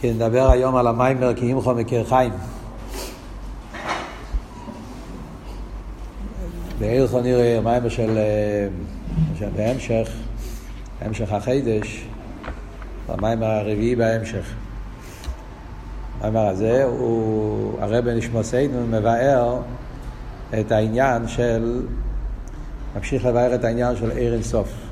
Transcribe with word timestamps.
כן, 0.00 0.08
נדבר 0.08 0.50
היום 0.50 0.76
על 0.76 0.86
המיימר 0.86 1.34
כי 1.34 1.46
אימכו 1.46 1.74
מכיר 1.74 2.04
חיים. 2.04 2.32
בהלכו 6.78 7.20
נראה 7.20 7.60
מיימר 7.64 7.88
של, 7.88 8.18
אה, 8.18 8.68
של 9.38 9.48
בהמשך, 9.56 10.08
המשך 11.00 11.32
החידש, 11.32 12.06
המיימר 13.08 13.46
הרביעי 13.46 13.96
בהמשך. 13.96 14.54
המיימר 16.20 16.48
הזה 16.48 16.84
הוא, 16.84 17.80
הרב 17.80 18.08
נשמוסנו 18.08 18.86
מבאר 18.86 19.60
את 20.60 20.72
העניין 20.72 21.28
של, 21.28 21.82
ממשיך 22.96 23.24
לבאר 23.24 23.54
את 23.54 23.64
העניין 23.64 23.96
של 23.96 24.10
עיר 24.10 24.34
אינסוף. 24.34 24.87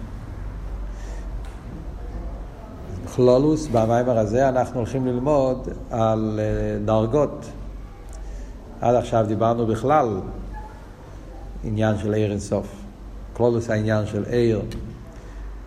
בכלולוס, 3.17 3.67
במיימר 3.73 4.19
הזה 4.19 4.49
אנחנו 4.49 4.81
הולכים 4.81 5.07
ללמוד 5.07 5.69
על 5.91 6.41
אה, 6.43 6.79
דרגות. 6.85 7.47
עד 8.81 8.95
עכשיו 8.95 9.25
דיברנו 9.29 9.67
בכלל 9.67 10.21
עניין 11.65 11.99
של 11.99 12.15
עיר 12.15 12.31
אינסוף. 12.31 12.67
כלולוס 13.33 13.71
העניין 13.71 14.07
של 14.07 14.25
עיר. 14.25 14.63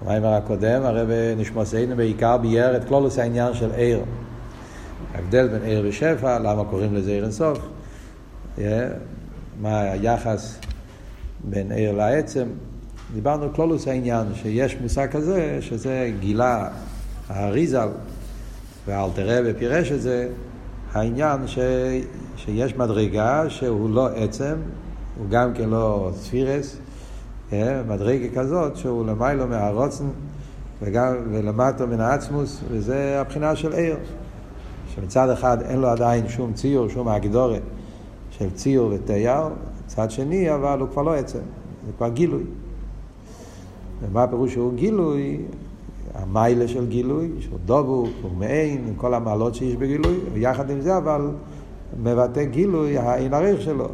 במיימר 0.01 0.33
הקודם 0.33 0.81
הרב 0.83 1.09
נשמוסנו 1.37 1.95
בעיקר 1.95 2.37
ביאר 2.37 2.77
את 2.77 2.87
כלולוס 2.87 3.19
העניין 3.19 3.53
של 3.53 3.71
עיר. 3.71 3.99
ההבדל 5.15 5.47
בין 5.47 5.61
עיר 5.61 5.85
ושפע, 5.89 6.39
למה 6.39 6.63
קוראים 6.65 6.95
לזה 6.95 7.11
עיר 7.11 7.23
אינסוף, 7.23 7.59
מה 9.61 9.81
היחס 9.81 10.59
בין 11.43 11.71
עיר 11.71 11.91
לעצם. 11.91 12.47
דיברנו 13.13 13.53
כלולוס 13.53 13.87
העניין, 13.87 14.27
שיש 14.35 14.77
מושג 14.81 15.07
כזה, 15.11 15.57
שזה 15.61 16.11
גילה 16.19 16.69
האריזל 17.29 17.87
והאלתרבה 18.87 19.53
פירש 19.53 19.91
את 19.91 20.01
זה, 20.01 20.29
העניין 20.91 21.47
ש, 21.47 21.59
שיש 22.35 22.75
מדרגה 22.75 23.49
שהוא 23.49 23.89
לא 23.89 24.07
עצם, 24.07 24.55
הוא 25.17 25.29
גם 25.29 25.53
כן 25.53 25.69
לא 25.69 26.11
ספירס, 26.15 26.77
אה, 27.53 27.81
מדרגה 27.87 28.35
כזאת 28.35 28.77
שהוא 28.77 29.05
למיילו 29.05 29.47
מהרוצן 29.47 30.05
וגם 30.81 31.15
ולמטו 31.31 31.87
מן 31.87 31.99
העצמוס, 31.99 32.61
וזה 32.71 33.21
הבחינה 33.21 33.55
של 33.55 33.73
עיר. 33.73 33.97
שמצד 34.95 35.29
אחד 35.29 35.61
אין 35.61 35.79
לו 35.79 35.87
עדיין 35.87 36.29
שום 36.29 36.53
ציור, 36.53 36.89
שום 36.89 37.07
אגדורת 37.07 37.61
של 38.31 38.49
ציור 38.51 38.91
ותייר, 38.93 39.47
מצד 39.85 40.11
שני 40.11 40.55
אבל 40.55 40.79
הוא 40.79 40.89
כבר 40.89 41.01
לא 41.01 41.15
עצם, 41.15 41.39
זה 41.85 41.91
כבר 41.97 42.09
גילוי. 42.09 42.43
ומה 44.01 44.23
הפירוש 44.23 44.53
שהוא 44.53 44.73
גילוי? 44.73 45.37
המיילה 46.13 46.67
של 46.67 46.87
גילוי, 46.87 47.29
שהוא 47.39 47.59
דבוק, 47.65 48.09
הוא 48.21 48.31
מעין, 48.37 48.87
עם 48.87 48.95
כל 48.95 49.13
המעלות 49.13 49.55
שיש 49.55 49.75
בגילוי, 49.75 50.17
ויחד 50.33 50.69
עם 50.69 50.81
זה 50.81 50.97
אבל 50.97 51.31
מבטא 52.03 52.43
גילוי 52.43 52.97
העין 52.97 53.33
עריך 53.33 53.61
שלו. 53.61 53.87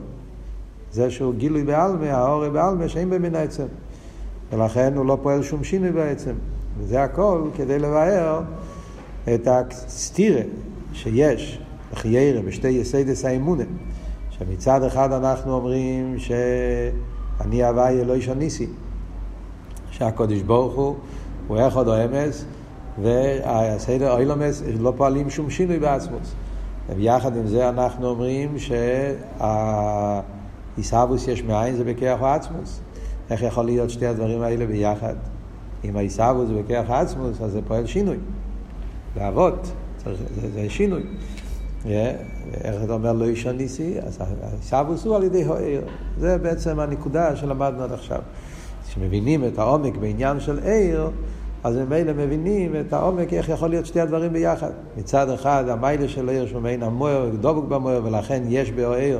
זה 0.91 1.11
שהוא 1.11 1.33
גילוי 1.33 1.63
בעלמה, 1.63 2.11
האורי 2.11 2.49
בעלמה, 2.49 2.89
שאין 2.89 3.09
במין 3.09 3.35
העצם. 3.35 3.65
ולכן 4.51 4.93
הוא 4.97 5.05
לא 5.05 5.17
פועל 5.21 5.43
שום 5.43 5.63
שינוי 5.63 5.91
בעצם. 5.91 6.33
וזה 6.77 7.03
הכל 7.03 7.41
כדי 7.55 7.79
לבאר 7.79 8.41
את 9.33 9.47
הסטירה 9.47 10.41
שיש 10.93 11.61
לחיירה 11.93 12.41
בשתי 12.41 12.67
יסיידס 12.67 13.25
האמונה. 13.25 13.63
שמצד 14.29 14.83
אחד 14.83 15.11
אנחנו 15.11 15.53
אומרים 15.53 16.19
שאני 16.19 17.63
הוואי 17.63 18.01
אלוהי 18.01 18.21
שניסי, 18.21 18.67
שהקודש 19.91 20.41
ברוך 20.41 20.75
הוא 20.75 20.95
הוא 21.47 21.57
אחד 21.67 21.87
או 21.87 22.05
אמס, 22.05 22.45
והסדר 23.01 24.11
אוילומס 24.11 24.63
לא 24.79 24.93
פועלים 24.97 25.29
שום 25.29 25.49
שינוי 25.49 25.79
בעצמוס. 25.79 26.35
ויחד 26.95 27.37
עם 27.37 27.47
זה 27.47 27.69
אנחנו 27.69 28.07
אומרים 28.07 28.55
שהעיסאוווס 30.77 31.27
יש 31.27 31.43
מאין 31.43 31.75
זה 31.75 31.83
בכיח 31.83 32.21
העצמוס. 32.21 32.79
איך 33.29 33.41
יכול 33.41 33.65
להיות 33.65 33.89
שתי 33.89 34.05
הדברים 34.07 34.41
האלה 34.41 34.65
ביחד? 34.65 35.15
אם 35.83 35.97
העיסאוווס 35.97 36.47
זה 36.47 36.53
בכיח 36.53 36.89
העצמוס, 36.89 37.41
אז 37.41 37.51
זה 37.51 37.59
פועל 37.67 37.85
שינוי. 37.85 38.17
לאבות, 39.17 39.71
זה, 40.05 40.13
זה 40.53 40.69
שינוי. 40.69 41.03
איך 42.63 42.83
אתה 42.83 42.93
אומר 42.93 43.13
לא 43.13 43.25
איש 43.25 43.45
הניסי? 43.45 43.95
אז 44.01 44.19
העיסאוווס 44.43 45.05
הוא 45.05 45.15
על 45.15 45.23
ידי 45.23 45.43
הוער. 45.43 45.81
זה 46.17 46.37
בעצם 46.37 46.79
הנקודה 46.79 47.35
שלמדנו 47.35 47.83
עד 47.83 47.91
עכשיו. 47.91 48.19
כשמבינים 48.95 49.45
את 49.45 49.59
העומק 49.59 49.97
בעניין 49.97 50.39
של 50.39 50.59
עיר, 50.59 51.09
אז 51.63 51.75
ממילא 51.77 52.13
מבינים 52.13 52.75
את 52.79 52.93
העומק, 52.93 53.33
איך 53.33 53.49
יכול 53.49 53.69
להיות 53.69 53.85
שתי 53.85 53.99
הדברים 53.99 54.33
ביחד. 54.33 54.69
מצד 54.97 55.29
אחד, 55.29 55.69
המיילה 55.69 56.07
של 56.07 56.29
עיר 56.29 56.47
שהוא 56.47 56.61
מעין 56.61 56.83
המוער, 56.83 57.29
דבוק 57.41 57.65
במוער, 57.65 58.01
ולכן 58.03 58.43
יש 58.47 58.71
בו 58.71 58.93
עיר 58.93 59.19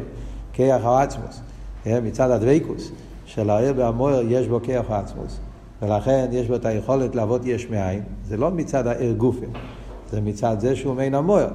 כיח 0.54 0.86
העצמוס. 0.86 1.42
מצד 1.86 2.32
הדבקוס 2.32 2.92
של 3.26 3.50
העיר 3.50 3.74
בהמוער, 3.74 4.22
יש 4.28 4.48
בו 4.48 4.60
כיח 4.64 4.92
העצמוס. 4.92 5.40
ולכן 5.82 6.26
יש 6.32 6.48
בו 6.48 6.56
את 6.56 6.66
היכולת 6.66 7.16
לעבוד 7.16 7.48
יש 7.48 7.70
מאין. 7.70 8.02
זה 8.28 8.38
לא 8.38 8.52
מצד 8.52 8.88
העיר 8.88 9.14
גופן, 9.14 9.48
זה 10.12 10.22
מצד 10.22 10.56
זה 10.60 10.76
שהוא 10.76 10.96
מעין 10.96 11.16
המוער. 11.16 11.50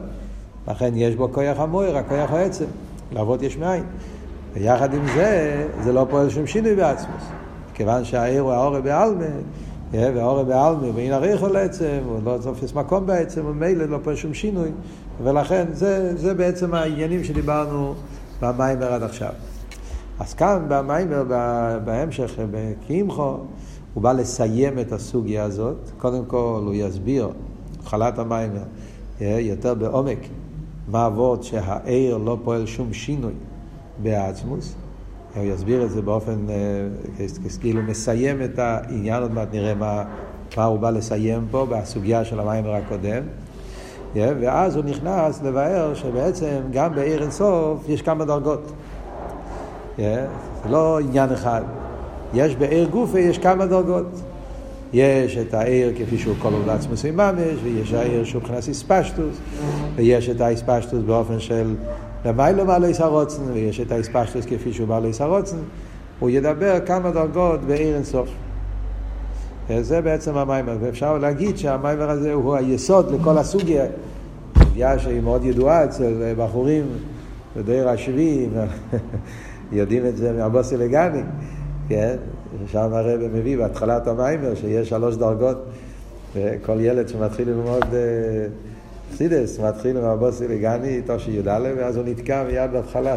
לכן 0.68 0.92
יש 0.94 1.16
בו 1.16 1.32
כיח 1.32 1.60
המוער, 1.60 1.96
הכיח 1.96 2.32
העצם, 2.32 2.66
לעבוד 3.12 3.42
יש 3.42 3.56
מאין. 3.56 3.84
ויחד 4.52 4.94
עם 4.94 5.06
זה, 5.14 5.66
זה 5.82 5.92
לא 5.92 6.06
פועל 6.10 6.30
שום 6.30 6.46
שינוי 6.46 6.76
בעצמוס. 6.76 7.39
כיוון 7.80 8.04
שהעיר 8.04 8.42
הוא 8.42 8.52
העורב 8.52 8.84
בעלמה, 8.84 9.24
והעורב 9.92 10.48
בעלמה, 10.48 10.86
ואין 10.94 11.12
הריחו 11.12 11.48
לעצם, 11.48 11.98
הוא 12.04 12.20
לא 12.24 12.38
תופס 12.42 12.72
מקום 12.74 13.06
בעצם, 13.06 13.46
ומילא 13.46 13.84
לא 13.84 13.98
פה 14.02 14.16
שום 14.16 14.34
שינוי, 14.34 14.70
ולכן 15.22 15.66
זה, 15.72 16.16
זה 16.16 16.34
בעצם 16.34 16.74
העניינים 16.74 17.24
שדיברנו 17.24 17.94
במיימר 18.42 18.92
עד 18.92 19.02
עכשיו. 19.02 19.32
אז 20.18 20.34
כאן 20.34 20.64
במיימר, 20.68 21.24
בהמשך, 21.84 22.30
בקימחו, 22.50 23.36
הוא 23.94 24.02
בא 24.02 24.12
לסיים 24.12 24.78
את 24.78 24.92
הסוגיה 24.92 25.44
הזאת. 25.44 25.90
קודם 25.98 26.24
כל 26.24 26.62
הוא 26.64 26.74
יסביר, 26.74 27.28
התחלת 27.80 28.18
המיימר, 28.18 28.62
יותר 29.20 29.74
בעומק, 29.74 30.18
מה 30.88 31.06
אבות 31.06 31.44
שהעיר 31.44 32.16
לא 32.16 32.38
פועל 32.44 32.66
שום 32.66 32.92
שינוי 32.92 33.34
בעצמוס. 34.02 34.74
הוא 35.36 35.44
יסביר 35.44 35.84
את 35.84 35.90
זה 35.90 36.02
באופן, 36.02 36.46
אה, 36.48 37.26
כאילו 37.60 37.82
מסיים 37.82 38.42
את 38.42 38.58
העניין, 38.58 39.22
עוד 39.22 39.32
מעט 39.32 39.48
נראה 39.52 39.74
מה, 39.74 40.04
מה 40.56 40.64
הוא 40.64 40.78
בא 40.78 40.90
לסיים 40.90 41.46
פה 41.50 41.66
בסוגיה 41.70 42.24
של 42.24 42.40
המיימר 42.40 42.74
הקודם. 42.74 43.22
ואז 44.14 44.76
הוא 44.76 44.84
נכנס 44.84 45.42
לבאר 45.42 45.94
שבעצם 45.94 46.60
גם 46.72 46.94
בעיר 46.94 47.22
אינסוף 47.22 47.88
יש 47.88 48.02
כמה 48.02 48.24
דרגות. 48.24 48.72
זה 49.98 50.26
לא 50.70 51.00
עניין 51.00 51.32
אחד. 51.32 51.62
יש 52.34 52.56
בעיר 52.56 52.88
גופה, 52.88 53.20
יש 53.20 53.38
כמה 53.38 53.66
דרגות. 53.66 54.06
יש 54.92 55.36
את 55.36 55.54
העיר 55.54 55.92
כפי 55.98 56.18
שהוא 56.18 56.34
כל 56.38 56.52
עובד 56.52 56.68
עצמוס 56.68 57.04
ממש, 57.04 57.58
ויש 57.62 57.92
העיר 57.92 58.24
שהוא 58.24 58.42
מבחינת 58.42 58.68
איספשטוס, 58.68 59.36
ויש 59.96 60.28
את 60.28 60.40
האיספשטוס 60.40 61.02
באופן 61.06 61.40
של 61.40 61.74
למיילו 62.24 62.66
בעלי 62.66 62.92
הרוצן, 62.98 63.42
ויש 63.52 63.80
את 63.80 63.92
האספשטוס 63.92 64.46
כפי 64.46 64.72
שהוא 64.72 64.88
בעלי 64.88 65.10
הרוצן, 65.20 65.56
הוא 66.18 66.30
ידבר 66.30 66.80
כמה 66.86 67.10
דרגות 67.10 67.60
בעיר 67.60 67.94
אינסוף. 67.94 68.28
זה 69.80 70.00
בעצם 70.00 70.36
המיימר, 70.36 70.76
ואפשר 70.80 71.18
להגיד 71.18 71.58
שהמיימר 71.58 72.10
הזה 72.10 72.32
הוא 72.32 72.54
היסוד 72.56 73.14
לכל 73.14 73.38
הסוגיה, 73.38 73.84
סוגיה 74.58 74.98
שהיא 74.98 75.20
מאוד 75.20 75.44
ידועה 75.44 75.84
אצל 75.84 76.32
בחורים 76.36 76.84
בדיר 77.56 77.88
השביעי, 77.88 78.48
יודעים 79.72 80.06
את 80.06 80.16
זה 80.16 80.32
מהבוסי 80.32 80.76
לגני, 80.76 81.22
כן? 81.88 82.16
שם 82.66 82.94
הרב 82.94 83.20
מביא 83.32 83.58
בהתחלת 83.58 84.06
המיימר 84.06 84.54
שיש 84.54 84.88
שלוש 84.88 85.16
דרגות, 85.16 85.56
וכל 86.34 86.80
ילד 86.80 87.08
שמתחיל 87.08 87.48
ללמוד 87.48 87.84
חסידס, 89.12 89.60
מתחיל 89.60 89.96
עם 89.96 90.04
הבוסי 90.04 90.48
לגני, 90.48 91.00
תשי"א, 91.06 91.68
ואז 91.76 91.96
הוא 91.96 92.04
נתקע 92.04 92.44
מיד 92.44 92.70
בהתחלה, 92.72 93.16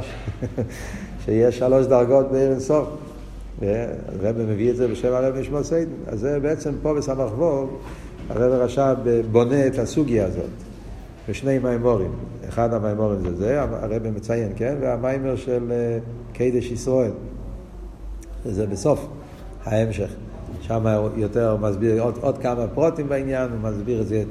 שיש 1.25 1.57
שלוש 1.57 1.85
דרגות 1.85 2.31
בעיר 2.31 2.51
אינסוף. 2.51 2.87
הרב 3.61 4.37
מביא 4.37 4.71
את 4.71 4.75
זה 4.75 4.87
בשם 4.87 5.13
הרב 5.13 5.37
נשמע 5.37 5.63
סיידן. 5.63 5.91
אז 6.07 6.19
זה 6.19 6.39
בעצם 6.39 6.71
פה 6.81 6.93
בסמ"ך 6.93 7.37
ווב, 7.37 7.81
הרב 8.29 8.51
רש"ב 8.51 9.21
בונה 9.31 9.67
את 9.67 9.79
הסוגיה 9.79 10.25
הזאת, 10.25 10.49
בשני 11.29 11.59
מימורים. 11.59 12.11
אחד 12.49 12.73
המימורים 12.73 13.19
זה 13.19 13.35
זה, 13.35 13.61
הרב 13.61 14.07
מציין, 14.15 14.51
כן? 14.55 14.75
והמיימר 14.81 15.35
של 15.35 15.71
אה, 15.71 15.97
קידש 16.33 16.71
ישראל. 16.71 17.11
זה 18.45 18.67
בסוף 18.67 19.07
ההמשך. 19.63 20.09
שם 20.61 20.85
יותר 21.15 21.57
מסביר 21.57 22.01
עוד, 22.01 22.17
עוד 22.21 22.37
כמה 22.37 22.67
פרוטים 22.67 23.09
בעניין, 23.09 23.49
הוא 23.51 23.69
מסביר 23.69 24.01
את 24.01 24.07
זה 24.07 24.23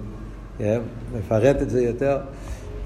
כן? 0.62 0.80
מפרט 1.18 1.62
את 1.62 1.70
זה 1.70 1.82
יותר. 1.82 2.18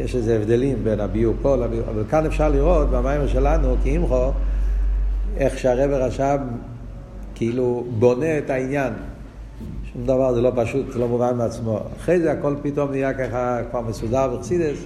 יש 0.00 0.16
איזה 0.16 0.36
הבדלים 0.36 0.84
בין 0.84 1.00
הביור 1.00 1.34
פה 1.42 1.56
לביור, 1.56 1.84
אבל 1.90 2.04
כאן 2.10 2.26
אפשר 2.26 2.48
לראות 2.48 2.90
במיימר 2.90 3.26
שלנו, 3.26 3.76
כאימחו, 3.82 4.30
איך 5.36 5.58
שהרבר 5.58 6.02
רש"ב 6.02 6.38
כאילו 7.34 7.84
בונה 7.98 8.38
את 8.38 8.50
העניין. 8.50 8.92
שום 9.92 10.06
דבר 10.06 10.34
זה 10.34 10.40
לא 10.40 10.52
פשוט, 10.56 10.92
זה 10.92 10.98
לא 10.98 11.08
מובן 11.08 11.36
מעצמו. 11.36 11.80
אחרי 11.96 12.20
זה 12.20 12.32
הכל 12.32 12.54
פתאום 12.62 12.90
נהיה 12.90 13.14
ככה 13.14 13.58
כבר 13.70 13.80
מסודר 13.80 14.34
וחסידס. 14.34 14.78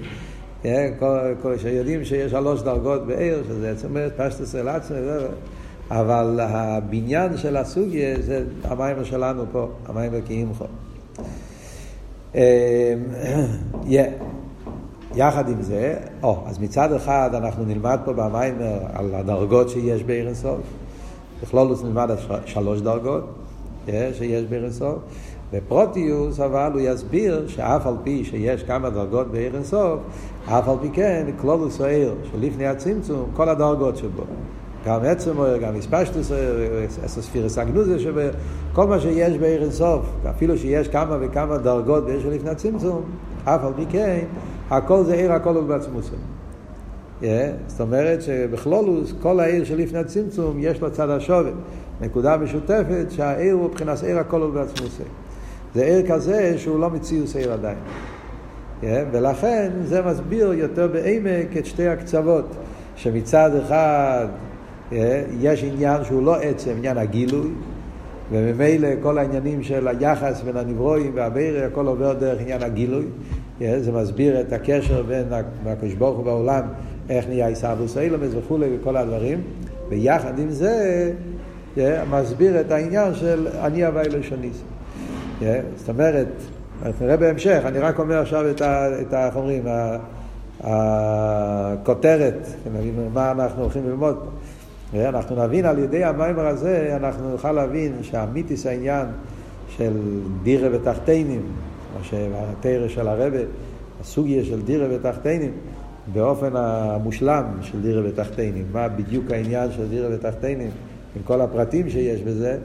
שיודעים 1.56 2.04
שיש 2.04 2.30
שלוש 2.30 2.62
דרגות 2.62 3.06
בעיר, 3.06 3.42
שזה 3.48 3.70
עצם 3.70 3.96
פשטוס 4.16 4.54
אל 4.54 4.68
עצמי, 4.68 4.96
אבל 5.90 6.40
הבניין 6.42 7.36
של 7.36 7.56
הסוגיה 7.56 8.20
זה 8.20 8.44
המים 8.64 9.04
שלנו 9.04 9.44
פה, 9.52 9.68
המים 9.86 10.12
בקיאים 10.12 10.52
פה. 10.58 10.66
יחד 15.14 15.48
עם 15.48 15.62
זה, 15.62 15.96
או, 16.22 16.38
אז 16.46 16.58
מצד 16.58 16.92
אחד 16.92 17.30
אנחנו 17.34 17.64
נלמד 17.64 17.98
פה 18.04 18.12
במיימר 18.12 18.78
על 18.92 19.14
הדרגות 19.14 19.68
שיש 19.68 20.02
בעיר 20.02 20.26
אינסוף. 20.26 20.60
בכלולוס 21.42 21.82
נלמד 21.82 22.10
שלוש 22.46 22.80
דרגות 22.80 23.24
שיש 23.86 24.44
בעיר 24.44 24.64
אינסוף. 24.64 24.98
בפרוטיוס 25.52 26.40
אבל 26.40 26.70
הוא 26.72 26.80
יסביר 26.84 27.48
שאף 27.48 27.86
על 27.86 27.94
פי 28.04 28.24
שיש 28.24 28.62
כמה 28.62 28.90
דרגות 28.90 29.26
בעיר 29.30 29.54
אינסוף, 29.54 30.00
אף 30.46 30.68
על 30.68 30.76
פי 30.82 30.88
כן 30.92 31.26
כלולוס 31.40 31.80
העיר 31.80 32.14
שלפני 32.32 32.66
הצמצום, 32.66 33.30
כל 33.36 33.48
הדרגות 33.48 33.96
שבו. 33.96 34.22
גם 34.86 35.00
עצם 35.04 35.38
אוהר, 35.38 35.56
גם 35.56 35.76
הספשטוס 35.76 36.30
אוהר, 36.30 36.84
אסוספירס 37.06 37.58
הגנוזה 37.58 37.98
שבו, 37.98 38.20
כל 38.72 38.86
מה 38.86 39.00
שיש 39.00 39.38
בעיר 39.38 39.62
אינסוף, 39.62 40.06
אפילו 40.30 40.58
שיש 40.58 40.88
כמה 40.88 41.16
וכמה 41.20 41.58
דרגות 41.58 42.06
בעיר 42.06 42.20
שלפני 42.20 42.50
הצמצום, 42.50 43.02
אף 43.44 43.64
על 43.64 43.72
פי 43.76 43.86
כן 43.90 44.18
הכל 44.70 45.04
זה 45.04 45.14
עיר 45.14 45.32
הכל 45.32 45.56
הוא 45.56 45.64
בעצמוסו. 45.64 46.14
Yeah, 47.22 47.24
זאת 47.66 47.80
אומרת 47.80 48.22
שבכלולוס, 48.22 49.14
כל 49.22 49.40
העיר 49.40 49.64
שלפני 49.64 49.98
הצמצום, 49.98 50.56
יש 50.58 50.80
לו 50.80 50.90
צד 50.90 51.10
השובת. 51.10 51.52
נקודה 52.00 52.36
משותפת 52.36 53.06
שהעיר 53.10 53.54
הוא 53.54 53.64
מבחינת 53.64 54.02
עיר 54.02 54.18
הכל 54.18 54.42
הוא 54.42 54.54
בעצמוסו. 54.54 55.02
זה 55.74 55.84
עיר 55.84 56.12
כזה 56.12 56.58
שהוא 56.58 56.80
לא 56.80 56.90
מציאוס 56.90 57.36
עיר 57.36 57.52
עדיין. 57.52 57.78
Yeah, 58.82 58.84
ולכן 59.12 59.70
זה 59.84 60.02
מסביר 60.02 60.52
יותר 60.52 60.88
בעמק 60.88 61.56
את 61.58 61.66
שתי 61.66 61.88
הקצוות, 61.88 62.46
שמצד 62.96 63.50
אחד 63.64 64.26
יש 65.40 65.64
עניין 65.64 66.04
שהוא 66.04 66.22
לא 66.22 66.36
עצם, 66.36 66.70
עניין 66.76 66.98
הגילוי, 66.98 67.50
וממילא 68.32 68.88
כל 69.02 69.18
העניינים 69.18 69.62
של 69.62 69.88
היחס 69.88 70.42
בין 70.42 70.56
הנברואים 70.56 71.12
והבירה, 71.14 71.66
הכל 71.66 71.86
עובר 71.86 72.12
דרך 72.12 72.40
עניין 72.40 72.62
הגילוי. 72.62 73.04
זה 73.60 73.92
מסביר 73.92 74.40
את 74.40 74.52
הקשר 74.52 75.02
בין 75.02 75.24
הקדוש 75.66 75.94
ברוך 75.94 76.16
הוא 76.16 76.24
בעולם, 76.24 76.62
איך 77.08 77.28
נהיה 77.28 77.46
עיסאוווס 77.46 77.98
אילומס 77.98 78.30
וכולי 78.38 78.76
וכל 78.76 78.96
הדברים, 78.96 79.40
ויחד 79.88 80.38
עם 80.38 80.50
זה 80.50 81.12
מסביר 82.10 82.60
את 82.60 82.70
העניין 82.70 83.14
של 83.14 83.48
אני 83.62 83.84
הווי 83.84 84.08
לשוניס. 84.08 84.62
זאת 85.76 85.88
אומרת, 85.88 86.28
נראה 87.00 87.16
בהמשך, 87.16 87.62
אני 87.64 87.78
רק 87.78 87.98
אומר 87.98 88.20
עכשיו 88.20 88.50
את, 88.50 88.60
ה, 88.60 89.00
את 89.00 89.12
ה, 89.12 89.26
איך 89.26 89.36
אומרים, 89.36 89.62
הכותרת, 90.60 92.46
מה 93.14 93.30
אנחנו 93.30 93.62
הולכים 93.62 93.88
ללמוד 93.88 94.16
פה. 94.16 94.30
אנחנו 94.94 95.44
נבין 95.44 95.64
על 95.64 95.78
ידי 95.78 96.04
המיימר 96.04 96.46
הזה, 96.46 96.96
אנחנו 96.96 97.30
נוכל 97.30 97.52
להבין 97.52 97.92
שהמיתיס 98.02 98.66
העניין 98.66 99.06
של 99.68 99.92
דירה 100.42 100.68
ותחתינים, 100.72 101.42
מה 101.98 102.04
שהתרא 102.04 102.88
של 102.88 103.08
הרבה, 103.08 103.38
הסוגיה 104.00 104.44
של 104.44 104.62
דירה 104.62 104.86
ותחתינים, 104.90 105.52
באופן 106.12 106.50
המושלם 106.54 107.44
של 107.60 107.82
דירה 107.82 108.02
ותחתינים, 108.04 108.64
מה 108.72 108.88
בדיוק 108.88 109.30
העניין 109.30 109.72
של 109.72 109.88
דירה 109.88 110.08
ותחתינים, 110.12 110.70
עם 111.16 111.22
כל 111.24 111.40
הפרטים 111.40 111.90
שיש 111.90 112.22
בזה, 112.22 112.58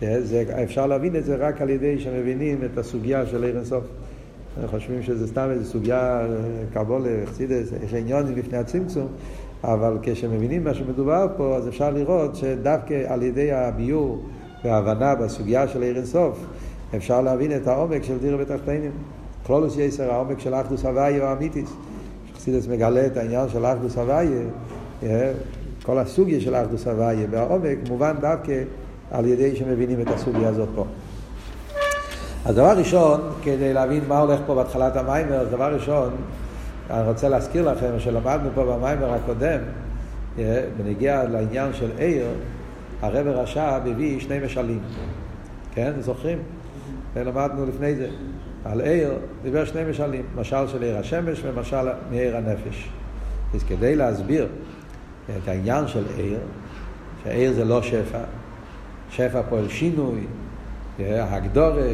זה, 0.00 0.44
אפשר 0.62 0.86
להבין 0.86 1.16
את 1.16 1.24
זה 1.24 1.36
רק 1.36 1.62
על 1.62 1.70
ידי 1.70 1.98
שמבינים 1.98 2.58
את 2.72 2.78
הסוגיה 2.78 3.26
של 3.26 3.44
עיר 3.44 3.56
אינסוף. 3.56 3.84
חושבים 4.66 5.02
שזה 5.02 5.26
סתם 5.26 5.48
איזו 5.50 5.70
סוגיה, 5.70 6.26
קרבולה, 6.74 7.10
חסידס, 7.26 7.72
יש 7.84 7.94
עניונים 7.94 8.36
לפני 8.36 8.58
הצמצום, 8.58 9.08
אבל 9.64 9.98
כשמבינים 10.02 10.64
מה 10.64 10.74
שמדובר 10.74 11.26
פה, 11.36 11.56
אז 11.56 11.68
אפשר 11.68 11.90
לראות 11.90 12.36
שדווקא 12.36 13.02
על 13.06 13.22
ידי 13.22 13.52
הביור 13.52 14.22
וההבנה 14.64 15.14
בסוגיה 15.14 15.68
של 15.68 15.82
עיר 15.82 15.96
אינסוף, 15.96 16.38
אפשר 16.96 17.20
להבין 17.20 17.56
את 17.56 17.66
העומק 17.66 18.02
של 18.02 18.18
דירה 18.18 18.36
בתחתינים. 18.36 18.90
כלולוס 19.46 19.76
יסר, 19.76 20.12
העומק 20.12 20.38
של 20.38 20.54
אחדוס 20.54 20.84
הוויה 20.84 21.26
או 21.26 21.32
אמיתיס. 21.32 21.72
חסידס 22.36 22.68
מגלה 22.68 23.06
את 23.06 23.16
העניין 23.16 23.48
של 23.48 23.66
אחדוס 23.66 23.98
הוויה, 23.98 24.40
אה, 25.02 25.32
כל 25.82 25.98
הסוגיה 25.98 26.40
של 26.40 26.54
אחדוס 26.54 26.86
הוויה 26.86 27.26
והעומק 27.30 27.78
מובן 27.88 28.14
דווקא 28.20 28.62
על 29.10 29.26
ידי 29.26 29.56
שמבינים 29.56 30.00
את 30.00 30.08
הסוגיה 30.08 30.48
הזאת 30.48 30.68
פה. 30.74 30.84
אז 32.44 32.54
דבר 32.54 32.78
ראשון, 32.78 33.20
כדי 33.42 33.72
להבין 33.72 34.00
מה 34.08 34.18
הולך 34.18 34.40
פה 34.46 34.54
בהתחלת 34.54 34.96
המיימר, 34.96 35.44
דבר 35.50 35.74
ראשון, 35.74 36.10
אני 36.90 37.08
רוצה 37.08 37.28
להזכיר 37.28 37.72
לכם 37.72 37.98
שלמדנו 37.98 38.50
פה 38.54 38.64
במיימר 38.64 39.14
הקודם, 39.14 39.60
אה, 40.38 40.64
בנגיע 40.76 41.24
לעניין 41.24 41.72
של 41.72 41.90
עיר, 41.98 42.26
הרב 43.02 43.26
רש"ב 43.26 43.80
הביא 43.86 44.20
שני 44.20 44.38
משלים. 44.44 44.80
כן, 45.74 45.92
זוכרים? 46.00 46.38
למדנו 47.16 47.66
לפני 47.66 47.94
זה. 47.94 48.08
על 48.64 48.80
עיר 48.80 49.12
דיבר 49.42 49.64
שני 49.64 49.80
משלים, 49.90 50.22
משל 50.36 50.68
של 50.68 50.82
עיר 50.82 50.98
השמש 50.98 51.40
ומשל 51.44 51.88
מעיר 52.10 52.36
הנפש. 52.36 52.88
אז 53.54 53.64
כדי 53.64 53.96
להסביר 53.96 54.48
את 55.38 55.48
העניין 55.48 55.88
של 55.88 56.04
עיר, 56.16 56.38
שעיר 57.24 57.52
זה 57.52 57.64
לא 57.64 57.82
שפע, 57.82 58.18
שפע 59.10 59.42
פועל 59.42 59.68
שינוי, 59.68 60.20
הגדורה, 60.98 61.92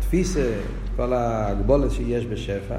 תפיסה, 0.00 0.52
כל 0.96 1.12
ההגבולת 1.12 1.90
שיש 1.90 2.26
בשפע, 2.26 2.76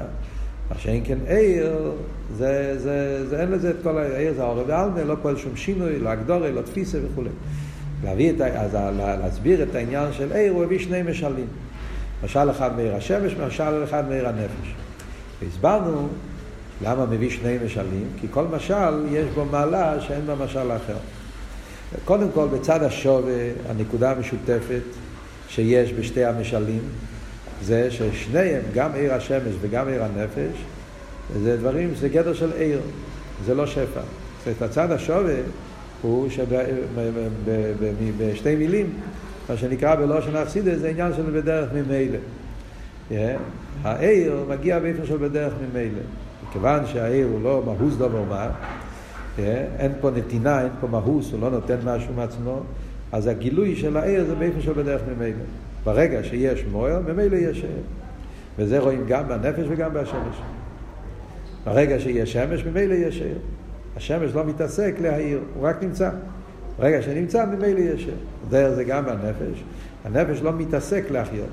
מה 0.70 0.78
שאין 0.78 1.02
כן 1.04 1.18
עיר, 1.26 1.92
זה, 2.36 2.78
זה, 2.78 3.26
זה, 3.28 3.40
אין 3.40 3.50
לזה 3.50 3.70
את 3.70 3.76
כל 3.82 3.98
העיר, 3.98 4.34
זה 4.34 4.42
העורב 4.42 4.70
העלמה, 4.70 5.04
לא 5.04 5.14
פועל 5.22 5.36
שום 5.36 5.56
שינוי, 5.56 5.98
לא 5.98 6.08
הגדורה, 6.08 6.50
לא 6.50 6.62
תפיסה 6.62 6.98
וכולי. 7.04 7.30
להביא 8.04 8.30
את, 8.30 8.40
אז 8.40 8.76
להסביר 8.96 9.62
את 9.62 9.74
העניין 9.74 10.12
של 10.12 10.32
עיר, 10.32 10.52
הוא 10.52 10.64
הביא 10.64 10.78
שני 10.78 11.02
משלים. 11.02 11.46
משל 12.24 12.50
אחד 12.50 12.76
מעיר 12.76 12.94
השמש, 12.94 13.32
משל 13.46 13.84
אחד 13.84 14.08
מעיר 14.08 14.28
הנפש. 14.28 14.74
והסברנו 15.42 16.08
למה 16.82 17.06
מביא 17.06 17.30
שני 17.30 17.56
משלים, 17.64 18.06
כי 18.20 18.26
כל 18.30 18.44
משל 18.44 19.06
יש 19.10 19.26
בו 19.34 19.44
מעלה 19.44 20.00
שאין 20.00 20.26
בה 20.26 20.34
משל 20.34 20.72
אחר. 20.76 20.96
קודם 22.04 22.28
כל, 22.34 22.48
בצד 22.48 22.82
השווה, 22.82 23.50
הנקודה 23.68 24.10
המשותפת 24.10 24.82
שיש 25.48 25.92
בשתי 25.92 26.24
המשלים, 26.24 26.80
זה 27.62 27.90
ששניהם, 27.90 28.62
גם 28.74 28.90
עיר 28.94 29.14
השמש 29.14 29.54
וגם 29.60 29.88
עיר 29.88 30.04
הנפש, 30.04 30.64
זה 31.42 31.56
דברים, 31.56 31.94
זה 31.94 32.08
גדר 32.08 32.34
של 32.34 32.50
עיר, 32.58 32.80
זה 33.44 33.54
לא 33.54 33.66
שפע. 33.66 34.00
זאת 34.44 34.62
הצד 34.62 34.92
השווה 34.92 35.34
הוא 36.02 36.28
שבשתי 36.30 38.56
מילים, 38.56 38.90
מה 39.48 39.56
שנקרא 39.56 39.94
בלושן 39.94 40.36
אכסידס 40.36 40.78
זה 40.78 40.88
עניין 40.88 41.12
של 41.16 41.22
בדרך 41.22 41.68
ממילא. 41.72 42.18
העיר 43.82 44.44
מגיע 44.48 44.78
באופן 44.78 45.06
של 45.06 45.16
בדרך 45.16 45.52
ממילא. 45.62 46.00
מכיוון 46.48 46.86
שהעיר 46.86 47.26
הוא 47.26 47.42
לא 47.42 47.62
מהוס 47.66 47.94
דבר 47.94 48.22
מה, 48.28 48.50
אין 49.78 49.92
פה 50.00 50.10
נתינה, 50.10 50.62
אין 50.62 50.70
פה 50.80 50.86
מהוס, 50.86 51.32
הוא 51.32 51.40
לא 51.40 51.50
נותן 51.50 51.76
משהו 51.84 52.14
מעצמו, 52.16 52.60
אז 53.12 53.26
הגילוי 53.26 53.76
של 53.76 53.96
העיר 53.96 54.24
זה 54.24 54.34
באופן 54.34 54.60
של 54.60 54.72
בדרך 54.72 55.00
ממילא. 55.16 55.44
ברגע 55.86 56.24
שיש 56.24 56.64
מוער, 56.72 57.00
ממילא 57.00 57.36
יש 57.36 57.62
עיר. 57.62 57.82
וזה 58.58 58.78
רואים 58.78 59.04
גם 59.08 59.28
בנפש 59.28 59.64
וגם 59.68 59.94
בשמש. 59.94 60.40
ברגע 61.64 62.00
שיש 62.00 62.32
שמש, 62.32 62.64
ממילא 62.64 62.94
יש 62.94 63.22
עיר. 63.22 63.38
השמש 63.96 64.34
לא 64.34 64.44
מתעסק 64.44 64.94
להעיר, 65.00 65.40
הוא 65.54 65.68
רק 65.68 65.82
נמצא. 65.82 66.10
ברגע 66.78 67.02
שנמצא, 67.02 67.44
ממילא 67.46 67.80
יש 67.80 68.04
עיר. 68.04 68.16
דרך 68.48 68.74
זה 68.74 68.84
גם 68.84 69.04
בנפש. 69.04 69.64
הנפש 70.04 70.42
לא 70.42 70.52
מתעסק 70.52 71.10
להחיות. 71.10 71.52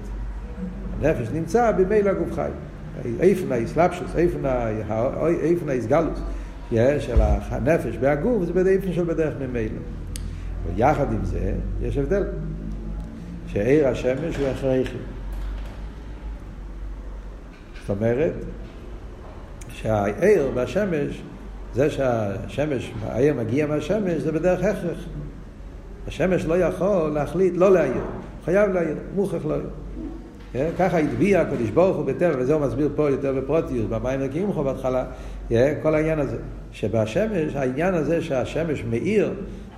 הנפש 0.99 1.27
נמצא 1.33 1.71
במילא 1.71 2.13
גוף 2.13 2.33
חי. 2.33 2.49
איפן 3.19 3.51
האסלאפשוס, 3.51 4.15
איפן 4.15 5.69
האסגלוס 5.69 6.19
של 6.99 7.21
הנפש 7.21 7.97
והגוף 7.99 8.43
זה 8.45 8.53
באיפן 8.53 8.93
של 8.93 9.03
בדרך 9.03 9.33
ממילא. 9.39 9.79
ויחד 10.75 11.11
עם 11.13 11.25
זה 11.25 11.53
יש 11.81 11.97
הבדל. 11.97 12.23
שעיר 13.53 13.87
השמש 13.87 14.37
הוא 14.37 14.47
הכרחי. 14.47 14.97
זאת 17.81 17.89
אומרת 17.89 18.33
שהעיר 19.69 20.51
והשמש, 20.53 21.21
זה 21.73 21.89
שהשמש, 21.89 22.91
העיר 23.05 23.33
מגיע 23.33 23.67
מהשמש, 23.67 24.13
זה 24.13 24.31
בדרך 24.31 24.63
הכרח. 24.63 24.97
השמש 26.07 26.45
לא 26.45 26.57
יכול 26.57 27.09
להחליט 27.09 27.53
לא 27.57 27.73
להעיר, 27.73 28.03
חייב 28.45 28.71
להעיר, 28.71 28.95
מוכרח 29.15 29.45
לא 29.45 29.51
להעיר. 29.51 29.69
כן? 30.53 30.69
ככה 30.79 30.97
הטביע 30.97 31.41
הקדוש 31.41 31.69
ברוך 31.69 31.97
הוא 31.97 32.05
בטבע, 32.05 32.35
וזה 32.37 32.53
הוא 32.53 32.61
מסביר 32.61 32.89
פה 32.95 33.09
יותר 33.09 33.33
בפרוטיוס, 33.33 33.85
במים 33.89 34.21
רגיעים 34.21 34.49
לך 34.49 34.57
בהתחלה, 34.57 35.05
כן? 35.49 35.73
כל 35.81 35.95
העניין 35.95 36.19
הזה. 36.19 36.37
שבשמש, 36.71 37.55
העניין 37.55 37.93
הזה 37.93 38.21
שהשמש 38.21 38.83
מאיר 38.89 39.33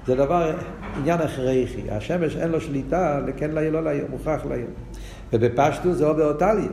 זה 0.07 0.15
דבר, 0.15 0.53
עניין 0.97 1.21
הכרחי. 1.21 1.91
השמש 1.91 2.35
אין 2.35 2.51
לו 2.51 2.61
שליטה 2.61 3.19
לכן 3.27 3.51
להעיר, 3.51 3.71
לא 3.71 3.83
להעיר, 3.83 4.05
מוכרח 4.09 4.45
להעיר. 4.45 4.67
ובפשטוס 5.33 5.97
זה 5.97 6.07
או 6.07 6.15
באותליה. 6.15 6.69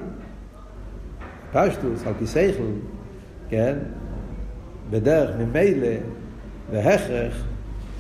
פשטוס, 1.53 2.07
על 2.07 2.13
פי 2.19 2.27
סייכל, 2.27 2.63
כן? 3.49 3.79
בדרך 4.91 5.31
ממילא 5.39 5.97
והכרח, 6.71 7.45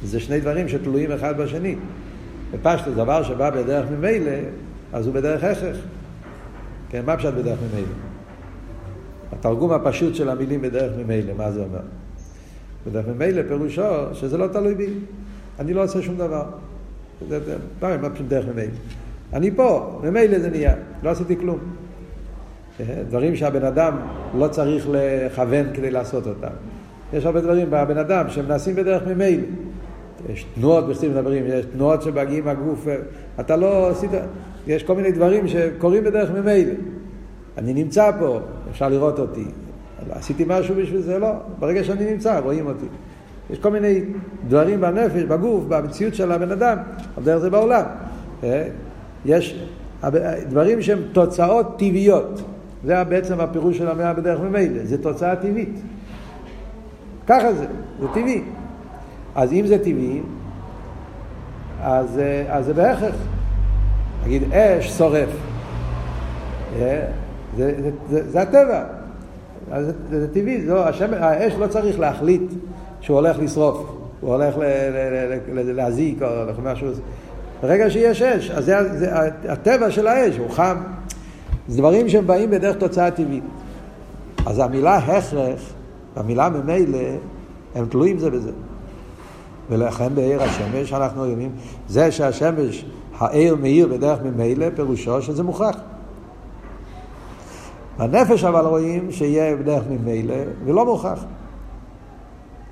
זה 0.04 0.20
שני 0.20 0.40
דברים 0.40 0.68
שתלויים 0.68 1.12
אחד 1.12 1.36
בשני. 1.36 1.76
בפשטוס, 2.52 2.94
דבר 2.94 3.22
שבא 3.22 3.50
בדרך 3.50 3.90
ממילא, 3.90 4.32
אז 4.92 5.06
הוא 5.06 5.14
בדרך 5.14 5.44
הכרח. 5.44 5.76
כן, 6.88 7.02
מה 7.06 7.16
פשט 7.16 7.34
בדרך 7.34 7.58
ממילא? 7.72 7.94
התרגום 9.32 9.72
הפשוט 9.72 10.14
של 10.14 10.28
המילים 10.28 10.62
בדרך 10.62 10.92
ממילא, 10.98 11.32
מה 11.36 11.50
זה 11.50 11.60
אומר? 11.60 11.80
בדרך 12.86 13.06
ממילא 13.08 13.42
פירושו 13.48 14.14
שזה 14.14 14.38
לא 14.38 14.46
תלוי 14.46 14.74
בי. 14.74 14.86
אני 15.60 15.72
לא 15.74 15.84
עושה 15.84 16.02
שום 16.02 16.16
דבר. 16.16 16.44
מה 17.80 18.10
פשוט 18.10 18.26
דרך 18.28 18.44
ממילא? 18.46 18.72
אני 19.32 19.50
פה, 19.50 20.00
ממילא 20.02 20.38
זה 20.38 20.50
נהיה, 20.50 20.74
לא 21.02 21.10
עשיתי 21.10 21.36
כלום. 21.36 21.58
דברים 23.08 23.36
שהבן 23.36 23.64
אדם 23.64 23.96
לא 24.38 24.48
צריך 24.48 24.88
לכוון 24.90 25.66
כדי 25.74 25.90
לעשות 25.90 26.26
אותם. 26.26 26.54
יש 27.12 27.26
הרבה 27.26 27.40
דברים 27.40 27.66
בבן 27.70 27.98
אדם 27.98 28.24
שהם 28.28 28.48
נעשים 28.48 28.76
בדרך 28.76 29.06
ממילא. 29.06 29.42
יש 30.28 30.46
תנועות, 30.54 30.88
בכתיב 30.88 31.12
מדברים, 31.12 31.44
יש 31.46 31.66
תנועות 31.72 32.02
שמגיעים 32.02 32.44
מהגוף, 32.44 32.86
אתה 33.40 33.56
לא 33.56 33.90
עשית, 33.90 34.10
יש 34.66 34.82
כל 34.82 34.94
מיני 34.94 35.12
דברים 35.12 35.48
שקורים 35.48 36.04
בדרך 36.04 36.30
ממילא. 36.30 36.72
אני 37.58 37.74
נמצא 37.74 38.10
פה, 38.18 38.40
אפשר 38.70 38.88
לראות 38.88 39.18
אותי. 39.18 39.44
עשיתי 40.10 40.44
משהו 40.46 40.74
בשביל 40.74 41.00
זה? 41.00 41.18
לא. 41.18 41.32
ברגע 41.58 41.84
שאני 41.84 42.12
נמצא, 42.12 42.38
רואים 42.38 42.66
אותי. 42.66 42.86
יש 43.52 43.58
כל 43.58 43.70
מיני 43.70 44.00
דברים 44.48 44.80
בנפש, 44.80 45.22
בגוף, 45.22 45.64
במציאות 45.68 46.14
של 46.14 46.32
הבן 46.32 46.52
אדם, 46.52 46.78
אבל 47.16 47.24
דרך 47.24 47.38
זה 47.38 47.50
בעולם. 47.50 47.84
אה? 48.44 48.68
יש 49.24 49.64
דברים 50.48 50.82
שהם 50.82 50.98
תוצאות 51.12 51.78
טבעיות. 51.78 52.42
זה 52.84 53.04
בעצם 53.04 53.40
הפירוש 53.40 53.78
של 53.78 53.88
המאה 53.88 54.12
בדרך 54.12 54.40
ממילא, 54.40 54.84
זה 54.84 55.02
תוצאה 55.02 55.36
טבעית. 55.36 55.80
ככה 57.26 57.52
זה, 57.52 57.66
זה 58.00 58.06
טבעי. 58.14 58.42
אז 59.34 59.52
אם 59.52 59.66
זה 59.66 59.78
טבעי, 59.78 60.20
אז, 61.82 62.18
אה, 62.18 62.44
אז 62.48 62.64
זה 62.64 62.74
בהכרח. 62.74 63.14
נגיד 64.24 64.52
אש 64.52 64.90
שורף. 64.98 65.28
אה? 66.80 67.04
זה, 67.56 67.74
זה, 67.82 67.90
זה, 68.10 68.30
זה 68.30 68.42
הטבע. 68.42 68.84
אז 69.70 69.86
זה, 70.10 70.20
זה, 70.20 70.34
טבעי, 70.34 70.66
זה, 70.66 70.84
השם, 70.84 71.14
האש 71.14 71.52
לא 71.58 71.66
צריך 71.66 72.00
להחליט 72.00 72.42
שהוא 73.02 73.16
הולך 73.16 73.38
לשרוף, 73.38 73.92
הוא 74.20 74.34
הולך 74.34 74.54
להזיק 75.52 76.22
או 76.22 76.62
משהו. 76.62 76.88
ברגע 77.62 77.90
שיש 77.90 78.22
אש, 78.22 78.50
אז 78.50 78.64
זה, 78.64 78.98
זה 78.98 79.08
הטבע 79.48 79.90
של 79.90 80.06
האש, 80.06 80.36
הוא 80.36 80.50
חם. 80.50 80.76
זה 81.68 81.78
דברים 81.78 82.08
שהם 82.08 82.26
באים 82.26 82.50
בדרך 82.50 82.76
תוצאה 82.76 83.10
טבעית. 83.10 83.44
אז 84.46 84.58
המילה 84.58 84.96
הכרח, 84.96 85.72
המילה 86.16 86.48
ממילא, 86.48 86.98
הם 87.74 87.86
תלויים 87.86 88.18
זה 88.18 88.30
בזה. 88.30 88.50
ולכן 89.70 90.14
בעיר 90.14 90.42
השמש 90.42 90.92
אנחנו 90.92 91.26
יודעים, 91.26 91.50
זה 91.88 92.12
שהשמש, 92.12 92.84
העיר 93.18 93.56
מאיר 93.56 93.86
בדרך 93.86 94.18
ממילא, 94.22 94.66
פירושו 94.76 95.22
שזה 95.22 95.42
מוכרח. 95.42 95.76
בנפש 97.98 98.44
אבל 98.44 98.66
רואים 98.66 99.12
שיהיה 99.12 99.56
בדרך 99.56 99.82
ממילא, 99.90 100.34
ולא 100.64 100.84
מוכרח. 100.84 101.24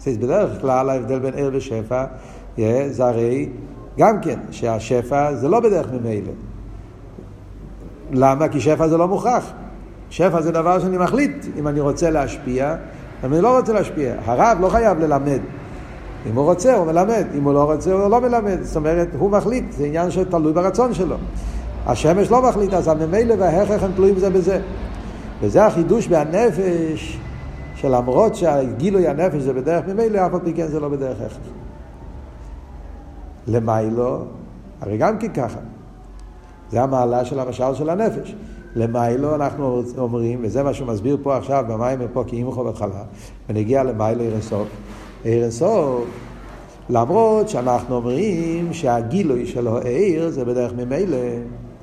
בדרך 0.08 0.60
כלל 0.60 0.90
ההבדל 0.90 1.18
בין 1.18 1.34
עיר 1.34 1.50
ושפע, 1.54 2.04
זה 2.90 3.06
הרי 3.06 3.48
גם 3.98 4.20
כן, 4.20 4.38
שהשפע 4.50 5.34
זה 5.34 5.48
לא 5.48 5.60
בדרך 5.60 5.86
ממילא. 5.92 6.32
למה? 8.12 8.48
כי 8.48 8.60
שפע 8.60 8.88
זה 8.88 8.96
לא 8.96 9.08
מוכרח. 9.08 9.52
שפע 10.10 10.40
זה 10.40 10.52
דבר 10.52 10.80
שאני 10.80 10.98
מחליט 10.98 11.46
אם 11.58 11.68
אני 11.68 11.80
רוצה 11.80 12.10
להשפיע, 12.10 12.76
אם 13.24 13.32
אני 13.32 13.42
לא 13.42 13.58
רוצה 13.58 13.72
להשפיע. 13.72 14.14
הרב 14.24 14.58
לא 14.60 14.68
חייב 14.68 14.98
ללמד. 14.98 15.40
אם 16.30 16.34
הוא 16.34 16.44
רוצה, 16.44 16.76
הוא 16.76 16.86
מלמד. 16.86 17.24
אם 17.38 17.44
הוא 17.44 17.54
לא 17.54 17.72
רוצה, 17.72 17.92
הוא 17.92 18.10
לא 18.10 18.20
מלמד. 18.20 18.62
זאת 18.62 18.76
אומרת, 18.76 19.08
הוא 19.18 19.30
מחליט. 19.30 19.72
זה 19.72 19.84
עניין 19.84 20.10
שתלוי 20.10 20.52
ברצון 20.52 20.94
שלו. 20.94 21.16
השמש 21.86 22.30
לא 22.30 22.48
מחליט, 22.48 22.74
אז 22.74 22.88
הממילא 22.88 23.34
וההכרח 23.38 23.82
הם 23.82 23.92
תלויים 23.92 24.18
זה 24.18 24.30
בזה. 24.30 24.60
וזה 25.40 25.66
החידוש 25.66 26.08
בהנפש, 26.08 27.18
שלמרות 27.80 28.34
שהגילוי 28.34 29.08
הנפש 29.08 29.42
זה 29.42 29.52
בדרך 29.52 29.86
ממילא, 29.86 30.26
אף 30.26 30.34
על 30.34 30.40
פי 30.44 30.52
כן 30.52 30.66
זה 30.66 30.80
לא 30.80 30.88
בדרך 30.88 31.16
הכרח. 31.16 31.38
למיילו, 33.46 34.24
הרי 34.80 34.98
גם 34.98 35.18
כן 35.18 35.32
ככה. 35.32 35.58
זה 36.70 36.82
המעלה 36.82 37.24
של 37.24 37.40
המשל 37.40 37.74
של 37.74 37.90
הנפש. 37.90 38.34
למיילו 38.76 39.34
אנחנו 39.34 39.82
אומרים, 39.98 40.38
וזה 40.42 40.62
מה 40.62 40.74
שהוא 40.74 40.88
מסביר 40.88 41.16
פה 41.22 41.36
עכשיו 41.36 41.64
במים 41.68 41.98
פה 42.12 42.24
כי 42.26 42.36
אימכו 42.36 42.64
בהתחלה, 42.64 43.02
ונגיע 43.48 43.82
למיילו. 43.82 44.24
עיר 45.24 45.42
אינסוף, 45.42 46.04
למרות 46.90 47.48
שאנחנו 47.48 47.96
אומרים 47.96 48.72
שהגילוי 48.72 49.46
של 49.46 49.68
העיר 49.68 50.30
זה 50.30 50.44
בדרך 50.44 50.72
ממילא 50.72 51.16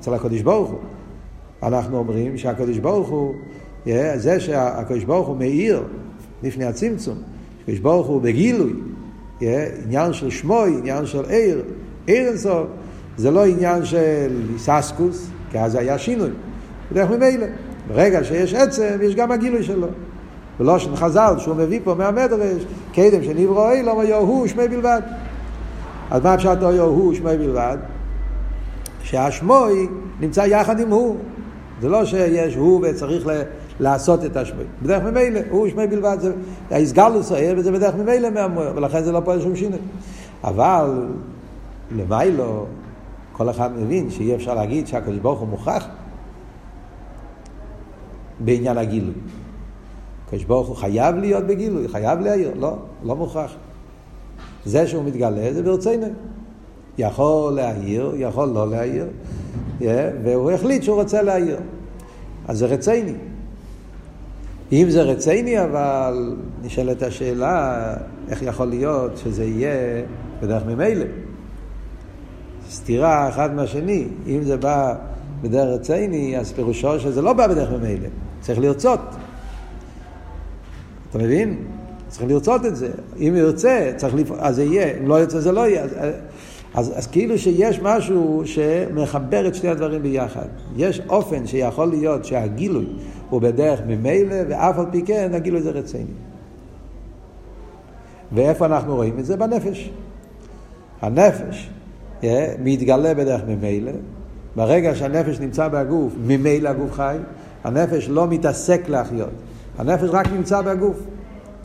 אצל 0.00 0.14
הקדוש 0.14 0.42
ברוך 0.42 0.70
הוא. 0.70 0.78
אנחנו 1.62 1.98
אומרים 1.98 2.38
שהקדוש 2.38 2.78
ברוך 2.78 3.08
הוא, 3.08 3.34
זה 4.16 4.40
שהקדוש 4.40 5.04
ברוך 5.04 5.28
הוא 5.28 5.36
מאיר 5.36 5.82
לפני 6.42 6.64
הצמצום, 6.64 7.18
הקדוש 7.62 7.78
ברוך 7.78 8.06
הוא 8.06 8.22
בגילוי, 8.22 8.72
עניין 9.84 10.12
של 10.12 10.30
שמוי, 10.30 10.76
עניין 10.78 11.06
של 11.06 11.24
עיר, 11.24 11.62
עיר 12.06 12.28
אינסוף, 12.28 12.66
זה 13.16 13.30
לא 13.30 13.46
עניין 13.46 13.84
של 13.84 14.42
ססקוס, 14.58 15.30
כי 15.50 15.58
אז 15.58 15.74
היה 15.74 15.98
שינוי, 15.98 16.30
בדרך 16.92 17.10
ממילא. 17.10 17.46
ברגע 17.88 18.24
שיש 18.24 18.54
עצם, 18.54 18.98
יש 19.02 19.14
גם 19.14 19.32
הגילוי 19.32 19.62
שלו. 19.62 19.86
ולושן 20.60 20.96
חז"ל, 20.96 21.34
שהוא 21.38 21.56
מביא 21.56 21.80
פה 21.84 21.94
מהמדרש, 21.94 22.64
קדם 22.92 23.22
שנברוא 23.22 23.72
אילום, 23.72 23.98
היו 23.98 24.16
הוא 24.16 24.46
שמי 24.46 24.68
בלבד. 24.68 25.00
אז 26.10 26.22
מה 26.22 26.34
אפשר 26.34 26.68
היו 26.68 26.84
הוא 26.84 27.14
שמי 27.14 27.36
בלבד? 27.36 27.76
שהשמוי 29.02 29.88
נמצא 30.20 30.40
יחד 30.40 30.80
עם 30.80 30.90
הוא. 30.90 31.16
זה 31.80 31.88
לא 31.88 32.04
שיש 32.04 32.54
הוא 32.54 32.86
וצריך 32.86 33.26
ל... 33.26 33.30
לעשות 33.80 34.24
את 34.24 34.36
השמוי. 34.36 34.64
בדרך 34.82 35.02
ממילא, 35.02 35.40
הוא 35.50 35.68
שמי 35.68 35.86
בלבד, 35.86 36.16
זה 36.20 36.32
ההסגלוס 36.70 37.32
העיר 37.32 37.54
וזה 37.58 37.72
בדרך 37.72 37.94
ממילא 37.94 38.30
מהמוער, 38.30 38.72
ולכן 38.76 39.04
זה 39.04 39.12
לא 39.12 39.20
פועל 39.24 39.40
שום 39.40 39.56
שינוי. 39.56 39.78
אבל 40.44 41.06
למיילו, 41.96 42.66
כל 43.32 43.50
אחד 43.50 43.70
מבין 43.78 44.10
שאי 44.10 44.34
אפשר 44.34 44.54
להגיד 44.54 44.86
שהקדוש 44.86 45.18
ברוך 45.18 45.40
הוא 45.40 45.48
מוכרח 45.48 45.86
בעניין 48.40 48.78
הגילוי. 48.78 49.14
הקדוש 50.26 50.44
ברוך 50.44 50.68
הוא 50.68 50.76
חייב 50.76 51.16
להיות 51.16 51.44
בגילוי, 51.44 51.88
חייב 51.88 52.20
להעיר, 52.20 52.50
לא, 52.56 52.76
לא 53.04 53.16
מוכרח. 53.16 53.54
זה 54.64 54.86
שהוא 54.86 55.04
מתגלה 55.04 55.52
זה 55.54 55.62
ברצינו. 55.62 56.06
יכול 56.98 57.52
להעיר, 57.52 58.12
יכול 58.16 58.48
לא 58.48 58.70
להעיר, 58.70 59.06
yeah, 59.80 59.84
והוא 60.24 60.50
החליט 60.50 60.82
שהוא 60.82 61.00
רוצה 61.00 61.22
להעיר. 61.22 61.56
אז 62.48 62.58
זה 62.58 62.66
רציני. 62.66 63.14
אם 64.72 64.90
זה 64.90 65.02
רציני, 65.02 65.64
אבל 65.64 66.36
נשאלת 66.62 67.02
השאלה, 67.02 67.94
איך 68.28 68.42
יכול 68.42 68.66
להיות 68.66 69.16
שזה 69.16 69.44
יהיה 69.44 70.02
בדרך 70.42 70.62
ממילא? 70.66 71.04
סתירה 72.70 73.28
אחד 73.28 73.54
מהשני. 73.54 74.06
אם 74.26 74.42
זה 74.42 74.56
בא 74.56 74.94
בדרך 75.42 75.80
רציני, 75.80 76.38
אז 76.38 76.52
פירושו 76.52 77.00
שזה 77.00 77.22
לא 77.22 77.32
בא 77.32 77.46
בדרך 77.46 77.70
ממילא. 77.70 78.08
צריך 78.40 78.58
לרצות. 78.58 79.00
אתה 81.10 81.18
מבין? 81.18 81.56
צריך 82.08 82.30
לרצות 82.30 82.66
את 82.66 82.76
זה. 82.76 82.90
אם 83.18 83.34
ירצה, 83.36 83.92
צריך 83.96 84.14
לפ... 84.14 84.32
אז 84.38 84.56
זה 84.56 84.64
יהיה. 84.64 84.98
אם 84.98 85.08
לא 85.08 85.20
ירצה, 85.20 85.40
זה 85.40 85.52
לא 85.52 85.68
יהיה. 85.68 85.84
אז, 85.84 85.90
אז, 86.74 86.92
אז 86.98 87.06
כאילו 87.06 87.38
שיש 87.38 87.80
משהו 87.82 88.42
שמחבר 88.44 89.48
את 89.48 89.54
שני 89.54 89.68
הדברים 89.68 90.02
ביחד. 90.02 90.46
יש 90.76 91.00
אופן 91.08 91.46
שיכול 91.46 91.88
להיות 91.88 92.24
שהגילוי 92.24 92.86
הוא 93.30 93.40
בדרך 93.40 93.80
ממילא, 93.86 94.36
ואף 94.48 94.78
על 94.78 94.86
פי 94.90 95.02
כן 95.02 95.30
הגילוי 95.34 95.62
זה 95.62 95.70
רציני. 95.70 96.04
ואיפה 98.32 98.66
אנחנו 98.66 98.94
רואים 98.94 99.18
את 99.18 99.26
זה? 99.26 99.36
בנפש. 99.36 99.90
הנפש 101.02 101.70
מתגלה 102.62 103.14
בדרך 103.14 103.40
ממילא. 103.48 103.92
ברגע 104.56 104.94
שהנפש 104.94 105.40
נמצא 105.40 105.68
בגוף, 105.68 106.12
ממילא 106.26 106.68
הגוף 106.68 106.92
חי. 106.92 107.16
הנפש 107.64 108.08
לא 108.08 108.26
מתעסק 108.26 108.88
להחיות. 108.88 109.30
הנפש 109.78 110.08
רק 110.12 110.32
נמצא 110.32 110.62
בגוף. 110.62 111.00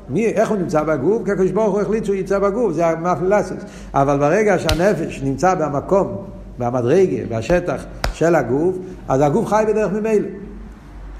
מי, 0.10 0.26
איך 0.26 0.50
הוא 0.50 0.58
נמצא 0.58 0.84
בגוף? 0.84 1.26
כי 1.26 1.32
הקדוש 1.32 1.52
ברוך 1.52 1.74
הוא 1.74 1.82
החליט 1.82 2.06
שהוא 2.06 2.16
יצא 2.16 2.40
בגוף, 2.40 2.74
זה 2.74 2.88
המפלילסס. 2.88 3.64
אבל 3.94 4.18
ברגע 4.18 4.60
שהנפש 4.60 5.22
נמצא 5.24 5.56
במקום, 5.56 6.18
במדרגה, 6.60 7.38
בשטח 7.38 7.86
של 8.14 8.36
הגוף, 8.36 8.76
אז 9.08 9.22
הגוף 9.22 9.46
חי 9.46 9.64
בדרך 9.68 9.92
ממילא. 9.92 10.28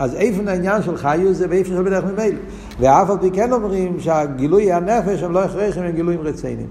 אז 0.04 0.16
איפה 0.16 0.42
העניין 0.48 0.82
של 0.82 0.98
חיוס 0.98 1.38
זה 1.38 1.46
ואיפה 1.50 1.70
של 1.70 1.84
בדרך 1.84 2.04
ממילא. 2.04 2.40
ואף 2.80 3.10
על 3.10 3.18
פי 3.18 3.32
כן 3.32 3.54
אומרים 3.54 4.00
שהגילוי 4.00 4.72
הנפש 4.72 5.24
הם 5.24 5.32
לא 5.32 5.44
הכרחים, 5.44 5.84
הם 5.84 5.92
גילויים 5.92 6.22
רציניים. 6.22 6.68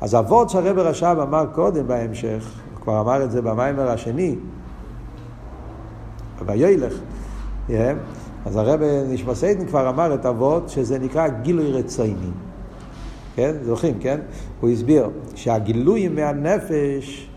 אז 0.00 0.14
אבות 0.14 0.50
שהרב 0.50 0.78
רש"ב 0.78 1.16
אמר 1.22 1.46
קודם 1.54 1.86
בהמשך, 1.86 2.50
הוא 2.74 2.82
כבר 2.82 3.00
אמר 3.00 3.24
את 3.24 3.30
זה 3.30 3.42
במיימר 3.42 3.90
השני, 3.90 4.36
ויילך, 6.46 6.92
yeah, 7.68 7.72
אז 8.46 8.56
הרב 8.56 8.80
נשמע 9.08 9.34
סיידן 9.34 9.66
כבר 9.66 9.88
אמר 9.88 10.14
את 10.14 10.26
אבות 10.26 10.68
שזה 10.68 10.98
נקרא 10.98 11.28
גילוי 11.28 11.72
רצייני. 11.72 12.30
כן? 13.36 13.52
זוכרים, 13.62 13.98
כן? 14.00 14.20
הוא 14.60 14.70
הסביר 14.70 15.10
שהגילויים 15.34 16.14
מהנפש, 16.14 17.28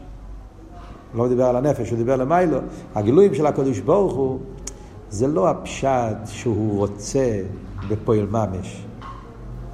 לא 1.16 1.28
דיבר 1.28 1.46
על 1.46 1.56
הנפש, 1.56 1.90
הוא 1.90 1.98
דיבר 1.98 2.16
למיילו, 2.16 2.58
הגילויים 2.96 3.34
של 3.34 3.46
הקדוש 3.46 3.80
ברוך 3.80 4.14
הוא, 4.14 4.40
זה 5.16 5.28
לא 5.28 5.50
הפשט 5.50 6.18
שהוא 6.26 6.78
רוצה 6.78 7.42
בפועל 7.88 8.26
ממש. 8.26 8.86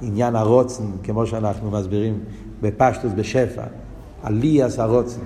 עניין 0.02 0.36
הרוצן, 0.36 0.84
כמו 1.02 1.26
שאנחנו 1.26 1.70
מסבירים 1.70 2.18
בפשטוס 2.60 3.12
בשפע, 3.16 3.62
עליאס 4.22 4.78
הרוצן. 4.78 5.20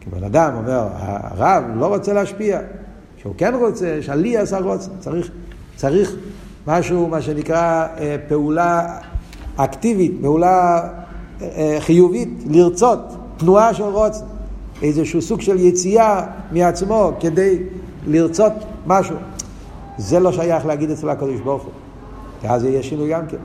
כי 0.00 0.10
בן 0.10 0.24
אדם 0.24 0.52
אומר, 0.56 0.88
הרב 0.94 1.64
לא 1.76 1.86
רוצה 1.86 2.12
להשפיע. 2.12 2.60
שהוא 3.16 3.34
כן 3.38 3.54
רוצה, 3.54 3.88
יש 3.88 4.08
עליאס 4.08 4.52
הרוצן. 4.52 4.90
צריך, 4.98 5.30
צריך 5.76 6.14
משהו, 6.66 7.08
מה 7.08 7.22
שנקרא, 7.22 7.86
אה, 7.98 8.16
פעולה 8.28 8.98
אקטיבית, 9.56 10.12
פעולה 10.22 10.88
אה, 11.42 11.76
חיובית, 11.80 12.28
לרצות, 12.46 12.98
תנועה 13.36 13.74
של 13.74 13.82
רוצן. 13.82 14.24
איזשהו 14.82 15.22
סוג 15.22 15.40
של 15.40 15.58
יציאה 15.58 16.26
מעצמו 16.52 17.12
כדי 17.20 17.58
לרצות 18.06 18.52
משהו. 18.86 19.16
זה 19.98 20.20
לא 20.20 20.32
שייך 20.32 20.66
להגיד 20.66 20.90
אצל 20.90 21.08
הקדוש 21.08 21.40
ברוך 21.40 21.62
הוא. 21.62 21.72
כי 22.40 22.48
אז 22.48 22.64
יהיה 22.64 22.82
שינוי 22.82 23.10
גם 23.10 23.26
כן. 23.26 23.36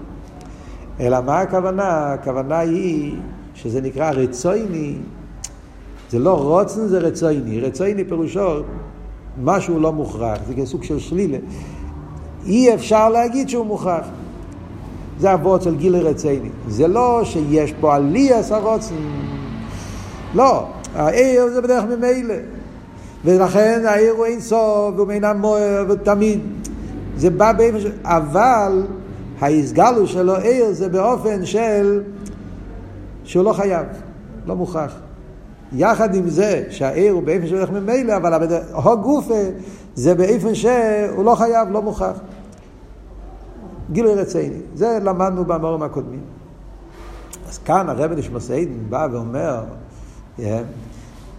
אלא 1.00 1.22
מה 1.22 1.40
הכוונה? 1.40 2.14
הכוונה 2.14 2.60
היא 2.60 3.16
שזה 3.56 3.82
נקרא 3.82 4.12
רצויני. 4.12 4.96
זה 6.10 6.20
לא 6.20 6.42
רוצן, 6.42 6.88
זה 6.88 7.00
רצויני. 7.00 7.60
רצויני 7.62 8.04
פירושו 8.04 8.62
משהו 9.44 9.80
לא 9.80 9.94
מוכרח, 9.94 10.38
זה 10.48 10.54
כסוג 10.54 10.84
של 10.84 11.00
שלילה. 11.00 11.38
אי 12.46 12.74
אפשר 12.74 13.10
להגיד 13.10 13.50
שהוא 13.50 13.66
מוכרח. 13.66 14.06
זה 15.20 15.34
אבות 15.34 15.62
של 15.62 15.76
גילי 15.76 16.00
רצייני. 16.00 16.50
זה 16.68 16.88
לא 16.88 17.22
שיש 17.24 17.74
פה 17.80 17.96
עליאס 17.96 18.52
הרוצן. 18.52 18.96
לא, 20.34 20.66
העיר 20.96 21.48
זה 21.50 21.62
בדרך 21.62 21.84
ממילא. 21.84 22.36
ולכן 23.26 23.84
העיר 23.88 24.14
הוא 24.14 24.26
אין 24.26 24.40
סוף, 24.40 24.94
והוא 24.96 25.12
אינם 25.12 25.38
מוער, 25.38 25.86
ותמיד. 25.90 26.40
זה 27.18 27.30
בא 27.30 27.52
באופן 27.52 27.80
ש... 27.80 27.86
אבל 28.04 28.84
ההסגלו 29.40 30.08
שלו 30.08 30.36
עיר 30.36 30.72
זה 30.72 30.90
באופן 30.90 31.46
של... 31.46 32.04
שהוא 33.24 33.44
לא 33.44 33.54
חייב, 33.54 33.88
לא 34.46 34.56
מוכרח. 34.56 34.96
יחד 35.74 36.16
עם 36.16 36.30
זה 36.30 36.64
שהעיר 36.70 37.14
הוא 37.14 37.24
באופן 37.24 37.48
שהולך 37.48 37.70
ממילא, 37.70 38.16
אבל 38.16 38.58
הו 38.72 38.98
גופה 38.98 39.44
זה 39.96 40.16
באופן 40.16 40.56
שהוא 40.56 41.26
לא 41.26 41.36
חייב, 41.36 41.72
לא 41.72 41.82
מוכרח. 41.82 42.20
גילוי 43.92 44.16
רציני. 44.16 44.60
זה 44.76 45.00
למדנו 45.04 45.46
במורים 45.46 45.84
הקודמים. 45.84 46.22
אז 47.50 47.58
כאן 47.58 47.90
הרב 47.90 48.12
נשמסיידן 48.12 48.90
בא 48.90 49.08
ואומר, 49.12 49.64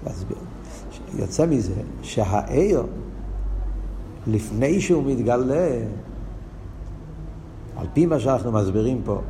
להסביר, 0.06 0.36
יוצא 1.14 1.46
מזה 1.46 1.82
שהעיר, 2.02 2.82
לפני 4.26 4.80
שהוא 4.80 5.04
מתגלה, 5.06 5.68
על 7.76 7.86
פי 7.92 8.06
מה 8.06 8.20
שאנחנו 8.20 8.52
מסבירים 8.52 9.00
פה, 9.04 9.20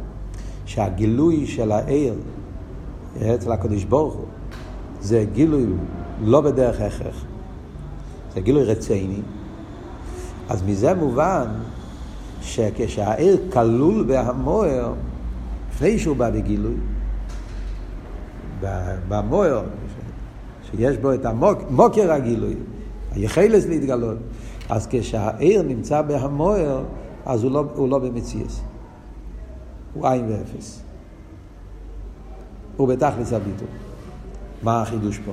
שהגילוי 0.66 1.46
של 1.46 1.72
העיר 1.72 2.14
אצל 3.34 3.52
הקדוש 3.52 3.84
ברוך 3.84 4.14
הוא 4.14 4.26
זה 5.00 5.24
גילוי 5.32 5.66
לא 6.24 6.40
בדרך 6.40 6.80
הכרח, 6.80 7.24
זה 8.34 8.40
גילוי 8.40 8.64
רציני, 8.64 9.20
אז 10.48 10.62
מזה 10.62 10.94
מובן 10.94 11.46
שכשהעיר 12.42 13.36
כלול 13.52 14.04
בהמוער, 14.04 14.92
לפני 15.70 15.98
שהוא 15.98 16.16
בא 16.16 16.30
בגילוי, 16.30 16.76
במוער, 19.08 19.62
שיש 20.70 20.96
בו 20.96 21.14
את 21.14 21.24
המוקר 21.24 22.12
הגילוי, 22.12 22.54
היחלס 23.12 23.66
להתגלות, 23.66 24.18
אז 24.68 24.88
כשהעיר 24.90 25.62
נמצא 25.62 26.02
בהמוער, 26.02 26.84
אז 27.26 27.42
הוא 27.42 27.52
לא, 27.52 27.64
הוא 27.74 27.88
לא 27.88 27.98
במציאס. 27.98 28.60
הוא 29.94 30.08
עין 30.08 30.26
ואפס. 30.28 30.82
הוא 32.76 32.88
בתכלס 32.88 33.32
הביטול. 33.32 33.68
מה 34.62 34.82
החידוש 34.82 35.18
פה? 35.18 35.32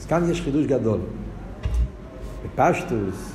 אז 0.00 0.06
כאן 0.06 0.30
יש 0.30 0.40
חידוש 0.40 0.66
גדול. 0.66 0.98
בפשטוס, 2.44 3.32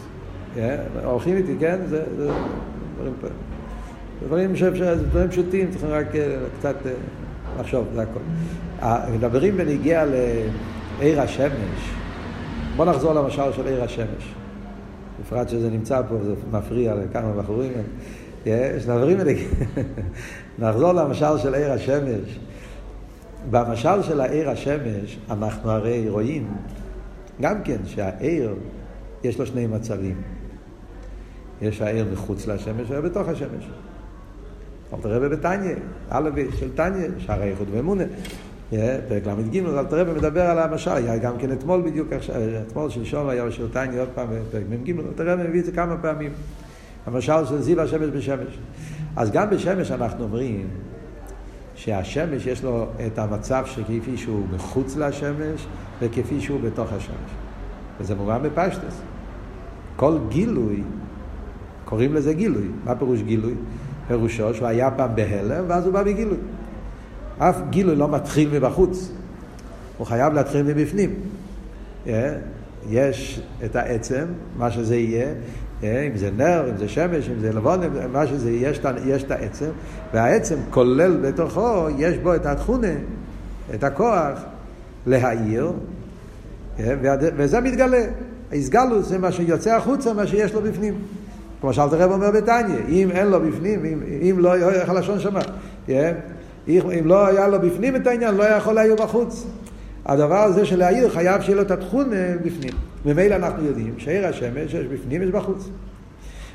הולכים 1.03 1.37
איתי, 1.37 1.55
כן? 1.59 1.79
זה, 1.89 2.03
זה 2.17 2.31
דברים, 2.95 3.13
דברים, 4.25 4.55
דברים 5.09 5.29
פשוטים, 5.29 5.71
צריכים 5.71 5.89
רק 5.89 6.15
אה, 6.15 6.37
קצת 6.59 6.75
אה, 6.85 6.91
לחשוב, 7.59 7.87
זה 7.93 8.01
הכל. 8.01 8.19
מדברים 9.13 9.57
בניגיע 9.57 10.05
לעיר 10.05 11.21
השמש. 11.21 11.93
בוא 12.75 12.85
נחזור 12.85 13.13
למשל 13.13 13.51
של 13.51 13.67
עיר 13.67 13.83
השמש. 13.83 14.33
בפרט 15.21 15.49
שזה 15.49 15.69
נמצא 15.69 16.01
פה, 16.09 16.15
זה 16.23 16.33
מפריע 16.51 16.95
לכמה 16.95 17.33
בחורים. 17.33 17.71
יש 18.45 18.85
דברים, 18.85 19.17
נחזור 20.59 20.93
למשל 20.93 21.37
של 21.37 21.55
עיר 21.55 21.71
השמש. 21.71 22.39
במשל 23.49 24.03
של 24.03 24.21
העיר 24.21 24.49
השמש, 24.49 25.19
אנחנו 25.29 25.71
הרי 25.71 26.09
רואים 26.09 26.47
גם 27.41 27.63
כן 27.63 27.77
שהעיר, 27.85 28.55
יש 29.23 29.39
לו 29.39 29.45
שני 29.45 29.67
מצבים. 29.67 30.15
יש 31.61 31.81
העיר 31.81 32.05
מחוץ 32.13 32.47
לשמש 32.47 32.89
והעיר 32.89 33.01
בתוך 33.01 33.27
השמש. 33.27 33.69
אלתר 34.93 35.15
רבי 35.15 35.29
בתניא, 35.29 35.75
א' 36.09 36.29
של 36.59 36.75
תניא, 36.75 37.07
שער 37.17 37.41
האיחוד 37.41 37.67
ואמונה. 37.71 38.03
פרק 39.07 39.27
ל"ג, 39.27 39.57
אלתר 39.57 39.99
רבי 39.99 40.11
מדבר 40.11 40.41
על 40.41 40.59
המשל, 40.59 40.91
היה 40.91 41.17
גם 41.17 41.37
כן 41.37 41.51
אתמול 41.51 41.81
בדיוק 41.81 42.13
עכשיו, 42.13 42.35
אתמול 42.67 42.89
שלשום 42.89 43.29
היה 43.29 43.43
תניא 43.71 44.01
עוד 44.01 44.09
פעם 44.15 44.27
בפרק 44.31 44.63
מ"ג, 44.69 44.99
אלתר 44.99 45.29
רבי 45.29 45.43
מביא 45.49 45.59
את 45.59 45.65
זה 45.65 45.71
כמה 45.71 45.97
פעמים. 45.97 46.31
המשל 47.05 47.45
של 47.45 47.61
זיו 47.61 47.81
השמש 47.81 48.09
בשמש. 48.09 48.59
אז 49.15 49.31
גם 49.31 49.49
בשמש 49.49 49.91
אנחנו 49.91 50.23
אומרים 50.23 50.67
שהשמש 51.75 52.45
יש 52.45 52.63
לו 52.63 52.85
את 53.07 53.19
המצב 53.19 53.63
שכפי 53.65 54.17
שהוא 54.17 54.45
מחוץ 54.55 54.97
לשמש 54.97 55.67
וכפי 56.01 56.41
שהוא 56.41 56.59
בתוך 56.61 56.93
השמש. 56.93 57.31
וזה 57.99 58.15
מובן 58.15 58.39
בפשטס. 58.43 59.01
כל 59.95 60.17
גילוי, 60.29 60.83
קוראים 61.85 62.13
לזה 62.13 62.33
גילוי. 62.33 62.67
מה 62.85 62.95
פירוש 62.95 63.21
גילוי? 63.21 63.53
פירושו 64.07 64.53
שהוא 64.53 64.67
היה 64.67 64.91
פעם 64.91 65.15
בהלם 65.15 65.65
ואז 65.67 65.85
הוא 65.85 65.93
בא 65.93 66.03
בגילוי. 66.03 66.37
אף 67.37 67.61
גילוי 67.69 67.95
לא 67.95 68.07
מתחיל 68.07 68.49
מבחוץ, 68.53 69.11
הוא 69.97 70.07
חייב 70.07 70.33
להתחיל 70.33 70.63
מבפנים. 70.63 71.13
אה? 72.07 72.33
יש 72.89 73.41
את 73.65 73.75
העצם, 73.75 74.25
מה 74.57 74.71
שזה 74.71 74.95
יהיה, 74.95 75.27
אה, 75.83 76.07
אם 76.11 76.17
זה 76.17 76.29
נר, 76.37 76.69
אם 76.69 76.77
זה 76.77 76.89
שמש, 76.89 77.29
אם 77.29 77.39
זה 77.39 77.53
לבון, 77.53 77.79
מה 78.11 78.27
שזה, 78.27 78.51
יש, 78.51 78.79
יש 79.05 79.23
את 79.23 79.31
העצם, 79.31 79.69
והעצם 80.13 80.55
כולל 80.69 81.17
בתוכו, 81.17 81.87
יש 81.97 82.17
בו 82.17 82.35
את 82.35 82.45
התכונה, 82.45 82.93
את 83.73 83.83
הכוח 83.83 84.39
להעיר, 85.07 85.71
אה, 86.79 86.93
וזה 87.35 87.59
מתגלה. 87.59 88.03
ההסגלות 88.51 89.05
זה 89.05 89.17
מה 89.17 89.31
שיוצא 89.31 89.75
החוצה, 89.75 90.13
מה 90.13 90.27
שיש 90.27 90.53
לו 90.53 90.61
בפנים. 90.61 90.93
כמו 91.61 91.73
שאלת 91.73 91.93
הרב 91.93 92.11
אומר 92.11 92.31
בתניא, 92.31 92.77
אם 92.89 93.11
אין 93.11 93.27
לו 93.27 93.39
בפנים, 93.39 93.85
אם, 93.85 93.99
אם 94.21 94.39
לא, 94.39 94.55
איך 94.55 94.89
הלשון 94.89 95.17
אה, 95.89 96.11
אם 96.67 97.01
לא 97.05 97.27
היה 97.27 97.47
לו 97.47 97.61
בפנים 97.61 97.95
את 97.95 98.07
העניין, 98.07 98.35
לא 98.35 98.43
יכול 98.43 98.73
להעיר 98.73 98.95
בחוץ. 98.95 99.47
הדבר 100.05 100.39
הזה 100.39 100.65
של 100.65 100.79
להעיר 100.79 101.09
חייב 101.09 101.41
שיהיה 101.41 101.55
לו 101.55 101.61
את 101.61 101.71
התכונה 101.71 102.37
בפנים. 102.43 102.73
ממילא 103.05 103.35
אנחנו 103.35 103.65
יודעים 103.65 103.93
שעיר 103.97 104.27
השמש 104.27 104.73
יש 104.73 104.85
בפנים 104.85 105.21
יש 105.21 105.29
בחוץ. 105.29 105.69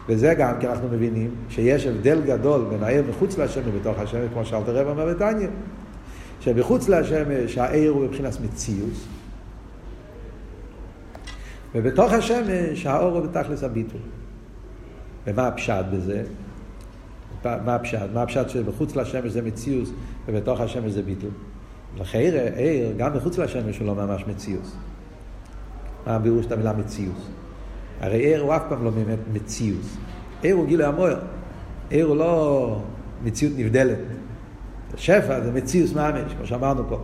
וזה 0.08 0.34
גם 0.34 0.52
כי 0.60 0.68
אנחנו 0.68 0.88
מבינים 0.88 1.30
שיש 1.48 1.86
הבדל 1.86 2.20
גדול 2.26 2.64
בין 2.70 2.82
העיר 2.82 3.04
מחוץ 3.10 3.38
לשמש 3.38 3.64
ובתוך 3.66 3.98
השמש, 3.98 4.28
כמו 4.32 4.44
שאלת 4.44 4.68
הרב 4.68 4.88
אומר 4.88 5.06
בתניא. 5.06 5.48
שבחוץ 6.40 6.88
לשמש 6.88 7.58
העיר 7.58 7.90
הוא 7.90 8.04
מבחינת 8.04 8.40
מציאות, 8.44 8.92
ובתוך 11.74 12.12
השמש 12.12 12.86
האור 12.86 13.18
הוא 13.18 13.26
בתכלס 13.26 13.64
הביטול. 13.64 14.00
ומה 15.26 15.46
הפשט 15.46 15.84
בזה? 15.92 16.22
מה 17.44 17.74
הפשט? 17.74 18.08
מה 18.14 18.22
הפשט 18.22 18.48
שבחוץ 18.48 18.96
לשמש 18.96 19.32
זה 19.32 19.42
מציאות 19.42 19.88
ובתוך 20.28 20.60
השמש 20.60 20.92
זה 20.92 21.02
ביטול? 21.02 21.30
לכן 21.98 22.18
עיר, 22.56 22.92
גם 22.96 23.16
מחוץ 23.16 23.38
לשמש 23.38 23.78
הוא 23.78 23.86
לא 23.86 23.94
ממש 23.94 24.24
מציאות. 24.26 24.72
מה 26.06 26.14
הבירוש 26.14 26.46
את 26.46 26.52
המילה 26.52 26.72
מציאות? 26.72 27.28
הרי 28.00 28.18
עיר 28.18 28.40
הוא 28.40 28.56
אף 28.56 28.62
פעם 28.68 28.84
לא 28.84 28.90
באמת 28.90 29.18
מציאות. 29.32 29.84
עיר 30.42 30.56
הוא 30.56 30.66
גילוי 30.66 30.86
המוער. 30.86 31.18
עיר 31.90 32.06
הוא 32.06 32.16
לא 32.16 32.80
מציאות 33.24 33.52
נבדלת. 33.56 33.98
שפע 34.96 35.40
זה 35.40 35.52
מציאוס 35.52 35.92
ממש, 35.92 36.32
כמו 36.36 36.46
שאמרנו 36.46 36.82
פה. 36.88 37.00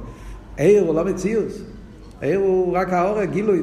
עיר 0.57 0.83
הוא 0.83 0.95
לא 0.95 1.05
מציאוס. 1.05 1.63
עיר 2.21 2.39
הוא 2.39 2.77
רק 2.77 2.93
האור, 2.93 3.25
גילוי, 3.25 3.63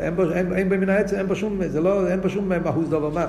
אין 0.00 0.16
בו, 0.16 0.32
אין, 0.32 0.52
אין 0.52 0.68
במן 0.68 0.88
העצם, 0.88 1.16
אין 1.16 1.26
בו 1.26 1.36
שום, 1.36 1.60
זה 1.68 1.80
לא, 1.80 2.08
אין 2.08 2.20
בו 2.20 2.28
שום 2.28 2.48
מהות 2.48 2.88
דבר 2.88 3.10
מה. 3.10 3.26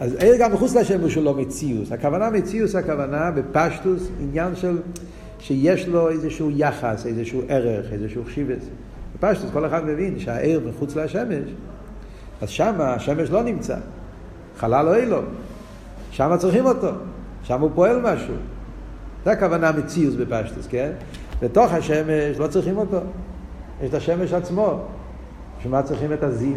אז 0.00 0.14
עיר 0.14 0.36
גם 0.38 0.52
מחוץ 0.52 0.74
לשמש 0.74 1.14
הוא 1.14 1.24
לא 1.24 1.34
מציאוס. 1.34 1.92
הכוונה 1.92 2.30
מציאוס, 2.30 2.74
הכוונה 2.74 3.30
בפשטוס, 3.30 4.08
עניין 4.20 4.56
של, 4.56 4.78
שיש 5.38 5.88
לו 5.88 6.08
איזשהו 6.08 6.50
יחס, 6.50 7.06
איזשהו 7.06 7.42
ערך, 7.48 7.92
איזשהו 7.92 8.24
חשיבס. 8.24 8.68
בפשטוס 9.14 9.50
כל 9.52 9.66
אחד 9.66 9.84
מבין 9.84 10.18
שהעיר 10.18 10.60
מחוץ 10.68 10.96
לשמש, 10.96 11.48
אז 12.42 12.48
שמה 12.48 12.94
השמש 12.94 13.30
לא 13.30 13.42
נמצא. 13.42 13.76
חלל 14.58 14.84
לא 14.84 14.96
אילו. 14.96 15.20
שמה 16.10 16.38
צריכים 16.38 16.66
אותו. 16.66 16.90
שם 17.42 17.60
הוא 17.60 17.70
פועל 17.74 18.00
משהו. 18.00 18.34
זה 19.24 19.30
הכוונה 19.30 19.72
מציאוס 19.72 20.14
בפשטוס, 20.14 20.66
כן? 20.66 20.90
בתוך 21.42 21.72
השמש 21.72 22.38
לא 22.38 22.46
צריכים 22.46 22.76
אותו. 22.76 23.00
יש 23.82 23.88
את 23.88 23.94
השמש 23.94 24.32
עצמו. 24.32 24.80
בשביל 25.58 25.72
מה 25.72 25.82
צריכים 25.82 26.12
את 26.12 26.22
הזיו? 26.22 26.56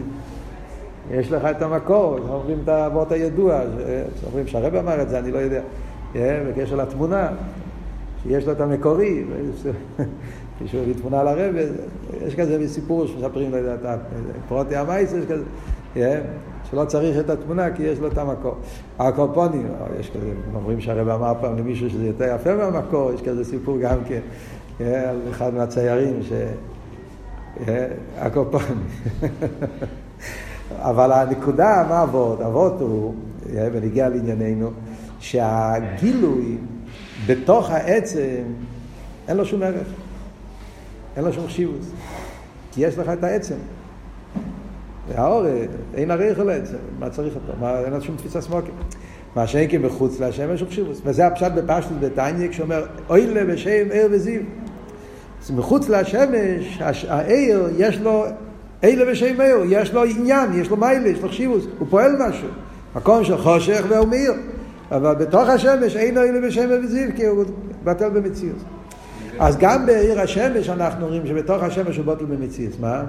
יש 1.12 1.32
לך 1.32 1.46
את 1.46 1.62
המקור, 1.62 2.18
אומרים 2.30 2.60
את 2.64 2.70
האבות 2.70 3.12
הידוע, 3.12 3.62
אומרים 4.26 4.48
שהרבא 4.48 4.80
אמר 4.80 5.02
את 5.02 5.10
זה, 5.10 5.20
אני 5.20 5.32
לא 5.32 5.38
יודע, 5.38 5.62
בקשר 6.16 6.76
לתמונה, 6.76 7.28
שיש 8.24 8.46
לו 8.46 8.52
את 8.52 8.62
המקורי, 8.62 9.24
יש 10.66 10.76
לו 10.76 10.82
תמונה 11.02 11.20
על 11.20 11.28
הרבא, 11.28 11.60
יש 12.26 12.36
כזה 12.36 12.68
סיפור 12.68 13.08
שמספרים, 13.08 13.52
לא 13.52 13.58
יודע, 13.58 13.94
את 13.94 14.00
פרוטי 14.48 14.76
המייס, 14.76 15.14
יש 15.14 15.26
כזה, 15.26 15.44
שלא 16.72 16.86
צריך 16.86 17.20
את 17.20 17.30
התמונה 17.30 17.72
כי 17.72 17.84
יש 17.84 18.00
לו 18.00 18.08
את 18.08 18.18
המקור. 18.18 18.56
הקורפונים, 19.00 19.68
יש 20.00 20.10
כזה, 20.10 20.32
אומרים 20.56 20.82
שהרבא 20.82 21.16
אמר 21.16 21.34
פעם 21.42 21.58
למישהו 21.58 21.90
שזה 21.90 22.06
יותר 22.08 22.36
יפה 22.36 22.56
מהמקור, 22.56 23.12
יש 23.14 23.22
כזה 23.22 23.46
סיפור 23.46 23.78
גם 23.80 23.98
כן, 24.08 24.20
על 24.80 25.20
אחד 25.32 25.54
מהציירים, 25.54 26.20
ש... 26.22 26.32
הקורפונים. 28.18 28.84
אבל 30.72 31.12
הנקודה, 31.12 31.86
מה 31.90 32.04
אבות? 32.04 32.42
אבות 32.42 32.82
הוא, 32.82 33.14
ונגיע 33.54 34.10
לענייננו, 34.10 34.72
שהגילוי 35.20 36.58
בתוך 37.26 37.70
העצם 37.70 38.44
אין 39.28 39.38
לו 39.38 39.46
שום 39.46 39.64
ערך, 39.64 39.88
אין 41.16 41.26
לו 41.26 41.34
שום 41.34 41.48
חשיבות, 41.48 41.82
כי 42.72 42.82
יש 42.82 42.98
לך 42.98 43.10
את 43.10 43.24
העצם. 43.24 43.56
והאור, 45.08 45.46
אין 45.94 46.12
הרי 46.12 46.26
יכול 46.26 46.46
לעצם, 46.46 46.78
מה 47.00 47.10
צריך 47.10 47.36
אותו? 47.36 47.60
מה, 47.60 47.80
אין 47.80 47.94
לו 47.94 48.02
שום 48.02 48.16
תפיסה 48.16 48.42
סמוקית. 48.42 48.74
מה 49.36 49.48
שאין 49.48 49.70
כי 49.70 49.78
מחוץ 49.78 50.20
להשם 50.20 50.54
יש 50.54 50.64
חשיבות. 50.64 51.02
וזה 51.06 51.28
הפשט 51.28 51.52
בפשטות 51.52 52.00
בתניא, 52.00 52.50
כשאומר, 52.50 52.86
אוי 53.10 53.34
לה 53.34 53.46
בשם 53.46 53.88
ער 53.92 54.08
וזיו. 54.12 54.42
מחוץ 55.56 55.90
לשמש, 55.90 56.82
העיר 57.10 57.70
יש 57.78 57.98
לו 57.98 58.26
אלה 58.84 59.12
ושם 59.12 59.38
מאיר, 59.38 59.58
יש 59.70 59.94
לו 59.94 60.04
עניין, 60.04 60.54
יש 60.54 60.70
לו 60.70 60.78
מיילה, 60.78 61.10
יש 61.10 61.22
לו 61.22 61.30
חשיבוס, 61.30 61.66
הוא 61.80 61.88
פועל 61.90 62.12
משהו. 62.30 62.48
מקום 62.96 63.24
של 63.24 63.38
חושך 63.38 63.86
והוא 63.90 64.08
מאיר. 64.08 64.34
אבל 64.92 65.16
בתוך 65.16 65.50
השמש 65.50 65.96
אין 65.96 66.18
אלה 66.18 66.48
ושם 66.48 66.70
וזיו, 66.84 67.10
כי 67.16 67.26
הוא 67.26 67.46
בטל 67.84 68.10
במציאות. 68.10 68.58
אז 69.40 69.58
גם 69.58 69.86
בעיר 69.86 70.22
השמש 70.22 70.70
אנחנו 70.70 71.08
רואים 71.08 71.28
שבתוך 71.28 71.64
השמש 71.64 71.98
הוא 71.98 72.06
בטל 72.06 72.26
במציאות. 72.26 72.80
מה? 72.80 73.04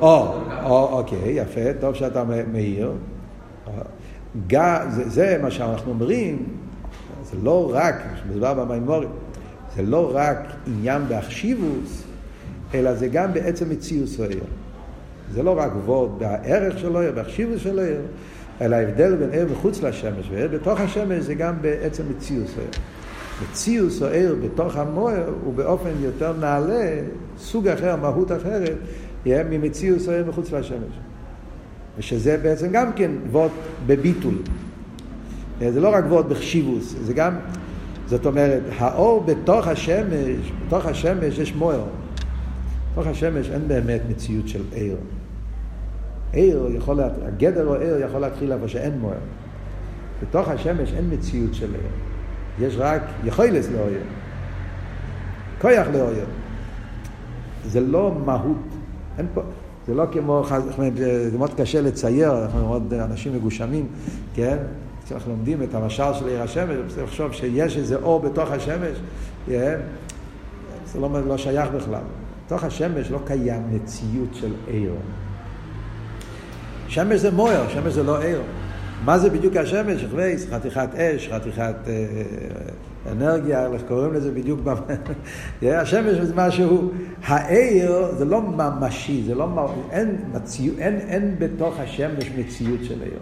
או, 0.00 0.34
או, 0.64 0.98
אוקיי, 0.98 1.32
יפה, 1.32 1.60
טוב 1.80 1.94
שאתה 1.94 2.24
מאיר. 2.52 2.92
זה, 4.88 5.38
מה 5.42 5.50
שאנחנו 5.50 5.90
אומרים, 5.90 6.46
זה 7.24 7.36
לא 7.42 7.70
רק, 7.74 7.94
מדובר 8.30 8.54
במימורים, 8.54 9.08
זה 9.76 9.82
לא 9.82 10.10
רק 10.14 10.38
עניין 10.66 11.02
באחשיבוס, 11.08 12.04
אלא 12.74 12.94
זה 12.94 13.08
גם 13.08 13.32
בעצם 13.32 13.70
מציאוס 13.70 14.20
העיר. 14.20 14.44
זה 15.34 15.42
לא 15.42 15.58
רק 15.58 15.72
וורד 15.84 16.18
בערך 16.18 16.78
של 16.78 16.96
העיר, 16.96 17.12
בהחשיבות 17.12 17.58
של 17.58 17.78
העיר, 17.78 18.00
אלא 18.60 18.76
ההבדל 18.76 19.16
בין 19.16 19.30
עיר 19.30 19.48
מחוץ 19.52 19.82
לשמש 19.82 20.30
ועיר 20.30 20.48
בתוך 20.48 20.80
השמש 20.80 21.24
זה 21.24 21.34
גם 21.34 21.54
בעצם 21.60 22.02
מציאוס 22.10 22.50
העיר. 22.58 22.70
מציאוס 23.42 24.02
העיר 24.02 24.36
בתוך 24.44 24.76
המוער 24.76 25.32
הוא 25.44 25.54
באופן 25.54 25.90
יותר 26.00 26.32
נעלה, 26.40 27.00
סוג 27.38 27.68
אחר, 27.68 27.96
מהות 27.96 28.32
אחרת, 28.32 28.76
יהיה 29.26 29.44
ממציאוס 29.44 30.08
העיר 30.08 30.24
מחוץ 30.28 30.52
לשמש. 30.52 30.98
ושזה 31.98 32.36
בעצם 32.42 32.68
גם 32.72 32.92
כן 32.92 33.10
וורד 33.30 33.50
בביטול. 33.86 34.34
זה 35.60 35.80
לא 35.80 35.88
רק 35.88 36.04
וורד 36.08 36.28
בחשיבוס, 36.28 36.94
זה 37.02 37.12
גם, 37.12 37.34
זאת 38.06 38.26
אומרת, 38.26 38.62
האור 38.78 39.20
בתוך 39.20 39.66
השמש, 39.66 40.52
בתוך 40.66 40.86
השמש 40.86 41.38
יש 41.38 41.54
מוער. 41.54 41.84
בתוך 42.92 43.06
השמש 43.06 43.50
אין 43.50 43.68
באמת 43.68 44.00
מציאות 44.08 44.48
של 44.48 44.62
עיר. 44.72 44.96
עיר 46.32 46.68
יכול. 46.76 47.00
הגדר 47.00 47.66
או 47.66 47.74
עיר 47.74 47.96
יכול 47.96 48.20
להתחיל 48.20 48.52
איפה 48.52 48.68
שאין 48.68 48.98
מוער. 48.98 49.16
בתוך 50.22 50.48
השמש 50.48 50.92
אין 50.92 51.04
מציאות 51.10 51.54
של 51.54 51.74
עיר. 51.74 52.68
יש 52.68 52.74
רק 52.78 53.02
יכולת 53.24 53.64
לאויר. 53.72 54.02
כוח 55.60 55.86
לאויר. 55.92 56.24
זה 57.64 57.80
לא 57.80 58.14
מהות. 58.24 58.56
אין 59.18 59.26
פה... 59.34 59.42
זה 59.86 59.94
לא 59.94 60.04
כמו, 60.12 60.44
זה 61.30 61.38
מאוד 61.38 61.54
קשה 61.54 61.80
לצייר, 61.80 62.42
אנחנו 62.42 62.68
מאוד 62.68 62.94
אנשים 62.94 63.34
מגושמים, 63.34 63.86
כן? 64.34 64.56
כשאנחנו 65.04 65.32
לומדים 65.32 65.62
את 65.62 65.74
המשל 65.74 66.14
של 66.14 66.26
עיר 66.26 66.42
השמש, 66.42 66.76
צריך 66.88 67.02
לחשוב 67.02 67.32
שיש 67.32 67.76
איזה 67.76 67.96
אור 67.96 68.20
בתוך 68.20 68.50
השמש, 68.50 68.98
כן? 69.46 69.80
זה 70.86 71.00
לא, 71.00 71.26
לא 71.28 71.36
שייך 71.36 71.70
בכלל. 71.70 72.02
בתוך 72.52 72.64
השמש 72.64 73.10
לא 73.10 73.18
קיים 73.26 73.62
מציאות 73.70 74.34
של 74.34 74.52
עיר. 74.66 74.94
שמש 76.88 77.20
זה 77.20 77.30
מויר, 77.30 77.68
שמש 77.68 77.92
זה 77.92 78.02
לא 78.02 78.22
עיר. 78.22 78.42
מה 79.04 79.18
זה 79.18 79.30
בדיוק 79.30 79.56
השמש? 79.56 80.04
חווייס, 80.10 80.46
חתיכת 80.50 80.88
אש, 80.94 81.28
חתיכת 81.32 81.74
אה, 81.86 83.12
אנרגיה, 83.12 83.66
איך 83.66 83.82
קוראים 83.88 84.12
לזה 84.12 84.30
בדיוק? 84.30 84.60
השמש 85.62 86.18
זה 86.18 86.34
משהו, 86.34 86.90
העיר 87.24 88.14
זה 88.18 88.24
לא 88.24 88.42
ממשי, 88.42 89.22
זה 89.26 89.34
לא, 89.34 89.74
אין, 89.90 90.16
מציאות, 90.32 90.78
אין, 90.78 90.96
אין 90.96 91.34
בתוך 91.38 91.80
השמש 91.80 92.30
מציאות 92.38 92.80
של 92.82 93.02
עיר. 93.02 93.18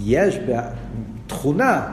יש 0.00 0.38
תכונה, 1.26 1.92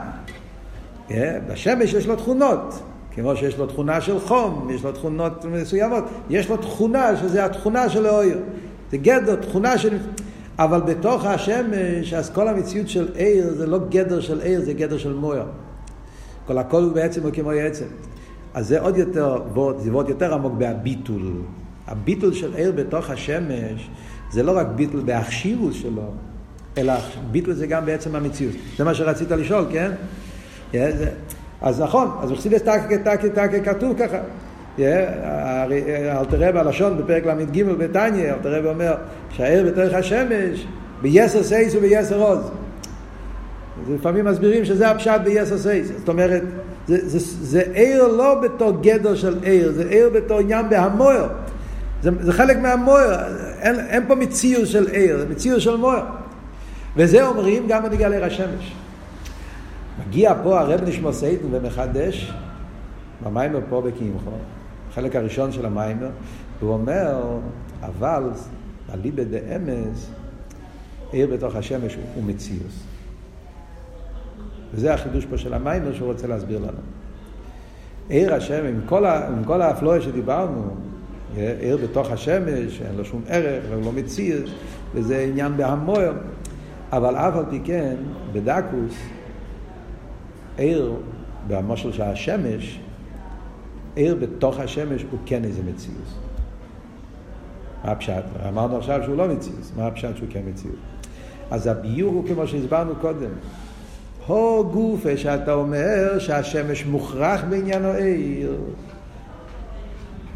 בשמש 1.48 1.92
יש 1.92 2.06
לו 2.06 2.16
תכונות. 2.16 2.82
כמו 3.12 3.36
שיש 3.36 3.58
לו 3.58 3.66
תכונה 3.66 4.00
של 4.00 4.20
חום, 4.20 4.68
יש 4.74 4.84
לו 4.84 4.92
תכונות 4.92 5.44
מסוימות, 5.44 6.04
יש 6.30 6.48
לו 6.48 6.56
תכונה 6.56 7.16
שזה 7.16 7.44
התכונה 7.44 7.88
של 7.88 8.06
האויר. 8.06 8.38
זה 8.90 8.96
גדר, 8.96 9.34
תכונה 9.36 9.78
של... 9.78 9.96
אבל 10.58 10.80
בתוך 10.80 11.24
השמש, 11.24 12.14
אז 12.14 12.30
כל 12.30 12.48
המציאות 12.48 12.88
של 12.88 13.08
עיר 13.14 13.54
זה 13.54 13.66
לא 13.66 13.78
גדר 13.88 14.20
של 14.20 14.40
עיר, 14.40 14.60
זה 14.60 14.72
גדר 14.72 14.98
של 14.98 15.12
מויר. 15.12 15.44
כל 16.46 16.58
הכל 16.58 16.82
הוא 16.82 16.92
בעצם 16.92 17.22
הוא 17.22 17.30
כמו 17.34 17.50
עצם. 17.50 17.84
אז 18.54 18.68
זה 18.68 18.80
עוד 18.80 18.96
יותר, 18.96 19.42
זה 19.78 19.90
עוד 19.90 20.08
יותר 20.08 20.34
עמוק 20.34 20.52
בהביטול. 20.58 21.32
הביטול 21.86 22.32
של 22.32 22.54
עיר 22.54 22.72
בתוך 22.72 23.10
השמש, 23.10 23.90
זה 24.30 24.42
לא 24.42 24.56
רק 24.56 24.66
ביטול 24.74 25.00
בהחשיבות 25.00 25.74
שלו, 25.74 26.10
אלא 26.78 26.92
ביטול 27.30 27.54
זה 27.54 27.66
גם 27.66 27.86
בעצם 27.86 28.16
המציאות. 28.16 28.54
זה 28.76 28.84
מה 28.84 28.94
שרצית 28.94 29.30
לשאול, 29.30 29.64
כן? 29.72 29.90
Yeah, 30.72 30.74
זה, 30.74 31.10
אז 31.62 31.80
נכון, 31.80 32.10
אז 32.22 32.32
בחסידס 32.32 32.62
טקה 32.62 32.98
טקה 33.04 33.28
טקה 33.28 33.60
כתוב 33.60 33.94
ככה. 33.98 34.18
אלתר 34.78 36.36
רב 36.38 36.56
הלשון 36.56 36.98
בפרק 36.98 37.26
ל"ג 37.26 37.62
בתניא, 37.62 38.32
אלתר 38.32 38.54
רב 38.54 38.66
אומר 38.66 38.94
שהער 39.30 39.64
בתוך 39.66 39.94
השמש 39.94 40.66
ביסר 41.02 41.42
סייס 41.42 41.74
וביסר 41.74 42.22
עוז. 42.22 42.50
לפעמים 43.88 44.24
מסבירים 44.24 44.64
שזה 44.64 44.90
הפשט 44.90 45.20
ביתר 45.24 45.58
שאת. 45.58 45.88
זאת 45.98 46.08
אומרת, 46.08 46.42
זה, 46.88 47.08
זה, 47.08 47.18
זה 47.40 47.62
אור 47.74 48.08
לא 48.08 48.40
בתור 48.40 48.72
גדר 48.82 49.14
של 49.14 49.38
אור, 49.44 49.72
זה 49.72 49.84
אור 49.90 50.08
בתור 50.12 50.38
עניין 50.38 50.68
בהמאור. 50.68 51.24
זה, 52.02 52.10
זה 52.20 52.32
חלק 52.32 52.58
מהמאור, 52.58 53.10
אין, 53.60 53.80
אין 53.80 54.02
פה 54.08 54.14
מציאות 54.14 54.66
של 54.66 54.88
אור, 54.92 55.18
זה 55.18 55.26
מציאות 55.28 55.60
של 55.60 55.76
מאור. 55.76 56.00
וזה 56.96 57.26
אומרים 57.26 57.66
גם 57.68 57.82
בנוגע 57.82 58.08
לאור 58.08 58.24
השמש. 58.24 58.74
מגיע 60.06 60.34
פה 60.42 60.60
הרבי 60.60 60.80
נשמתו 60.88 61.12
עדן 61.12 61.46
ומחדש 61.50 62.32
במאמר 63.24 63.60
פה 63.68 63.80
בכי 63.80 64.02
עמך, 64.02 64.30
החלק 64.90 65.16
הראשון 65.16 65.52
של 65.52 65.66
המאמר, 65.66 66.10
הוא 66.60 66.72
אומר, 66.72 67.38
אבל 67.82 68.22
אליבא 68.94 69.22
דאמס, 69.24 70.10
עיר 71.12 71.26
בתוך 71.26 71.56
השמש 71.56 71.96
הוא 72.14 72.24
מציאוס. 72.24 72.84
וזה 74.74 74.94
החידוש 74.94 75.26
פה 75.26 75.38
של 75.38 75.54
המיימר 75.54 75.94
שהוא 75.94 76.12
רוצה 76.12 76.26
להסביר 76.26 76.58
לנו. 76.58 76.80
עיר 78.08 78.34
השם, 78.34 78.66
עם 78.66 78.80
כל, 78.86 79.04
ה, 79.04 79.66
האפלואה 79.66 80.00
שדיברנו, 80.00 80.62
עיר 81.34 81.76
בתוך 81.76 82.10
השמש, 82.10 82.82
אין 82.82 82.96
לו 82.96 83.04
שום 83.04 83.22
ערך, 83.28 83.64
והוא 83.70 83.84
לא 83.84 83.92
מציאוס, 83.92 84.50
וזה 84.94 85.26
עניין 85.30 85.56
בהמויר. 85.56 86.12
אבל 86.92 87.16
אף 87.16 87.36
על 87.36 87.44
פי 87.50 87.60
כן, 87.64 87.94
בדקוס, 88.32 88.94
עיר, 90.60 90.92
במשל 91.48 91.92
של 91.92 92.02
השמש, 92.02 92.80
עיר 93.94 94.14
בתוך 94.14 94.58
השמש 94.58 95.04
הוא 95.10 95.20
כן 95.26 95.44
איזה 95.44 95.62
מציאות. 95.62 96.04
מה 97.84 97.90
הפשט? 97.90 98.22
אמרנו 98.48 98.76
עכשיו 98.76 99.00
שהוא 99.04 99.16
לא 99.16 99.28
מציאות, 99.28 99.72
מה 99.76 99.86
הפשט 99.86 100.16
שהוא 100.16 100.28
כן 100.30 100.40
מציאות? 100.46 100.76
אז 101.50 101.66
הביור 101.66 102.14
הוא 102.14 102.28
כמו 102.28 102.46
שהסברנו 102.46 102.96
קודם. 103.00 103.30
הו 104.26 104.70
גופה 104.72 105.16
שאתה 105.16 105.52
אומר 105.52 106.18
שהשמש 106.18 106.86
מוכרח 106.86 107.40
בעניין 107.50 107.84
העיר. 107.84 108.60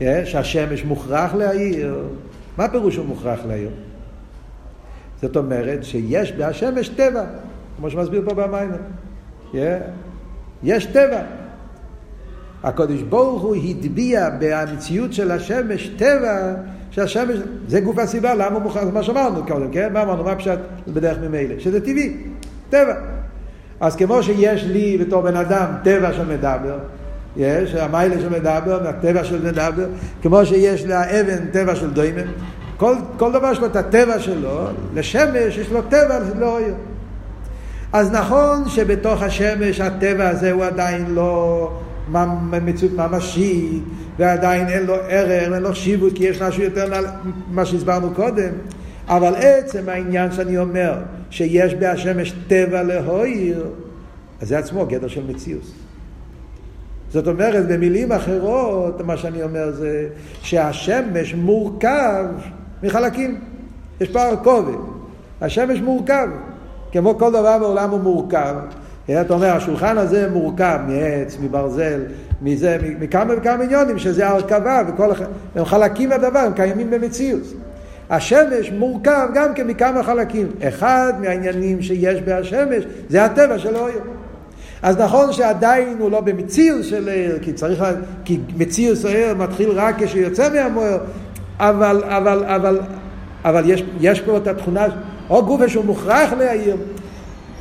שהשמש 0.00 0.84
מוכרח 0.84 1.34
להעיר. 1.34 2.04
מה 2.58 2.68
פירוש 2.68 2.96
הוא 2.96 3.06
מוכרח 3.06 3.40
להעיר? 3.48 3.70
זאת 5.22 5.36
אומרת 5.36 5.84
שיש 5.84 6.32
בהשמש 6.32 6.88
טבע, 6.88 7.24
כמו 7.76 7.90
שמסביר 7.90 8.22
פה 8.24 8.34
במיימר. 8.34 8.76
יש 10.64 10.86
טבע. 10.86 11.20
הקדוש 12.64 13.02
ברוך 13.02 13.42
הוא 13.42 13.56
הטביע 13.56 14.28
במציאות 14.40 15.12
של 15.12 15.30
השמש 15.30 15.88
טבע 15.88 16.54
שהשמש, 16.90 17.36
זה 17.68 17.80
גוף 17.80 17.98
הסיבה, 17.98 18.34
למה 18.34 18.54
הוא 18.54 18.62
מוכן, 18.62 18.88
מה 18.92 19.02
שאמרנו 19.02 19.46
קודם, 19.46 19.70
כן? 19.70 19.92
מה 19.92 20.02
אמרנו? 20.02 20.24
מה 20.24 20.36
פשט 20.36 20.58
בדרך 20.88 21.18
ממילא? 21.18 21.58
שזה 21.58 21.80
טבעי, 21.80 22.16
טבע. 22.70 22.94
אז 23.80 23.96
כמו 23.96 24.22
שיש 24.22 24.64
לי 24.64 24.98
בתור 24.98 25.22
בן 25.22 25.36
אדם 25.36 25.66
טבע 25.84 26.12
של 26.12 26.26
מדבר, 26.26 26.78
יש, 27.36 27.74
המיילה 27.74 28.20
של 28.20 28.28
מדבר, 28.28 28.88
הטבע 28.88 29.24
של 29.24 29.48
מדבר, 29.48 29.86
כמו 30.22 30.46
שיש 30.46 30.84
לאבן 30.84 31.46
טבע 31.52 31.74
של 31.74 31.90
דוימם, 31.90 32.28
כל, 32.76 32.94
כל 33.16 33.32
דבר 33.32 33.52
יש 33.52 33.58
לו 33.58 33.66
את 33.66 33.76
הטבע 33.76 34.18
שלו, 34.18 34.66
לשמש 34.94 35.56
יש 35.56 35.70
לו 35.72 35.82
טבע 35.82 36.18
לא 36.38 36.56
אויר. 36.56 36.74
אז 37.94 38.10
נכון 38.10 38.68
שבתוך 38.68 39.22
השמש 39.22 39.80
הטבע 39.80 40.28
הזה 40.28 40.52
הוא 40.52 40.64
עדיין 40.64 41.06
לא 41.08 41.70
מציאות 42.62 42.94
ממשית, 42.94 43.82
ועדיין 44.18 44.68
אין 44.68 44.86
לו 44.86 44.94
ערך, 44.94 45.52
אין 45.52 45.62
לו 45.62 45.70
חשיבות, 45.70 46.12
כי 46.14 46.24
יש 46.24 46.42
משהו 46.42 46.62
יותר 46.62 47.02
ממה 47.50 47.64
שהסברנו 47.64 48.14
קודם. 48.14 48.50
אבל 49.08 49.34
עצם 49.36 49.88
העניין 49.88 50.32
שאני 50.32 50.58
אומר, 50.58 50.94
שיש 51.30 51.74
בהשמש 51.74 52.34
טבע 52.48 52.82
להויר, 52.82 53.64
אז 54.40 54.48
זה 54.48 54.58
עצמו 54.58 54.86
גדר 54.86 55.08
של 55.08 55.22
מציאות. 55.28 55.72
זאת 57.10 57.28
אומרת, 57.28 57.68
במילים 57.68 58.12
אחרות, 58.12 59.00
מה 59.00 59.16
שאני 59.16 59.42
אומר 59.42 59.70
זה 59.72 60.08
שהשמש 60.42 61.34
מורכב 61.34 62.24
מחלקים. 62.82 63.40
יש 64.00 64.08
פה 64.08 64.22
הרכובת. 64.22 64.78
השמש 65.40 65.80
מורכב. 65.80 66.28
כמו 66.94 67.18
כל 67.18 67.30
דבר 67.30 67.58
בעולם 67.58 67.90
הוא 67.90 68.00
מורכב. 68.00 68.54
אתה 69.04 69.34
אומר, 69.34 69.46
השולחן 69.46 69.98
הזה 69.98 70.28
מורכב 70.32 70.78
מעץ, 70.88 71.36
מברזל, 71.42 72.00
מזה, 72.42 72.78
מכמה 73.00 73.34
וכמה 73.36 73.64
עניונים, 73.64 73.98
שזה 73.98 74.28
הרכבה, 74.28 74.82
וכל 74.88 75.10
הח... 75.10 75.20
הם 75.54 75.64
חלקים 75.64 76.08
מהדבר, 76.08 76.38
הם 76.38 76.52
קיימים 76.52 76.90
במציאות. 76.90 77.42
השמש 78.10 78.72
מורכב 78.78 79.28
גם 79.34 79.54
כן 79.54 79.66
מכמה 79.66 80.02
חלקים. 80.02 80.46
אחד 80.62 81.12
מהעניינים 81.20 81.82
שיש 81.82 82.20
בהשמש 82.20 82.84
זה 83.08 83.24
הטבע 83.24 83.58
של 83.58 83.76
האויר. 83.76 84.00
אז 84.82 84.98
נכון 84.98 85.32
שעדיין 85.32 85.96
הוא 85.98 86.10
לא 86.10 86.20
במציאות 86.20 86.84
של 86.84 87.08
עיר, 87.08 87.38
כי 87.42 87.52
צריך, 87.52 87.84
כי 88.24 88.38
מציאות 88.56 88.98
של 88.98 89.34
מתחיל 89.34 89.70
רק 89.70 90.02
כשהוא 90.02 90.22
יוצא 90.22 90.52
מהמוער, 90.52 90.98
אבל, 91.58 92.02
אבל, 92.04 92.44
אבל, 92.44 92.78
אבל 93.44 93.62
יש, 93.70 93.84
יש 94.00 94.20
פה 94.20 94.36
את 94.36 94.46
התכונה, 94.46 94.86
או 95.30 95.44
גופה 95.44 95.68
שהוא 95.68 95.84
מוכרח 95.84 96.32
להעיר, 96.32 96.76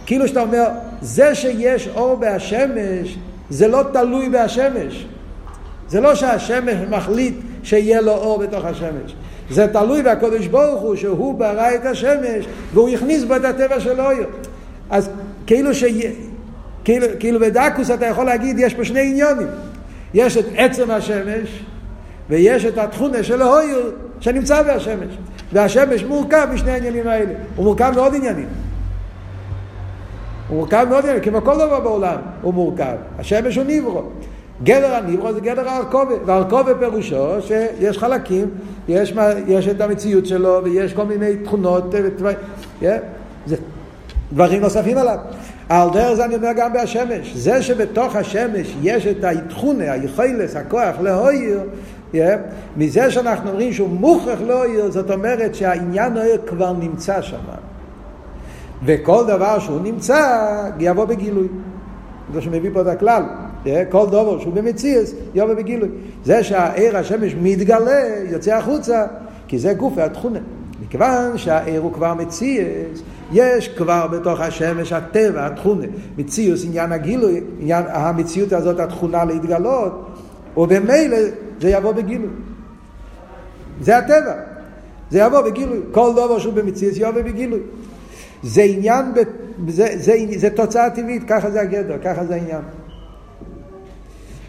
כאילו 0.05 0.27
שאתה 0.27 0.41
אומר, 0.41 0.65
זה 1.01 1.35
שיש 1.35 1.87
אור 1.87 2.15
בהשמש, 2.15 3.17
זה 3.49 3.67
לא 3.67 3.83
תלוי 3.93 4.29
בהשמש. 4.29 5.05
זה 5.87 6.01
לא 6.01 6.15
שהשמש 6.15 6.75
מחליט 6.89 7.35
שיהיה 7.63 8.01
לו 8.01 8.11
אור 8.11 8.39
בתוך 8.39 8.65
השמש. 8.65 9.15
זה 9.49 9.67
תלוי 9.67 10.03
בקודש 10.03 10.47
ברוך 10.47 10.81
הוא, 10.81 10.95
שהוא 10.95 11.39
ברא 11.39 11.75
את 11.75 11.85
השמש, 11.85 12.45
והוא 12.73 12.89
הכניס 12.89 13.23
בו 13.23 13.35
את 13.35 13.45
הטבע 13.45 13.79
של. 13.79 13.99
אז 14.89 15.09
כאילו 15.47 15.73
ש... 15.73 15.83
כאילו, 16.83 17.07
כאילו 17.19 17.39
בדקוס 17.39 17.91
אתה 17.91 18.05
יכול 18.05 18.25
להגיד, 18.25 18.59
יש 18.59 18.73
פה 18.73 18.85
שני 18.85 18.99
עניונים. 18.99 19.47
יש 20.13 20.37
את 20.37 20.45
עצם 20.57 20.91
השמש, 20.91 21.63
ויש 22.29 22.65
את 22.65 22.77
התכונה 22.77 23.23
של 23.23 23.41
האויר 23.41 23.91
שנמצא 24.19 24.61
בהשמש. 24.61 25.17
והשמש 25.53 26.03
מורכב 26.03 26.47
משני 26.53 26.71
העניינים 26.71 27.07
האלה. 27.07 27.33
הוא 27.55 27.65
מורכב 27.65 27.91
מעוד 27.95 28.15
עניינים. 28.15 28.47
הוא 30.47 30.57
מורכב 30.57 30.85
מאוד, 30.89 31.05
כמו 31.23 31.41
כל 31.41 31.55
דבר 31.55 31.79
בעולם 31.79 32.17
הוא 32.41 32.53
מורכב. 32.53 32.95
השמש 33.19 33.55
הוא 33.55 33.65
ניברו. 33.65 34.03
גדר 34.63 34.95
הניברו 34.95 35.33
זה 35.33 35.39
גדר 35.39 35.69
הארכובה, 35.69 36.13
והארכובה 36.25 36.75
פירושו 36.79 37.41
שיש 37.41 37.97
חלקים, 37.97 38.49
יש, 38.87 39.13
יש 39.47 39.67
את 39.67 39.81
המציאות 39.81 40.25
שלו 40.25 40.59
ויש 40.63 40.93
כל 40.93 41.05
מיני 41.05 41.37
תכונות, 41.37 41.93
yeah, 42.81 42.85
זה 43.45 43.55
דברים 44.33 44.61
נוספים 44.61 44.97
עליו. 44.97 45.17
על 45.69 45.89
דרך 45.93 46.13
זה 46.13 46.25
אני 46.25 46.35
אומר 46.35 46.51
גם 46.55 46.73
בהשמש. 46.73 47.33
זה 47.35 47.61
שבתוך 47.61 48.15
השמש 48.15 48.75
יש 48.81 49.07
את 49.07 49.23
התכונה, 49.23 49.91
היכולס, 49.91 50.55
הכוח 50.55 50.95
להויר, 51.01 51.59
yeah, 52.13 52.17
מזה 52.77 53.11
שאנחנו 53.11 53.49
אומרים 53.49 53.73
שהוא 53.73 53.89
מוכרח 53.89 54.41
להויר, 54.41 54.91
זאת 54.91 55.11
אומרת 55.11 55.55
שהעניין 55.55 56.17
ההויר 56.17 56.37
כבר 56.47 56.73
נמצא 56.73 57.21
שם. 57.21 57.37
וכל 58.85 59.23
דבר 59.27 59.59
שהוא 59.59 59.81
נמצא, 59.81 60.19
יבוא 60.79 61.05
בגילוי. 61.05 61.47
זה 62.33 62.41
שמביא 62.41 62.69
פה 62.73 62.81
את 62.81 62.87
הכלל. 62.87 63.23
כל 63.89 64.05
דבר 64.07 64.39
שהוא 64.39 64.53
במציאס, 64.53 65.13
יבוא 65.35 65.53
בגילוי. 65.53 65.89
זה 66.25 66.43
שהעיר 66.43 66.97
השמש 66.97 67.35
מתגלה, 67.41 68.01
יוצא 68.31 68.55
החוצה, 68.55 69.05
כי 69.47 69.59
זה 69.59 69.73
גוף 69.73 69.97
התכונה. 69.97 70.39
מכיוון 70.85 71.37
שהעיר 71.37 71.81
הוא 71.81 71.93
כבר 71.93 72.13
מציאס, 72.13 73.03
יש 73.31 73.67
כבר 73.67 74.07
בתוך 74.07 74.39
השמש 74.39 74.93
הטבע, 74.93 75.45
התכונה. 75.45 75.85
מציאוס, 76.17 76.65
עניין 76.65 76.91
הגילוי, 76.91 77.41
עניין 77.59 77.83
המציאות 77.87 78.53
הזאת, 78.53 78.79
התכונה 78.79 79.25
להתגלות, 79.25 80.12
ובמילא 80.57 81.17
זה 81.61 81.69
יבוא 81.69 81.91
בגילוי. 81.91 82.29
זה 83.81 83.97
הטבע. 83.97 84.33
זה 85.11 85.19
יבוא 85.19 85.41
בגילוי. 85.41 85.79
כל 85.91 86.11
דבר 86.11 86.39
שהוא 86.39 86.53
במציאס 86.53 86.97
יבוא 86.97 87.21
בגילוי. 87.21 87.59
זה 88.43 88.61
עניין, 88.61 89.13
ב, 89.13 89.19
זה, 89.71 89.87
זה, 89.97 90.13
זה 90.35 90.49
תוצאה 90.49 90.89
טבעית, 90.89 91.23
ככה 91.27 91.51
זה 91.51 91.61
הגדר, 91.61 91.97
ככה 92.03 92.25
זה 92.25 92.33
העניין. 92.35 92.61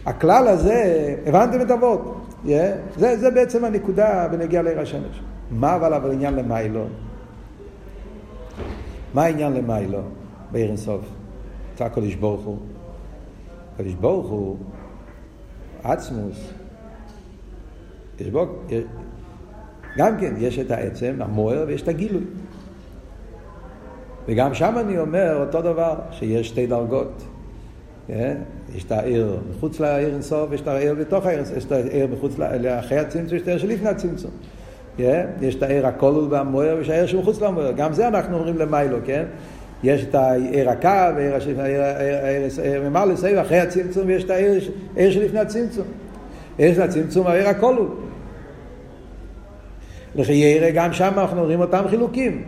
הכלל 0.05 0.47
הזה, 0.47 1.15
הבנתם 1.25 1.61
את 1.61 1.71
אבות? 1.71 2.15
Yeah? 2.45 2.49
זה, 2.97 3.17
זה 3.17 3.31
בעצם 3.31 3.65
הנקודה 3.65 4.27
בנגיע 4.31 4.61
לעיר 4.61 4.79
השמש. 4.79 5.21
מה 5.51 5.75
אבל 5.75 5.93
אבל 5.93 6.11
עניין 6.11 6.35
למיילו? 6.35 6.85
מה 9.13 9.23
העניין 9.23 9.53
למיילו 9.53 9.99
בעיר 10.51 10.67
אינסוף? 10.67 11.01
אתה 11.75 11.85
הקדוש 11.85 12.15
ברוך 12.15 12.41
הוא. 12.41 12.57
הקדוש 13.75 13.93
ברוך 13.93 14.29
הוא 14.29 14.57
עצמוס. 15.91 16.53
יש 18.19 18.29
בו, 18.29 18.45
גם 19.97 20.17
כן, 20.19 20.33
יש 20.37 20.59
את 20.59 20.71
העצם, 20.71 21.15
המוער, 21.19 21.63
ויש 21.67 21.81
את 21.81 21.87
הגילוי. 21.87 22.23
וגם 24.27 24.53
שם 24.53 24.75
אני 24.79 24.99
אומר 24.99 25.37
אותו 25.39 25.61
דבר, 25.61 25.95
שיש 26.11 26.47
שתי 26.47 26.67
דרגות. 26.67 27.23
כן? 28.07 28.37
יש 28.75 28.83
את 28.83 28.91
העיר 28.91 29.37
מחוץ 29.49 29.79
לעיר 29.79 30.13
אינסוף, 30.13 30.51
יש 30.51 30.61
את 30.61 30.67
העיר 30.67 30.95
בתוך 30.95 31.25
העיר, 31.25 31.43
יש 31.57 31.65
את 31.65 31.71
העיר 31.71 32.07
מחוץ, 32.07 32.37
לאחרי 32.37 32.97
הצמצום, 32.97 33.35
יש 33.35 33.41
את 33.41 33.47
העיר 33.47 33.59
שלפני 33.59 33.89
הצמצום. 33.89 34.31
כן? 34.97 35.27
יש 35.41 35.55
את 35.55 35.63
העיר 35.63 35.87
הכולל 35.87 36.27
והמוער, 36.33 36.75
ויש 36.77 36.89
העיר 36.89 37.05
שמחוץ 37.05 37.41
למוער. 37.41 37.71
גם 37.71 37.93
זה 37.93 38.07
אנחנו 38.07 38.37
אומרים 38.37 38.57
למיילו, 38.57 38.97
כן? 39.05 39.25
יש 39.83 40.03
את 40.03 40.15
העיר 40.15 40.69
הקו, 40.69 40.87
העיר 40.87 41.35
ממלא 42.89 43.15
סביב, 43.15 43.37
אחרי 43.37 43.59
הצמצום, 43.59 44.07
ויש 44.07 44.23
את 44.23 44.29
העיר 44.29 45.11
שלפני 45.11 45.39
הצמצום. 45.39 45.85
עיר 46.57 46.73
של 46.73 46.81
הצמצום, 46.81 47.27
העיר 47.27 47.49
הכולל. 47.49 47.85
לכי 50.15 50.33
ירא, 50.33 50.69
גם 50.69 50.93
שם 50.93 51.11
אנחנו 51.17 51.43
רואים 51.43 51.61
אותם 51.61 51.83
חילוקים. 51.89 52.43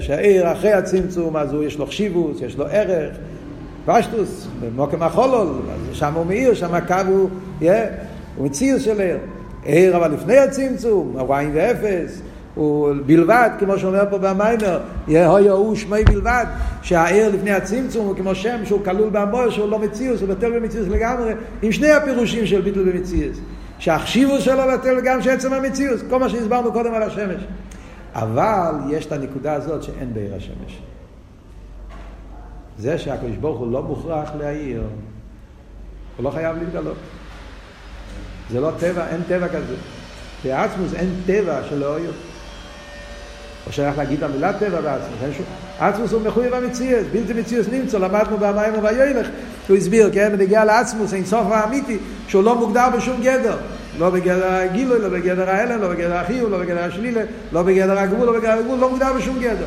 שהעיר 0.00 0.52
אחרי 0.52 0.72
הצמצום, 0.72 1.36
אז 1.36 1.52
הוא 1.52 1.64
יש 1.64 1.78
לו 1.78 1.86
חשיבוס, 1.86 2.40
יש 2.40 2.58
לו 2.58 2.66
ערך, 2.66 3.16
פשטוס, 3.86 4.48
במוקם 4.60 5.02
החולול, 5.02 5.48
שם 5.92 6.14
הוא 6.14 6.26
מאיר, 6.26 6.54
שם 6.54 6.74
הקו 6.74 6.94
הוא, 7.06 7.28
הוא 8.36 8.48
של 8.78 9.00
עיר. 9.00 9.18
עיר 9.64 9.96
אבל 9.96 10.12
לפני 10.12 10.38
הצמצום, 10.38 11.16
הווין 11.18 11.50
ואפס, 11.54 12.22
הוא 12.54 12.92
בלבד, 13.06 13.50
כמו 13.58 13.78
שאומר 13.78 14.04
פה 14.10 14.18
במיימר, 14.18 14.80
יהיה 15.08 15.28
הוא 15.28 15.74
שמי 15.74 16.04
בלבד, 16.04 16.44
שהעיר 16.82 17.28
לפני 17.28 17.50
הצמצום 17.50 18.06
הוא 18.06 18.16
כמו 18.16 18.34
שם 18.34 18.64
שהוא 18.64 18.84
כלול 18.84 19.10
בהמור, 19.10 19.50
שהוא 19.50 19.70
לא 19.70 19.78
מציאוס, 19.78 20.20
הוא 20.20 20.28
בטל 20.28 20.60
במציאוס 20.60 20.88
לגמרי, 20.88 21.32
עם 21.62 21.72
שני 21.72 21.90
הפירושים 21.90 22.46
של 22.46 22.60
ביטול 22.60 22.92
במציאוס. 22.92 23.38
שהחשיבוס 23.78 24.42
שלו 24.42 24.62
בטל 24.74 25.00
גם 25.04 25.22
שעצם 25.22 25.52
המציאוס, 25.52 26.00
כל 26.10 26.18
מה 26.18 26.28
שהסברנו 26.28 26.72
קודם 26.72 26.94
על 26.94 27.02
השמש. 27.02 27.42
אבל 28.14 28.74
יש 28.90 29.06
את 29.06 29.12
הנקודה 29.12 29.52
הזאת 29.52 29.82
שאין 29.82 30.14
בעיר 30.14 30.34
השמש. 30.34 30.82
זה 32.78 32.98
שהקדוש 32.98 33.36
ברוך 33.36 33.58
הוא 33.58 33.72
לא 33.72 33.82
מוכרח 33.82 34.30
להעיר, 34.38 34.82
הוא 36.16 36.24
לא 36.24 36.30
חייב 36.30 36.56
להתגלות. 36.56 36.96
זה 38.50 38.60
לא 38.60 38.70
טבע, 38.78 39.06
אין 39.06 39.20
טבע 39.28 39.48
כזה. 39.48 39.74
בעצמוס 40.44 40.94
אין 40.94 41.10
טבע 41.26 41.60
של 41.68 41.82
האויר. 41.82 42.12
לא 43.66 43.72
שייך 43.72 43.98
להגיד 43.98 44.24
המילה 44.24 44.52
טבע 44.52 44.80
בעצמוס, 44.80 45.18
אין 45.22 45.32
שום... 45.32 45.46
עצמוס 45.80 46.12
הוא 46.12 46.22
מחויב 46.22 46.54
המציאות, 46.54 47.06
בלתי 47.12 47.32
מציאות 47.32 47.66
נמצא, 47.72 47.98
למדנו 47.98 48.38
במים 48.38 48.74
ובילך, 48.78 49.26
הוא 49.68 49.76
הסביר, 49.76 50.10
כן, 50.12 50.32
בנגיע 50.32 50.64
לעצמוס, 50.64 51.14
אין 51.14 51.24
סוף 51.24 51.46
האמיתי, 51.50 51.98
שהוא 52.28 52.44
לא 52.44 52.54
מוגדר 52.54 52.88
בשום 52.96 53.20
גדר. 53.22 53.56
לא 53.98 54.10
בגדר 54.10 54.52
הגילוי, 54.52 54.98
לא 54.98 55.08
בגדר 55.08 55.50
ההלם, 55.50 55.80
לא 55.80 55.88
בגדר 55.88 56.16
החיוב, 56.16 56.50
לא 56.50 56.58
בגדר 56.58 56.84
השלילה, 56.84 57.20
לא 57.52 57.62
בגדר 57.62 57.98
הגבול, 57.98 58.26
לא 58.26 58.32
בגדר 58.32 58.52
הגבול, 58.52 58.78
לא 58.78 58.90
מוגדר 58.90 59.12
בשום 59.12 59.38
גדר. 59.40 59.66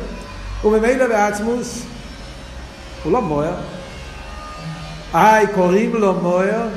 וממילא 0.64 1.06
בעצמוס, 1.06 1.82
הוא 3.04 3.12
לא 3.12 3.22
מוער. 3.22 3.54
איי, 5.14 5.46
קוראים 5.54 5.94
לו 5.94 6.14
מוער, 6.14 6.68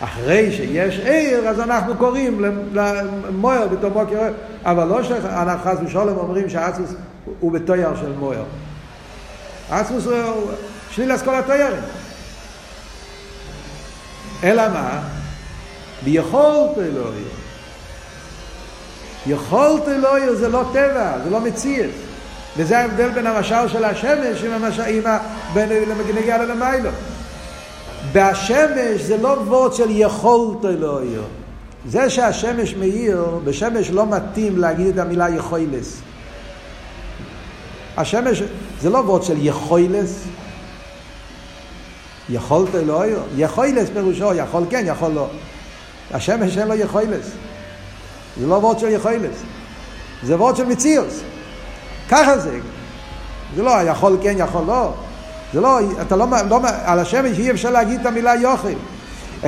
אחרי 0.00 0.52
שיש 0.52 0.98
עיר, 0.98 1.48
אז 1.48 1.60
אנחנו 1.60 1.96
קוראים 1.96 2.44
למוער 2.72 3.66
בתור 3.68 3.90
מוקר, 3.90 4.28
אבל 4.64 4.84
לא 4.84 5.02
שאנחנו 5.02 5.70
חס 5.70 5.78
ושלום 5.86 6.18
אומרים 6.18 6.48
שהעצמוס 6.48 6.94
הוא 7.40 7.52
בתויר 7.52 7.96
של 7.96 8.12
מוער. 8.12 8.44
העצמוס 9.70 10.06
הוא 10.06 10.50
שלילת 10.90 11.22
כל 11.22 11.34
התוירים. 11.34 11.82
אלא 14.44 14.68
מה? 14.68 15.00
ביכולת 16.04 16.78
אלוהי. 16.78 17.22
יכולת 19.26 19.88
אלוהי 19.88 20.36
זה 20.36 20.48
לא 20.48 20.64
טבע, 20.72 21.12
זה 21.24 21.30
לא 21.30 21.40
מציאות. 21.40 21.90
וזה 22.56 22.78
ההבדל 22.78 23.10
בין 23.10 23.26
המשל 23.26 23.68
של 23.68 23.84
השמש 23.84 24.42
עם 24.44 24.52
המשל, 24.52 24.82
עם 24.82 25.06
ה... 25.06 25.18
בין 25.54 25.68
נגיע 26.14 26.38
ללמיילו. 26.38 26.90
בהשמש 28.16 29.00
זה 29.00 29.16
לא 29.16 29.28
וורד 29.28 29.74
של 29.74 29.86
יכולת 29.90 30.64
אלוהי. 30.64 31.08
זה 31.88 32.10
שהשמש 32.10 32.74
מאיר, 32.74 33.24
בשמש 33.44 33.90
לא 33.90 34.06
מתאים 34.06 34.58
להגיד 34.58 34.86
את 34.86 34.98
המילה 34.98 35.28
יכולס. 35.28 36.00
השמש 37.96 38.42
זה 38.80 38.90
לא 38.90 38.98
וורד 38.98 39.22
של 39.22 39.36
יכולס. 39.38 40.24
יכולת 42.28 42.74
אלוהי. 42.74 43.12
יכולס 43.36 43.88
פירושו 43.90 44.34
יכול 44.34 44.64
כן, 44.70 44.84
יכול 44.86 45.10
לא. 45.10 45.28
השמש 46.10 46.58
אין 46.58 46.68
לו 46.68 46.74
יכולס. 46.74 47.30
זה 48.40 48.46
לא 48.46 48.54
וורד 48.54 48.78
של 48.78 48.88
יכולס. 48.88 49.42
זה 50.22 50.36
וורד 50.36 50.56
של 50.56 50.66
מציאוס. 50.66 51.20
ככה 52.08 52.38
זה. 52.38 52.58
זה 53.56 53.62
לא 53.62 53.70
יכול 53.70 54.18
כן, 54.22 54.34
יכול 54.38 54.64
לא. 54.66 54.92
זה 55.52 55.60
לא, 55.60 55.78
אתה 56.02 56.16
לא, 56.16 56.26
לא 56.50 56.60
על 56.84 56.98
השמש 56.98 57.38
אי 57.38 57.50
אפשר 57.50 57.70
להגיד 57.70 58.00
את 58.00 58.06
המילה 58.06 58.34
יוכל. 58.34 58.68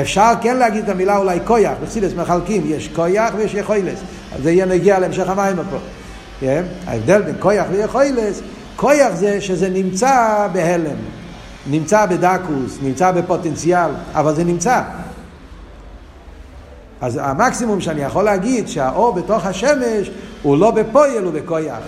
אפשר 0.00 0.32
כן 0.40 0.56
להגיד 0.56 0.84
את 0.84 0.88
המילה 0.88 1.16
אולי 1.16 1.40
קויח, 1.40 1.72
בחסידס 1.82 2.12
מחלקים, 2.14 2.62
יש 2.66 2.88
קויח 2.88 3.34
ויש 3.36 3.54
יכולס. 3.54 3.98
זה 4.42 4.50
יהיה 4.50 4.66
נגיע 4.66 4.98
להמשך 4.98 5.28
המים 5.28 5.56
פה. 5.56 5.76
Yeah, 5.76 6.40
כן? 6.40 6.64
ההבדל 6.86 7.22
בין 7.22 7.34
קויח 7.38 7.66
ויכולס, 7.70 8.40
קויח 8.76 9.14
זה 9.14 9.40
שזה 9.40 9.68
נמצא 9.68 10.46
בהלם, 10.52 10.96
נמצא 11.66 12.06
בדקוס, 12.06 12.78
נמצא 12.82 13.10
בפוטנציאל, 13.10 13.90
אבל 14.14 14.34
זה 14.34 14.44
נמצא. 14.44 14.82
אז 17.00 17.20
המקסימום 17.22 17.80
שאני 17.80 18.00
יכול 18.00 18.24
להגיד 18.24 18.68
שהאור 18.68 19.12
בתוך 19.12 19.46
השמש 19.46 20.10
הוא 20.42 20.58
לא 20.58 20.70
בפויל, 20.70 21.24
הוא 21.24 21.32
בכויח. 21.32 21.78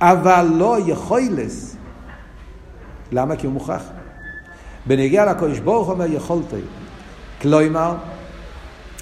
אבל 0.00 0.46
לא 0.54 0.76
יכולס. 0.86 1.75
למה? 3.12 3.36
כי 3.36 3.46
הוא 3.46 3.54
מוכרח. 3.54 3.82
בנגיע 4.86 5.24
לקודש 5.24 5.58
ברוך 5.58 5.88
אומר 5.88 6.06
יכולתי. 6.08 6.56
כלומר, 7.42 7.94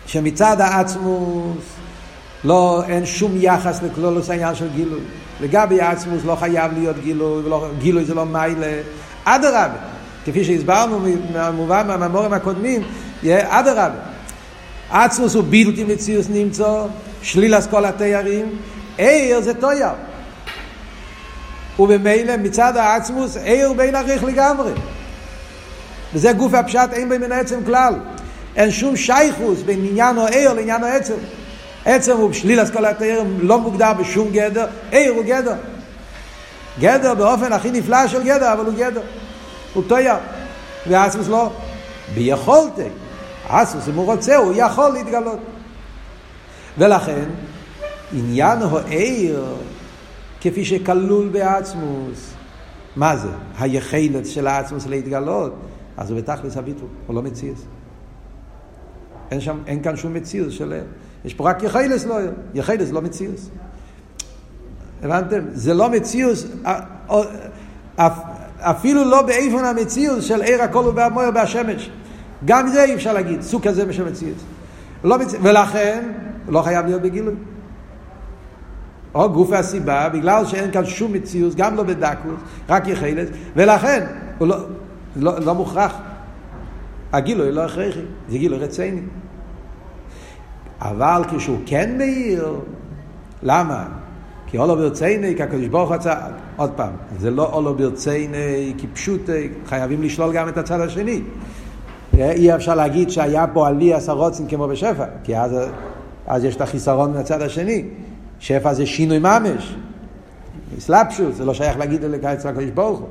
שמצד 0.07 0.61
העצמוס 0.61 1.65
לא, 2.45 2.83
אין 2.89 3.07
שום 3.07 3.33
יחס 3.37 3.83
לכלולוס 3.83 4.31
העניין 4.31 4.55
של 4.55 4.69
גילוי. 4.75 5.01
לגבי 5.41 5.81
העצמוס 5.81 6.25
לא 6.25 6.35
חייב 6.35 6.73
להיות 6.73 6.97
גילוי, 7.03 7.43
ולא, 7.45 7.69
גילוי 7.79 8.05
זה 8.05 8.15
לא 8.15 8.27
מיילה. 8.27 8.83
אדרבה, 9.25 9.69
כפי 10.25 10.45
שהסברנו 10.45 11.01
מהמובן 11.33 11.87
מהממורים 11.87 12.33
הקודמים, 12.33 12.83
אדרבה. 13.27 13.91
עצמוס 14.91 15.35
הוא 15.35 15.45
בלתי 15.51 15.85
מציאוס 15.85 16.27
נמצא, 16.31 16.83
שלילס 17.23 17.67
כל 17.67 17.85
התיירים, 17.85 18.47
עיר 18.99 19.41
זה 19.41 19.55
תויר. 19.55 19.89
וממילא 21.79 22.37
מצד 22.37 22.77
העצמוס 22.77 23.37
עיר 23.37 23.73
בין 23.73 23.95
עריך 23.95 24.25
לגמרי. 24.25 24.73
וזה 26.15 26.33
גוף 26.33 26.55
הפשט 26.55 26.93
אין 26.93 27.09
בין 27.09 27.33
העצם 27.33 27.65
כלל. 27.65 27.95
אין 28.57 28.71
שום 28.71 28.97
שייכוס 28.97 29.63
בין 29.63 29.85
עניין 29.85 30.19
או 30.19 30.27
עיר 30.27 30.53
לעניין 30.53 30.85
העצם. 30.85 31.15
עצם 31.85 32.17
הוא 32.17 32.33
שלילס 32.33 32.71
כל 32.71 32.85
התיירים 32.85 33.39
לא 33.43 33.59
מוגדר 33.59 33.93
בשום 33.93 34.31
גדר, 34.33 34.67
עיר 34.91 35.13
הוא 35.13 35.25
גדר. 35.25 35.55
גדר 36.81 37.15
באופן 37.15 37.53
הכי 37.53 37.71
נפלא 37.71 38.09
של 38.09 38.23
גדר, 38.23 38.53
אבל 38.53 38.65
הוא 38.67 38.75
גדר. 38.75 39.03
הוא 39.75 39.83
תויר. 39.87 40.15
והעצמוס 40.87 41.29
לא. 41.29 41.51
ביכולתי. 42.15 42.89
אסוס, 43.49 43.89
אם 43.89 43.95
הוא 43.95 44.05
רוצה, 44.05 44.37
הוא 44.37 44.53
יכול 44.57 44.89
להתגלות. 44.89 45.39
ולכן, 46.79 47.25
עניין 48.13 48.59
העיר, 48.63 49.45
כפי 50.45 50.65
שכלול 50.65 51.29
בעצמוס, 51.29 52.35
מה 52.97 53.17
זה? 53.17 53.29
היחלת 53.59 54.27
של 54.27 54.47
העצמוס 54.47 54.87
להתגלות, 54.87 55.55
אז 55.97 56.11
הוא 56.11 56.19
בתכלס 56.19 56.57
הביטול, 56.57 56.89
הוא 57.07 57.17
לא 57.17 57.23
מציאס. 57.23 57.59
אין, 59.31 59.41
שם, 59.41 59.59
אין 59.67 59.83
כאן 59.83 59.97
שום 59.97 60.15
מציאס 60.15 60.53
של. 60.53 60.81
יש 61.25 61.35
פה 61.35 61.51
רק 61.51 61.63
יחלס 61.63 62.07
לא. 62.07 62.17
יחלס 62.55 62.91
לא 62.91 63.03
מציאס. 63.03 63.51
הבנתם? 65.03 65.41
זה 65.53 65.75
לא 65.75 65.91
מציאוס, 65.91 66.47
אפילו 68.59 69.05
לא 69.05 69.23
באיפון 69.23 69.65
המציאוס 69.65 70.25
של 70.25 70.43
עיר 70.43 70.63
הכל 70.63 70.85
ובמויר 70.87 71.31
בהשמש. 71.31 71.91
גם 72.45 72.69
זה 72.69 72.85
אי 72.85 72.95
אפשר 72.95 73.13
להגיד, 73.13 73.43
סוג 73.43 73.69
כזה 73.69 73.85
בשם 73.85 74.07
מציאות. 74.07 74.39
לא 75.05 75.19
מצ... 75.19 75.35
ולכן, 75.43 76.13
לא 76.49 76.63
חייב 76.63 76.87
להיות 76.87 77.03
בגילוי. 77.03 77.35
או 79.15 79.33
גוף 79.33 79.53
הסיבה, 79.53 80.09
בגלל 80.09 80.45
שאין 80.45 80.73
כאן 80.73 80.85
שום 80.85 81.13
מציאות, 81.13 81.55
גם 81.55 81.77
לא 81.77 81.83
בדקות, 81.83 82.37
רק 82.69 82.89
יחלת, 82.89 83.29
ולכן 83.57 84.07
הוא 84.39 84.49
לא, 84.49 84.57
לא, 85.17 85.41
לא 85.41 85.55
מוכרח. 85.55 85.95
הגילוי 87.13 87.53
לא 87.53 87.65
הכרחי, 87.65 88.01
זה 88.29 88.39
גילוי 88.39 88.59
רציני. 88.59 89.01
אבל 90.81 91.23
כשהוא 91.37 91.59
כן 91.67 91.99
מאיר, 91.99 92.61
למה? 93.43 93.85
כי 94.47 94.59
אולו 94.59 94.77
ברצייני, 94.77 95.37
כי 95.37 95.43
הקדוש 95.43 95.67
ברוך 95.67 95.89
הוא 95.89 95.97
רצה, 95.97 96.15
עוד 96.57 96.71
פעם, 96.77 96.93
זה 97.19 97.31
לא 97.31 97.51
אולו 97.53 97.75
ברצייני, 97.75 98.75
כי 98.79 98.87
פשוט 98.87 99.31
חייבים 99.67 100.03
לשלול 100.03 100.33
גם 100.33 100.49
את 100.49 100.59
הצד 100.59 100.81
השני. 100.81 101.23
אי 102.19 102.55
אפשר 102.55 102.75
להגיד 102.75 103.11
שהיה 103.11 103.47
פה 103.47 103.69
עלי 103.69 103.95
עשרוצים 103.95 104.47
כמו 104.47 104.69
בשפע, 104.69 105.05
כי 105.25 105.37
אז, 105.39 105.57
אז 106.27 106.45
יש 106.45 106.57
את 106.57 106.61
החיסרון 106.61 107.13
מהצד 107.13 107.43
השני. 107.43 107.85
שפע 108.45 108.75
זה 108.75 108.87
שינוי 108.87 109.19
ממש, 109.19 109.75
סלפשוס, 110.79 111.37
זה 111.37 111.45
לא 111.45 111.55
שייך 111.55 111.79
להגיד 111.79 112.05
אצל 112.05 112.49
הקדוש 112.49 112.71
ברוך 112.71 112.99
הוא. 112.99 113.09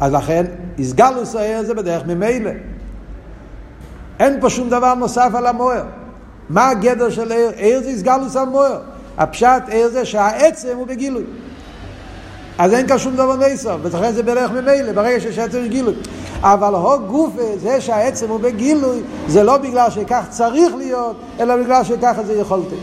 אז 0.00 0.12
לכן, 0.12 0.44
הסגלוס 0.78 1.34
הער 1.34 1.62
זה 1.62 1.74
בדרך 1.74 2.02
ממילא. 2.06 2.50
אין 4.20 4.40
פה 4.40 4.50
שום 4.50 4.70
דבר 4.70 4.94
נוסף 4.94 5.30
על 5.34 5.46
המוער. 5.46 5.84
מה 6.48 6.68
הגדר 6.68 7.10
של 7.10 7.32
ער? 7.32 7.50
ער 7.56 7.80
זה 7.82 7.90
הסגלוס 7.90 8.36
המוער. 8.36 8.80
הפשט 9.18 9.62
ער 9.68 9.88
זה 9.88 10.04
שהעצם 10.04 10.76
הוא 10.76 10.86
בגילוי. 10.86 11.24
אז 12.58 12.74
אין 12.74 12.88
כאן 12.88 12.98
שום 12.98 13.16
דבר 13.16 13.36
נסוף, 13.36 13.80
ולכן 13.82 14.12
זה 14.12 14.22
בדרך 14.22 14.50
ממילא, 14.50 14.92
ברגע 14.92 15.20
שיש 15.20 15.38
עצם 15.38 15.58
יש 15.58 15.68
גילוי. 15.68 15.94
אבל 16.40 16.74
הו 16.74 17.06
גופה, 17.06 17.56
זה 17.62 17.80
שהעצם 17.80 18.28
הוא 18.28 18.40
בגילוי, 18.40 19.00
זה 19.28 19.42
לא 19.42 19.56
בגלל 19.56 19.90
שכך 19.90 20.24
צריך 20.30 20.74
להיות, 20.74 21.16
אלא 21.40 21.56
בגלל 21.56 21.84
שככה 21.84 22.22
זה 22.22 22.32
יכולתי. 22.32 22.76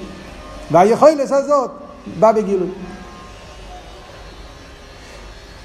והיכולת 0.72 1.32
הזאת 1.32 1.83
בא 2.20 2.32
בגילוי. 2.32 2.70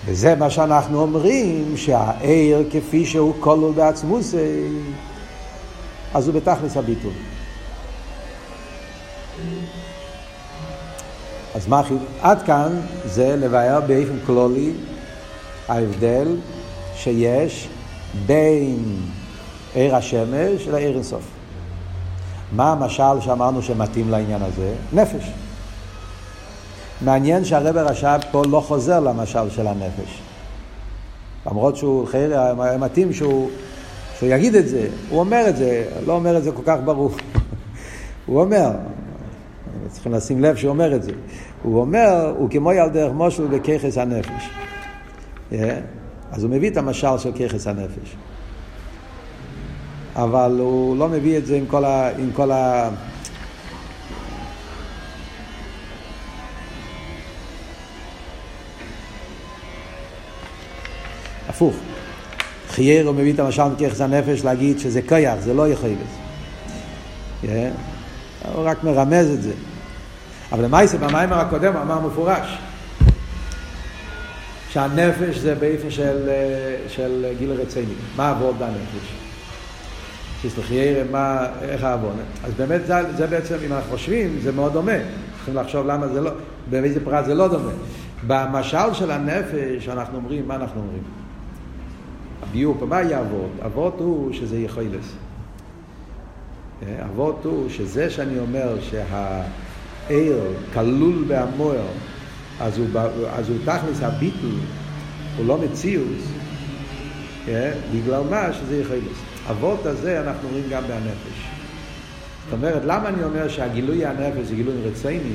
וזה 0.04 0.34
מה 0.34 0.50
שאנחנו 0.50 1.00
אומרים, 1.00 1.76
שהעיר 1.76 2.68
כפי 2.70 3.06
שהוא 3.06 3.34
כלול 3.40 3.72
בעצמוסי, 3.72 4.68
אז 6.14 6.28
הוא 6.28 6.34
בתכלס 6.34 6.76
הביטול. 6.76 7.12
אז 11.54 11.68
מה 11.68 11.82
חיוב? 11.82 12.04
עד 12.22 12.42
כאן 12.42 12.80
זה 13.04 13.36
לבאר 13.36 13.80
באופן 13.80 14.18
כלולי 14.26 14.72
ההבדל 15.68 16.36
שיש 16.96 17.68
בין 18.26 18.82
עיר 19.74 19.96
השמש 19.96 20.68
לעיר 20.68 20.94
אינסוף. 20.94 21.22
מה 22.52 22.72
המשל 22.72 23.20
שאמרנו 23.20 23.62
שמתאים 23.62 24.10
לעניין 24.10 24.42
הזה? 24.42 24.74
נפש. 24.92 25.30
מעניין 27.00 27.44
שהרבר 27.44 27.86
רש"ב 27.86 28.18
פה 28.30 28.42
לא 28.50 28.60
חוזר 28.60 29.00
למשל 29.00 29.50
של 29.50 29.66
הנפש. 29.66 30.22
למרות 31.46 31.76
שהוא 31.76 32.06
חיירי, 32.06 32.36
מתאים 32.78 33.12
שהוא, 33.12 33.50
שהוא 34.18 34.28
יגיד 34.28 34.54
את 34.54 34.68
זה, 34.68 34.88
הוא 35.08 35.20
אומר 35.20 35.44
את 35.48 35.56
זה, 35.56 35.84
לא 36.06 36.12
אומר 36.12 36.38
את 36.38 36.44
זה 36.44 36.52
כל 36.52 36.62
כך 36.64 36.76
ברור. 36.84 37.10
הוא 38.26 38.40
אומר, 38.40 38.70
צריכים 39.88 40.12
לשים 40.12 40.40
לב 40.42 40.56
שהוא 40.56 40.70
אומר 40.70 40.94
את 40.94 41.02
זה. 41.02 41.12
הוא 41.62 41.80
אומר, 41.80 42.34
הוא 42.38 42.50
כמו 42.50 42.72
ילדך 42.72 43.08
מושל 43.14 43.46
בככס 43.46 43.98
הנפש. 43.98 44.50
Yeah. 45.52 45.54
אז 46.32 46.42
הוא 46.42 46.50
מביא 46.50 46.70
את 46.70 46.76
המשל 46.76 47.18
של 47.18 47.32
ככס 47.32 47.66
הנפש. 47.66 48.16
אבל 50.16 50.56
הוא 50.60 50.96
לא 50.96 51.08
מביא 51.08 51.38
את 51.38 51.46
זה 51.46 51.56
עם 51.56 51.66
כל 51.66 51.84
ה... 51.84 52.10
עם 52.18 52.30
כל 52.32 52.50
ה... 52.50 52.90
הפוך. 61.58 61.76
חייר 62.70 63.06
הוא 63.06 63.14
מביא 63.14 63.32
את 63.32 63.38
המשל 63.38 63.64
מככס 63.64 64.00
הנפש 64.00 64.44
להגיד 64.44 64.78
שזה 64.78 65.02
כיח, 65.02 65.34
זה 65.40 65.54
לא 65.54 65.68
יכול 65.68 65.90
להיות. 67.42 67.68
הוא 68.54 68.64
רק 68.64 68.84
מרמז 68.84 69.30
את 69.30 69.42
זה. 69.42 69.52
אבל 70.52 70.64
למעשה 70.64 70.98
במיימר 70.98 71.38
הקודם 71.38 71.72
הוא 71.72 71.82
אמר 71.82 72.00
מפורש 72.00 72.58
שהנפש 74.70 75.36
זה 75.38 75.54
באיפה 75.54 75.90
של, 75.90 76.30
של 76.88 77.26
גיל 77.38 77.50
רציני. 77.52 77.94
מה 78.16 78.30
עבוד 78.30 78.58
בנפש? 78.58 79.14
שסלחיירה, 80.42 81.04
מה, 81.10 81.46
איך 81.62 81.84
העוון. 81.84 82.16
אז 82.44 82.52
באמת 82.54 82.86
זה, 82.86 82.94
זה 83.16 83.26
בעצם, 83.26 83.54
אם 83.66 83.72
אנחנו 83.72 83.90
חושבים, 83.90 84.38
זה 84.42 84.52
מאוד 84.52 84.72
דומה. 84.72 84.92
צריכים 85.36 85.54
לחשוב 85.54 85.86
למה 85.86 86.08
זה 86.08 86.20
לא, 86.20 86.30
באיזה 86.70 87.04
פרט 87.04 87.24
זה 87.24 87.34
לא 87.34 87.48
דומה. 87.48 87.72
במשל 88.26 88.94
של 88.94 89.10
הנפש, 89.10 89.88
אנחנו 89.88 90.16
אומרים, 90.16 90.48
מה 90.48 90.54
אנחנו 90.54 90.80
אומרים? 90.80 91.27
הביור 92.42 92.76
פה, 92.78 92.86
מה 92.86 93.02
יהיה 93.02 93.20
אבות? 93.20 93.50
אבות 93.66 93.94
הוא 93.98 94.32
שזה 94.32 94.58
יכולס. 94.58 95.14
אבות 97.04 97.40
הוא 97.44 97.68
שזה 97.68 98.10
שאני 98.10 98.38
אומר 98.38 98.76
שהעיר 98.80 100.40
כלול 100.72 101.24
בהמוער, 101.28 101.86
אז 102.60 102.78
הוא, 102.78 102.86
אז 103.30 103.48
הוא 103.48 103.56
תכלס 103.64 104.02
הביטול, 104.02 104.58
הוא 105.36 105.46
לא 105.46 105.58
מציאות, 105.58 106.06
בגלל 107.94 108.22
מה 108.30 108.52
שזה 108.52 108.80
יכולס. 108.80 109.18
אבות 109.50 109.86
הזה 109.86 110.20
אנחנו 110.20 110.48
רואים 110.48 110.64
גם 110.70 110.82
בנפש. 110.82 111.48
זאת 112.44 112.52
אומרת, 112.52 112.82
למה 112.84 113.08
אני 113.08 113.24
אומר 113.24 113.48
שהגילוי 113.48 114.06
הנפש 114.06 114.46
זה 114.46 114.54
גילוי 114.54 114.74
רציני? 114.84 115.34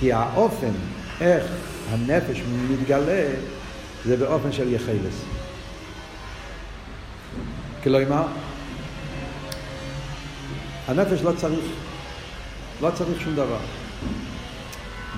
כי 0.00 0.12
האופן, 0.12 0.72
איך 1.20 1.44
הנפש 1.90 2.42
מתגלה, 2.70 3.26
זה 4.06 4.16
באופן 4.16 4.52
של 4.52 4.72
יחלס. 4.72 5.24
כלומר, 7.82 8.26
הנפש 10.88 11.22
לא 11.22 11.32
צריך, 11.36 11.64
לא 12.82 12.90
צריך 12.90 13.20
שום 13.20 13.34
דבר. 13.34 13.58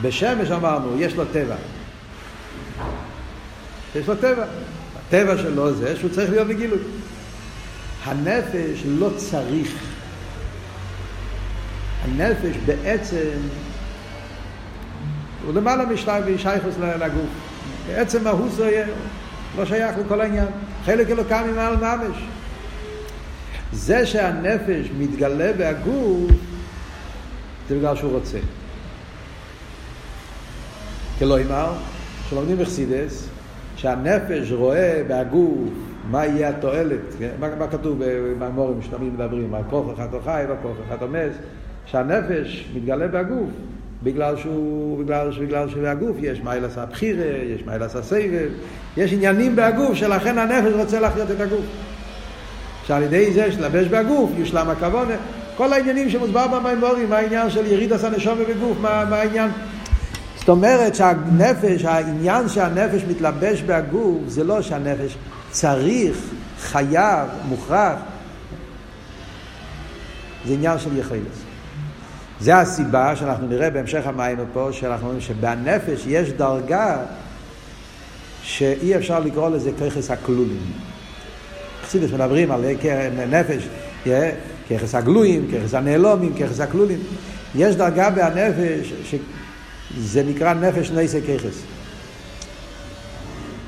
בשמש 0.03 0.51
אמרנו, 0.51 1.01
יש 1.01 1.15
לו 1.15 1.25
טבע. 1.33 1.57
יש 3.95 4.09
לו 4.09 4.17
טבע. 4.17 4.45
הטבע 4.97 5.39
שלו 5.39 5.75
זה 5.75 5.97
שהוא 5.97 6.11
צריך 6.11 6.31
להיות 6.31 6.49
בגילוי. 6.49 6.79
הנפש 8.05 8.83
לא 8.87 9.11
צריך. 9.17 9.69
הנפש 12.03 12.57
בעצם 12.67 13.39
הוא 15.45 15.55
למעלה 15.55 15.87
משלב 15.87 16.39
שייכוס 16.39 16.75
לגוף. 16.79 17.46
בעצם 17.89 18.19
זה 18.49 18.85
לא 19.57 19.65
שייך 19.65 19.99
לכל 19.99 20.21
העניין. 20.21 20.47
חלק 20.85 21.11
אלוקם 21.11 21.43
ממעל 21.53 21.77
ממש. 21.77 22.17
זה 23.73 24.07
שהנפש 24.07 24.91
מתגלה 24.99 25.53
בהגוף 25.53 26.31
זה 27.69 27.79
בגלל 27.79 27.97
שהוא 27.97 28.13
רוצה. 28.13 28.39
כלומר, 31.19 31.73
כשלומדים 32.27 32.59
בחסידס, 32.59 33.29
שהנפש 33.77 34.53
רואה 34.53 35.03
בהגוף 35.09 35.69
מה 36.11 36.27
יהיה 36.27 36.49
התועלת, 36.49 37.01
כן? 37.19 37.31
מה, 37.41 37.55
מה 37.55 37.69
כתוב 37.69 37.99
במאמורים 38.01 38.83
שתמיד 38.83 39.13
מדברים, 39.13 39.55
על 39.55 39.63
כוח 39.71 39.95
אחד 39.95 40.15
או 40.15 40.21
חי 40.21 40.45
וכוח 40.49 40.77
אחד 40.89 41.03
או 41.03 41.09
מס, 41.09 41.37
שהנפש 41.87 42.69
מתגלה 42.75 43.09
בהגוף 43.09 43.51
בגלל 44.03 44.37
שהוא, 44.37 45.05
בגלל, 45.05 45.31
בגלל 45.41 45.71
שבהגוף 45.71 46.17
יש 46.21 46.41
מיילס 46.41 46.79
הבחירה, 46.79 47.25
יש 47.55 47.63
מיילס 47.67 47.97
הסבב, 47.97 48.49
יש 48.97 49.13
עניינים 49.13 49.57
בהגוף 49.57 49.95
שלכן 49.95 50.39
הנפש 50.39 50.73
רוצה 50.75 51.01
להחיות 51.01 51.31
את 51.31 51.41
הגוף. 51.41 51.65
שעל 52.87 53.03
ידי 53.03 53.33
זה 53.33 53.53
שלבש 53.53 53.87
בהגוף 53.87 54.31
יושלם 54.37 54.71
הכוונה, 54.71 55.15
כל 55.57 55.73
העניינים 55.73 56.11
שמוסבר 56.11 56.47
במימורים, 56.47 57.11
מה 57.11 57.17
העניין 57.17 57.51
של 57.51 57.67
יריד 57.67 57.93
הנשום 57.93 58.39
בגוף, 58.39 58.79
מה, 58.81 59.05
מה 59.11 59.17
העניין 59.17 59.51
זאת 60.47 60.49
אומרת 60.49 60.95
שהנפש, 60.95 61.85
העניין 61.85 62.49
שהנפש 62.49 63.03
מתלבש 63.09 63.63
בהגוף, 63.63 64.23
זה 64.27 64.45
לא 64.45 64.63
שהנפש 64.63 65.17
צריך, 65.51 66.17
חייב, 66.61 67.29
מוכרח. 67.49 67.99
זה 70.47 70.55
עניין 70.55 70.79
של 70.79 70.99
יחילס. 70.99 71.46
זה 72.41 72.57
הסיבה 72.57 73.17
שאנחנו 73.17 73.47
נראה 73.47 73.71
בהמשך 73.71 74.07
המים 74.07 74.39
פה, 74.53 74.69
שאנחנו 74.73 75.07
אומרים 75.07 75.21
שבנפש 75.21 76.05
יש 76.07 76.31
דרגה 76.31 76.97
שאי 78.43 78.97
אפשר 78.97 79.21
לקרוא 79.21 79.51
לזה 79.51 79.71
ככס 79.73 80.11
הכלולים. 80.11 80.73
חסידס 81.85 82.13
מדברים 82.13 82.51
על 82.51 82.65
נפש, 83.29 83.69
ככס 84.71 84.95
הגלויים, 84.95 85.49
ככס 85.53 85.75
הנעלומים, 85.75 86.35
ככס 86.35 86.61
הכלולים. 86.61 86.99
יש 87.55 87.77
דרגה 87.77 88.11
בנפש 88.11 88.93
ש... 89.05 89.15
זה 89.99 90.23
נקרא 90.23 90.55
נפש 90.55 90.91
נייסי 90.91 91.21
ככס. 91.23 91.63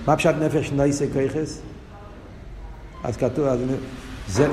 מה 0.06 0.16
פשט 0.16 0.34
נפש 0.40 0.70
נייסי 0.72 1.06
ככס? 1.08 1.60
אז 3.04 3.16
כתוב, 3.16 3.46
אז 3.46 3.58
זה, 4.28 4.46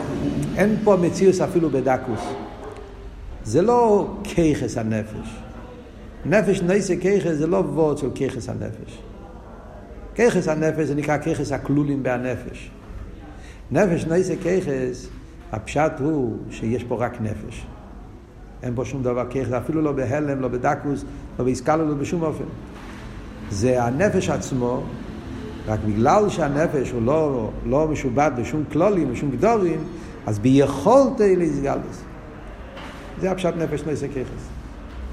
אין 0.58 0.78
פה 0.84 0.98
מציאוס 1.02 1.42
אפילו 1.42 1.70
בדקוס. 1.70 2.20
זה 3.46 3.62
לא 3.62 4.08
ככס 4.24 4.78
הנפש. 4.78 5.40
נפש 6.26 6.62
נייסי 6.62 6.98
ככס 6.98 7.32
זה 7.32 7.48
לא 7.48 7.58
וורד 7.58 7.98
של 7.98 8.10
ככס 8.10 8.50
הנפש. 8.50 9.02
ככס 10.16 10.48
הנפש 10.48 10.88
זה 10.88 10.96
נקרא 10.96 11.18
ככס 11.18 11.52
הכלולים 11.52 12.04
בהנפש. 12.04 12.72
נפש 13.72 14.06
נייסי 14.06 14.38
ככס, 14.38 15.08
הפשט 15.52 15.92
הוא 16.00 16.38
שיש 16.52 16.84
פה 16.84 16.96
רק 16.96 17.22
נפש. 17.22 17.66
אין 18.64 18.76
בו 18.76 18.86
שום 18.86 19.04
דבר 19.04 19.26
ככס, 19.30 19.52
אפילו 19.52 19.82
לא 19.82 19.92
בהלם, 19.92 20.42
לא 20.42 20.48
בדקוס, 20.48 21.06
לא 21.40 21.46
באיסקללות 21.46 21.98
בשום 21.98 22.24
אופן. 22.24 22.44
זה 23.50 23.84
הנפש 23.84 24.30
עצמו, 24.30 24.84
רק 25.68 25.80
בגלל 25.88 26.30
שהנפש 26.30 26.92
הוא 26.92 27.02
לא, 27.02 27.50
לא 27.66 27.88
משובד 27.88 28.32
בשום 28.38 28.64
כלולים, 28.72 29.12
בשום 29.12 29.32
גדורים, 29.32 29.80
אז 30.26 30.40
ביכולתי 30.40 31.36
להסגלס. 31.36 32.05
זה 33.22 33.32
הפשט 33.32 33.54
נפש 33.58 33.84
נויסה 33.84 34.08
ככס. 34.08 34.48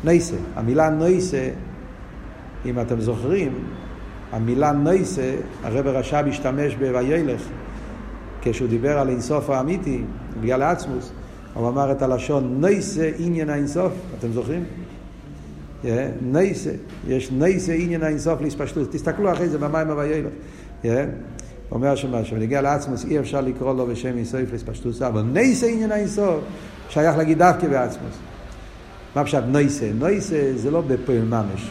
נויסה, 0.05 0.37
המילה 0.57 0.91
נויסה, 0.91 1.49
אם 2.65 2.81
אתם 2.81 3.01
זוכרים, 3.01 3.53
המילה 4.33 4.73
נויסה, 4.73 5.35
הרב 5.63 5.87
רש"ב 5.87 6.25
השתמש 6.29 6.75
ב"וילך", 6.75 7.43
כשהוא 8.43 8.69
דיבר 8.69 8.99
על 8.99 9.09
אינסוף 9.09 9.51
האמיתי, 9.51 10.03
בגלל 10.41 10.63
העצמוס, 10.63 11.13
הוא 11.55 11.69
אמר 11.69 11.93
את 11.93 12.03
הלשון 12.03 12.61
נויסה 12.61 13.11
עניין 13.19 13.51
האינסוף, 13.51 13.93
אתם 14.19 14.33
זוכרים? 14.33 14.65
נייסה, 16.23 16.71
יש 17.09 17.31
נייסה 17.31 17.73
עניין 17.73 18.03
האינסוף 18.03 18.41
להספשטות. 18.41 18.93
תסתכלו 18.93 19.33
אחרי 19.33 19.49
זה 19.49 19.59
במים 19.59 19.91
הוויילך. 19.91 20.33
אומר 21.71 21.95
שמה, 21.95 22.23
כשנגיע 22.23 22.61
לעצמוס 22.61 23.05
אי 23.05 23.19
אפשר 23.19 23.41
לקרוא 23.41 23.75
לו 23.75 23.87
בשם 23.87 24.17
אינסוף 24.17 24.41
להספשטות, 24.53 25.03
אבל 25.03 25.23
נייסה 25.23 25.67
עניין 25.67 25.93
האינסוף 25.93 26.41
שייך 26.93 27.17
להגיד 27.17 27.39
דווקא 27.39 27.69
בעצמוס. 27.69 28.15
מה 29.17 29.25
פשוט 29.25 29.45
נייסה? 29.49 29.91
נייסה 30.01 30.53
זה 30.57 30.71
לא 30.71 30.81
בפועל 30.81 31.25
ממש. 31.25 31.71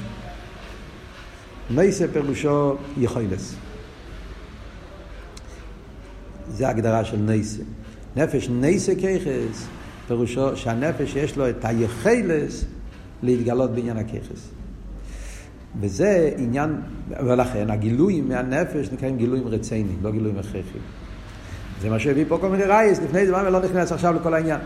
נייסה 1.69 2.05
פירושו 2.13 2.75
יכולס. 2.97 3.55
זה 6.49 6.67
ההגדרה 6.67 7.05
של 7.05 7.17
נייסה. 7.17 7.61
נפש 8.15 8.49
נייסה 8.49 8.95
ככס, 8.95 9.67
פירושו 10.07 10.57
שהנפש 10.57 11.15
יש 11.15 11.37
לו 11.37 11.49
את 11.49 11.65
היכלס 11.65 12.65
להתגלות 13.23 13.71
בעניין 13.71 13.97
הככס. 13.97 14.49
וזה 15.81 16.31
עניין, 16.37 16.81
ולכן 17.09 17.69
הגילויים 17.69 18.29
מהנפש 18.29 18.91
נקראים 18.91 19.17
גילויים 19.17 19.47
רציינים, 19.47 19.97
לא 20.01 20.11
גילויים 20.11 20.37
הכרחיים. 20.37 20.83
זה 21.81 21.89
מה 21.89 21.99
שהביא 21.99 22.25
פה 22.27 22.37
כל 22.41 22.49
מיני 22.49 22.63
רייס, 22.63 22.99
לפני 22.99 23.25
זה 23.25 23.31
לא 23.31 23.61
נכנס 23.61 23.91
עכשיו 23.91 24.13
לכל 24.13 24.33
העניין. 24.33 24.59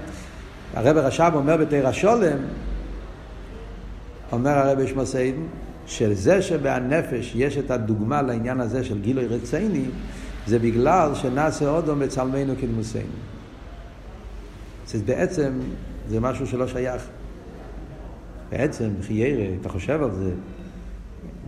הרב 0.75 0.97
רש"ב 0.97 1.31
אומר 1.35 1.57
בתרא 1.57 1.91
שולם, 1.91 2.37
אומר 4.31 4.51
הרב 4.51 4.87
שמוסיידן, 4.87 5.41
של 5.85 6.13
זה 6.13 6.41
שבהנפש 6.41 7.31
יש 7.35 7.57
את 7.57 7.71
הדוגמה 7.71 8.21
לעניין 8.21 8.59
הזה 8.59 8.83
של 8.83 9.01
גילוי 9.01 9.27
רציני, 9.27 9.85
זה 10.47 10.59
בגלל 10.59 11.15
שנעשה 11.15 11.69
אודו 11.69 11.95
בצלמנו 11.95 12.53
כדמוסנו. 12.61 13.01
זה 14.87 14.99
בעצם, 15.05 15.51
זה 16.09 16.19
משהו 16.19 16.47
שלא 16.47 16.67
שייך. 16.67 17.07
בעצם, 18.49 18.89
חיירה, 19.01 19.55
אתה 19.61 19.69
חושב 19.69 20.03
על 20.03 20.11
זה, 20.11 20.31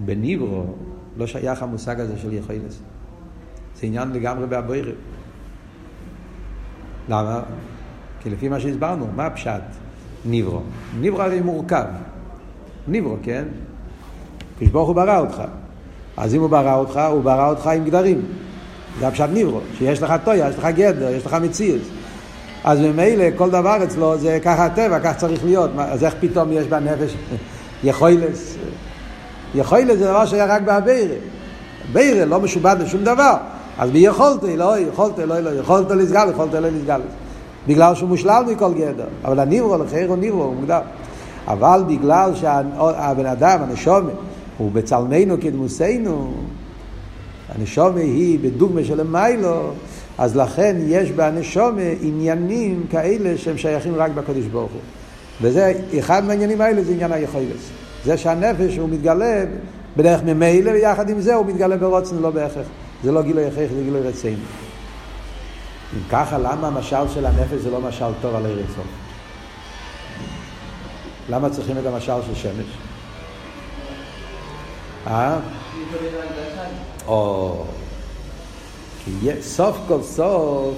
בניברו, 0.05 0.75
לא 1.17 1.27
שייך 1.27 1.63
המושג 1.63 1.99
הזה 1.99 2.17
של 2.17 2.33
יכולת. 2.33 2.71
זה 3.75 3.87
עניין 3.87 4.11
לגמרי 4.11 4.47
בהבוירה. 4.47 4.91
למה? 7.09 7.41
כי 8.27 8.31
לפי 8.33 8.47
מה 8.47 8.59
שהסברנו, 8.59 9.07
מה 9.15 9.25
הפשט? 9.25 9.61
ניברו. 10.25 10.59
ניברו 10.99 11.21
הרי 11.21 11.39
מורכב. 11.39 11.83
ניברו, 12.87 13.15
כן? 13.23 13.43
כשברוך 14.59 14.87
הוא 14.87 14.95
ברא 14.95 15.19
אותך. 15.19 15.41
אז 16.17 16.35
אם 16.35 16.41
הוא 16.41 16.49
ברא 16.49 16.75
אותך, 16.75 17.01
הוא 17.11 17.23
ברא 17.23 17.49
אותך 17.49 17.67
עם 17.67 17.85
גדרים. 17.85 18.21
זה 18.99 19.07
הפשט 19.07 19.29
ניברו, 19.33 19.59
שיש 19.77 20.01
לך 20.01 20.13
טויה, 20.23 20.49
יש 20.49 20.55
לך 20.57 20.65
גדר, 20.65 21.09
יש 21.09 21.25
לך 21.25 21.33
מציאות. 21.33 21.81
אז 22.63 22.79
ממילא 22.79 23.25
כל 23.35 23.49
דבר 23.49 23.83
אצלו 23.83 24.17
זה 24.17 24.39
ככה 24.43 24.65
הטבע, 24.65 24.99
כך 24.99 25.17
צריך 25.17 25.45
להיות. 25.45 25.71
אז 25.77 26.03
איך 26.03 26.15
פתאום 26.19 26.51
יש 26.51 26.67
בנפש 26.67 27.15
יכולס? 27.83 28.57
יכולס 29.55 29.97
זה 29.97 30.05
דבר 30.05 30.25
שהיה 30.25 30.45
רק 30.45 30.61
באבירה. 30.61 31.15
בירה 31.93 32.25
לא 32.25 32.39
משובד 32.39 32.75
לשום 32.79 33.03
דבר. 33.03 33.37
אז 33.77 33.91
מי 33.91 33.99
יכולת? 33.99 34.43
לא, 34.43 34.79
יכולת, 34.79 35.19
לא, 35.19 35.39
לא, 35.39 35.49
יכולת 35.49 35.91
לסגל, 35.91 36.29
יכולת 36.29 36.53
לא 36.53 36.59
לסגל. 36.59 37.01
בגלל 37.67 37.95
שהוא 37.95 38.09
מושלל 38.09 38.43
מכל 38.51 38.73
גדר. 38.73 39.07
אבל 39.25 39.39
הניברו, 39.39 39.77
לחיירו 39.77 40.15
ניברו, 40.15 40.43
הוא 40.43 40.55
מוגדר. 40.55 40.79
אבל 41.47 41.83
בגלל 41.87 42.35
שהבן 42.35 43.25
אדם, 43.25 43.59
הנשומת, 43.61 44.13
הוא 44.57 44.71
בצלמנו 44.71 45.35
כדמוסנו, 45.41 46.33
הנשומה 47.55 47.99
היא 47.99 48.39
בדוגמה 48.41 48.83
של 48.83 49.03
מיילו, 49.03 49.71
אז 50.17 50.35
לכן 50.35 50.75
יש 50.87 51.11
בנשומה 51.11 51.81
עניינים 52.01 52.85
כאלה 52.89 53.37
שהם 53.37 53.57
שייכים 53.57 53.95
רק 53.95 54.11
בקדוש 54.11 54.45
ברוך 54.45 54.71
הוא. 54.71 54.81
וזה, 55.41 55.73
אחד 55.99 56.23
מהעניינים 56.23 56.61
האלה 56.61 56.83
זה 56.83 56.91
עניין 56.91 57.11
היכולת. 57.11 57.45
זה 58.05 58.17
שהנפש 58.17 58.77
הוא 58.77 58.89
מתגלה 58.89 59.43
בדרך 59.97 60.23
ממילא, 60.23 60.71
ויחד 60.71 61.09
עם 61.09 61.21
זה 61.21 61.35
הוא 61.35 61.45
מתגלה 61.45 61.77
ברוצן, 61.77 62.15
לא 62.15 62.29
בהכרח. 62.29 62.65
זה 63.03 63.11
לא 63.11 63.21
גילוי 63.21 63.45
הכרח, 63.45 63.69
זה 63.75 63.83
גילוי 63.83 64.01
רצינו. 64.01 64.66
אם 65.93 65.99
ככה, 66.09 66.37
למה 66.37 66.67
המשל 66.67 67.09
של 67.13 67.25
הנפש 67.25 67.53
זה 67.53 67.71
לא 67.71 67.81
משל 67.81 68.11
טוב 68.21 68.35
על 68.35 68.45
ערב 68.45 68.65
סוף? 68.75 68.85
למה 71.29 71.49
צריכים 71.49 71.77
את 71.77 71.85
המשל 71.85 72.21
של 72.27 72.35
שמש? 72.35 72.65
אה? 75.07 75.39
או... 77.07 77.63
כי 79.05 79.29
סוף 79.41 79.77
כל 79.87 80.01
סוף 80.01 80.75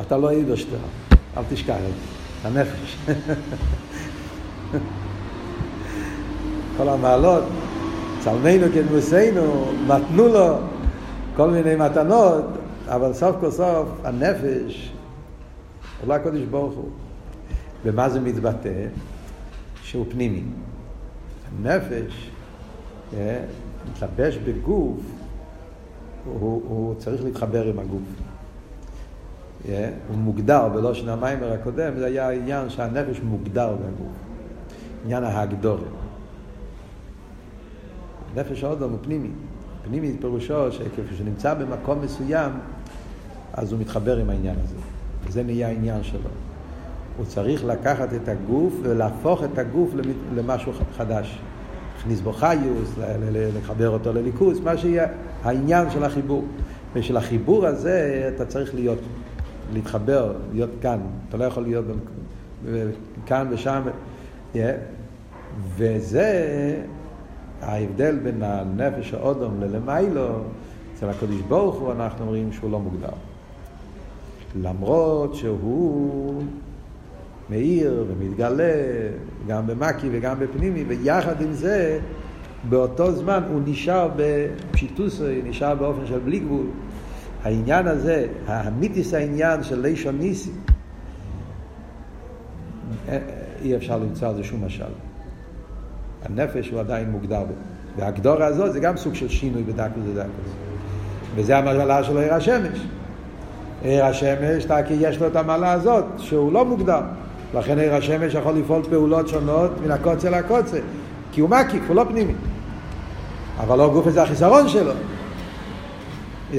אתה 0.00 0.16
לא 0.16 0.30
עידו 0.30 0.56
שטר, 0.56 0.76
אל 1.36 1.42
תשכח 1.50 1.74
את 1.74 1.80
זה, 1.80 2.48
הנפש. 2.48 2.96
כל 6.76 6.88
המעלות, 6.88 7.42
צלמנו 8.20 8.66
כנמוסנו, 8.74 9.72
מתנו 9.86 10.28
לו 10.28 10.56
כל 11.36 11.50
מיני 11.50 11.76
מתנות, 11.76 12.44
אבל 12.94 13.12
סוף 13.12 13.36
כל 13.40 13.50
סוף 13.50 13.88
הנפש 14.04 14.92
הוא 16.00 16.08
לא 16.08 16.14
הקודש 16.14 16.42
ברוך 16.42 16.74
הוא. 16.74 16.90
ומה 17.84 18.08
זה 18.08 18.20
מתבטא? 18.20 18.86
שהוא 19.82 20.06
פנימי. 20.10 20.42
הנפש 21.58 22.30
אה, 23.14 23.44
מתלבש 23.90 24.36
בגוף, 24.36 25.00
הוא, 26.24 26.62
הוא 26.68 26.94
צריך 26.94 27.24
להתחבר 27.24 27.66
עם 27.66 27.78
הגוף. 27.78 28.02
אה, 29.68 29.90
הוא 30.08 30.16
מוגדר 30.16 30.68
בלושן 30.68 31.08
המיימר 31.08 31.52
הקודם, 31.52 31.92
זה 31.98 32.06
היה 32.06 32.28
העניין 32.28 32.70
שהנפש 32.70 33.20
מוגדר 33.20 33.72
בגוף. 33.74 34.12
עניין 35.04 35.24
ההגדורת. 35.24 35.82
נפש 38.34 38.64
האודום 38.64 38.90
הוא 38.90 38.98
פנימי. 39.02 39.30
פנימי 39.84 40.16
פירושו 40.20 40.72
שכפי 40.72 41.16
שנמצא 41.18 41.54
במקום 41.54 42.00
מסוים, 42.00 42.52
אז 43.52 43.72
הוא 43.72 43.80
מתחבר 43.80 44.16
עם 44.16 44.30
העניין 44.30 44.56
הזה. 44.64 44.76
וזה 45.26 45.42
נהיה 45.42 45.68
העניין 45.68 46.02
שלו. 46.02 46.30
הוא 47.16 47.26
צריך 47.26 47.64
לקחת 47.64 48.14
את 48.14 48.28
הגוף 48.28 48.74
ולהפוך 48.82 49.44
את 49.44 49.58
הגוף 49.58 49.90
למשהו 50.34 50.72
חדש. 50.96 51.38
להכניס 51.96 52.20
בו 52.20 52.32
חיוס, 52.32 52.94
לחבר 53.56 53.88
אותו 53.88 54.12
לליכוס, 54.12 54.60
מה 54.60 54.76
שיהיה 54.76 55.06
העניין 55.42 55.90
של 55.90 56.04
החיבור. 56.04 56.44
ושל 56.94 57.16
החיבור 57.16 57.66
הזה 57.66 58.30
אתה 58.36 58.44
צריך 58.44 58.74
להיות, 58.74 58.98
להתחבר, 59.72 60.32
להיות 60.52 60.70
כאן. 60.80 61.00
אתה 61.28 61.36
לא 61.36 61.44
יכול 61.44 61.62
להיות 61.62 61.84
כאן 63.26 63.46
ושם. 63.50 63.82
וזה 65.76 66.66
ההבדל 67.62 68.18
בין 68.18 68.42
הנפש 68.42 69.14
האודום 69.14 69.60
ללמיילו, 69.60 70.28
אצל 70.94 71.08
הקדוש 71.08 71.40
ברוך 71.40 71.74
הוא 71.74 71.92
אנחנו 71.92 72.24
אומרים 72.24 72.52
שהוא 72.52 72.70
לא 72.70 72.80
מוגדר. 72.80 73.31
למרות 74.60 75.34
שהוא 75.34 76.42
מאיר 77.50 78.04
ומתגלה 78.08 78.72
גם 79.46 79.66
במקי 79.66 80.08
וגם 80.12 80.36
בפנימי, 80.38 80.84
ויחד 80.84 81.42
עם 81.42 81.52
זה, 81.52 81.98
באותו 82.68 83.12
זמן 83.12 83.42
הוא 83.52 83.60
נשאר 83.64 84.10
בפשיטוסו, 84.16 85.24
נשאר 85.44 85.74
באופן 85.74 86.06
של 86.06 86.18
בלי 86.18 86.38
גבול. 86.38 86.66
העניין 87.42 87.86
הזה, 87.86 88.26
האמיתיס 88.46 89.14
העניין 89.14 89.62
של 89.62 89.80
לישון 89.80 90.18
ניסי, 90.18 90.50
אי 93.62 93.76
אפשר 93.76 93.98
למצוא 93.98 94.28
על 94.28 94.34
זה 94.34 94.44
שום 94.44 94.64
משל. 94.64 94.84
הנפש 96.24 96.70
הוא 96.70 96.80
עדיין 96.80 97.10
מוגדר 97.10 97.44
בו. 97.44 97.54
והגדורה 97.96 98.46
הזאת 98.46 98.72
זה 98.72 98.80
גם 98.80 98.96
סוג 98.96 99.14
של 99.14 99.28
שינוי 99.28 99.62
בדקוס 99.62 100.02
ודקוס. 100.06 100.52
וזה 101.34 101.58
המעלה 101.58 102.04
של 102.04 102.18
עיר 102.18 102.34
השמש. 102.34 102.78
עיר 103.82 104.04
השמש, 104.04 104.66
כי 104.88 104.94
יש 105.00 105.20
לו 105.20 105.26
את 105.26 105.36
המעלה 105.36 105.72
הזאת, 105.72 106.04
שהוא 106.18 106.52
לא 106.52 106.64
מוגדר. 106.64 107.00
לכן 107.54 107.78
עיר 107.78 107.94
השמש 107.94 108.34
יכול 108.34 108.54
לפעול 108.54 108.82
פעולות 108.90 109.28
שונות 109.28 109.70
מן 109.84 109.90
הקוצה 109.90 110.30
לקוצה. 110.30 110.78
כי 111.32 111.40
הוא 111.40 111.50
מקיף, 111.50 111.82
הוא 111.88 111.96
לא 111.96 112.04
פנימי. 112.08 112.32
אבל 113.60 113.78
לא 113.78 113.90
גוף 113.92 114.08
זה 114.08 114.22
החיסרון 114.22 114.68
שלו. 114.68 114.92
Yeah, 116.52 116.56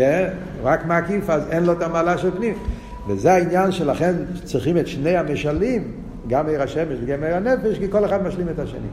רק 0.64 0.86
מקיף, 0.86 1.30
אז 1.30 1.48
אין 1.50 1.64
לו 1.64 1.74
את 1.74 1.82
המעלה 1.82 2.18
של 2.18 2.32
פנים. 2.32 2.54
וזה 3.08 3.34
העניין 3.34 3.72
שלכן 3.72 4.14
צריכים 4.44 4.78
את 4.78 4.88
שני 4.88 5.18
המשלים 5.18 6.03
גם 6.28 6.48
עיר 6.48 6.62
השמש 6.62 6.98
וגם 7.04 7.24
עיר 7.24 7.36
הנפש, 7.36 7.78
כי 7.78 7.92
כל 7.92 8.06
אחד 8.06 8.28
משלים 8.28 8.50
את 8.50 8.60
השני. 8.60 8.88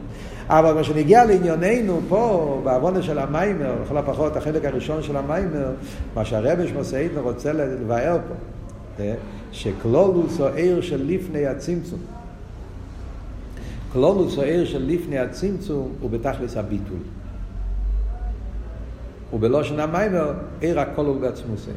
אבל 0.47 0.73
מה 0.73 0.83
שנגיע 0.83 1.25
לענייננו 1.25 1.99
פה, 2.09 2.61
בעוונה 2.63 3.01
של 3.01 3.19
המיימר, 3.19 3.75
לכל 3.85 3.97
הפחות 3.97 4.35
החלק 4.35 4.65
הראשון 4.65 5.03
של 5.03 5.17
המיימר, 5.17 5.71
מה 6.15 6.25
שהרבש 6.25 6.71
מוסעידנו 6.71 7.21
רוצה 7.21 7.53
לבאר 7.53 8.17
פה, 8.27 9.03
שכלולוס 9.51 10.39
או 10.39 10.47
עיר 10.47 10.81
של 10.81 11.05
לפני 11.07 11.47
הצמצום. 11.47 11.99
כלולוס 13.93 14.37
או 14.37 14.43
עיר 14.43 14.65
של 14.65 14.85
לפני 14.87 15.19
הצמצום 15.19 15.91
הוא 16.01 16.09
בתכלס 16.09 16.57
הביטול. 16.57 16.99
ובלושן 19.33 19.79
המיימר, 19.79 20.33
עיר 20.59 20.79
הכל 20.79 21.05
הוא 21.05 21.21
בעצמוסי. 21.21 21.71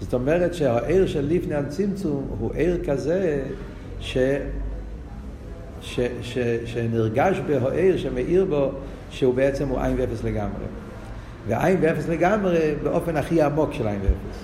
זאת 0.00 0.14
אומרת 0.14 0.54
שהעיר 0.54 1.06
של 1.06 1.26
לפני 1.28 1.54
הצמצום 1.54 2.26
הוא 2.38 2.50
עיר 2.54 2.84
כזה 2.86 3.42
ש, 4.00 4.18
ש, 5.80 6.00
ש, 6.22 6.38
שנרגש 6.64 7.40
בהוער, 7.46 7.96
שמאיר 7.96 8.44
בו, 8.44 8.70
שהוא 9.10 9.34
בעצם 9.34 9.68
הוא 9.68 9.80
עין 9.80 9.94
ואפס 9.98 10.24
לגמרי. 10.24 10.64
ועין 11.48 11.76
ואפס 11.80 12.08
לגמרי 12.08 12.74
באופן 12.82 13.16
הכי 13.16 13.42
עמוק 13.42 13.72
של 13.72 13.86
עין 13.86 14.00
ואפס. 14.02 14.38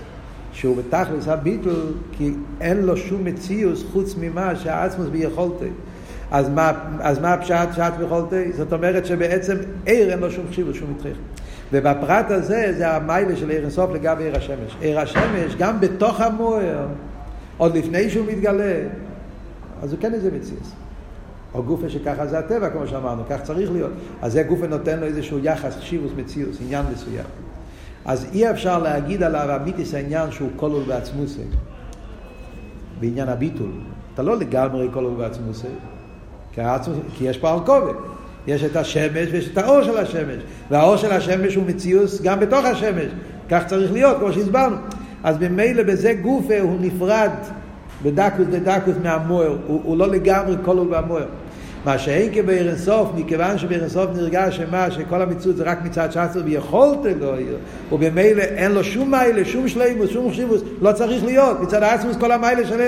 שהוא 0.53 0.77
בתכלס 0.77 1.29
הביטול, 1.29 1.93
כי 2.13 2.33
אין 2.61 2.83
לו 2.83 2.97
שום 2.97 3.25
מציאוס 3.25 3.85
חוץ 3.93 4.15
ממה 4.21 4.57
שהעצמוס 4.57 5.09
ביכולתי. 5.09 5.69
אז 6.31 6.49
מה, 6.49 6.73
אז 7.01 7.19
מה 7.19 7.33
הפשט 7.33 7.69
שעת 7.77 7.97
ביכולתי? 7.97 8.53
זאת 8.53 8.73
אומרת 8.73 9.07
שבעצם 9.07 9.57
עיר 9.87 10.11
אין 10.11 10.19
לו 10.19 10.31
שום 10.31 10.45
חשיבות, 10.51 10.75
שום 10.75 10.91
מתחיל. 10.97 11.13
ובפרט 11.73 12.31
הזה 12.31 12.73
זה 12.77 12.91
המיילה 12.91 13.37
של 13.37 13.51
עיר 13.51 13.63
אינסוף 13.63 13.91
לגבי 13.95 14.25
עיר 14.25 14.37
השמש. 14.37 14.77
עיר 14.81 15.01
השמש, 15.01 15.55
גם 15.59 15.81
בתוך 15.81 16.21
המוער, 16.21 16.87
עוד 17.57 17.77
לפני 17.77 18.11
שהוא 18.11 18.27
מתגלה, 18.27 18.75
אז 19.85 19.93
הוא 19.93 20.01
כן 20.01 20.15
איזה 20.15 20.31
מציאס. 20.31 20.73
או 21.55 21.63
גופה 21.63 21.89
שככה 21.89 22.27
זה 22.27 22.39
הטבע, 22.39 22.71
כמו 22.71 22.87
שאמרנו, 22.87 23.23
כך 23.31 23.43
צריך 23.43 23.73
להיות. 23.73 23.91
אז 24.23 24.33
זה 24.33 24.43
גופה 24.43 24.67
נותן 24.67 25.01
לו 25.01 25.07
איזשהו 25.07 25.39
יחס, 25.39 25.77
שיבוס 25.81 26.13
מציאוס, 26.17 26.57
עניין 26.61 26.87
מסוים. 26.93 27.25
אז 28.05 28.27
אי 28.33 28.51
אפשר 28.51 28.79
להגיד 28.79 29.23
עליו 29.23 29.61
אמיתיס 29.63 29.95
העניין 29.95 30.31
שהוא 30.31 30.49
כלול 30.57 30.83
בעצמוסי, 30.83 31.43
בעניין 33.01 33.29
הביטול. 33.29 33.71
אתה 34.15 34.23
לא 34.23 34.37
לגמרי 34.37 34.89
כלול 34.93 35.15
בעצמוסי, 35.15 35.67
כי, 36.53 36.61
העצמוס, 36.61 36.99
כי 37.19 37.25
יש 37.25 37.39
פה 37.39 37.51
הרכובת. 37.51 37.97
יש 38.47 38.65
את 38.65 38.77
השמש 38.77 39.29
ויש 39.33 39.49
את 39.49 39.59
האור 39.59 39.83
של 39.83 39.99
השמש. 39.99 40.43
והאור 40.71 40.97
של 40.97 41.13
השמש 41.13 41.55
הוא 41.55 41.65
מציאוס 41.67 42.23
גם 42.23 42.41
בתוך 42.41 42.65
השמש. 42.65 43.13
כך 43.51 43.67
צריך 43.67 43.93
להיות, 43.93 44.17
כמו 44.19 44.33
שהסברנו. 44.33 44.77
אז 45.25 45.37
ממילא 45.39 45.83
בזה 45.83 46.15
גופה 46.15 46.61
הוא 46.61 46.79
נפרד 46.81 47.31
בדקוס 48.05 48.47
דדקוס 48.51 48.95
מהמוער. 49.03 49.57
הוא, 49.67 49.81
הוא 49.85 49.97
לא 49.97 50.09
לגמרי 50.09 50.57
כלול 50.65 50.87
במוער. 50.91 51.27
מה 51.85 51.99
שאין 51.99 52.35
כבעיר 52.35 52.69
אינסוף, 52.69 53.09
מכיוון 53.17 53.59
שבעיר 53.59 53.81
אינסוף 53.81 54.11
נרגש 54.17 54.57
שמה, 54.57 54.91
שכל 54.91 55.23
המציאות 55.23 55.57
זה 55.57 55.65
רק 55.65 55.79
מצד 55.85 56.13
שסר 56.13 56.41
ויכולת 56.45 56.99
לא 57.21 57.27
יהיה, 57.27 57.57
ובמילא 57.93 58.43
אין 58.43 58.73
לו 58.73 58.85
שום 58.85 59.11
מיילה, 59.11 59.45
שום 59.45 59.69
שלימוס, 59.69 60.11
שום 60.11 60.31
חשיבוס, 60.31 60.63
לא 60.81 60.93
צריך 60.93 61.25
להיות, 61.25 61.61
מצד 61.61 61.83
העצמוס 61.83 62.17
כל 62.17 62.33
המיילה 62.33 62.67
שלו, 62.67 62.85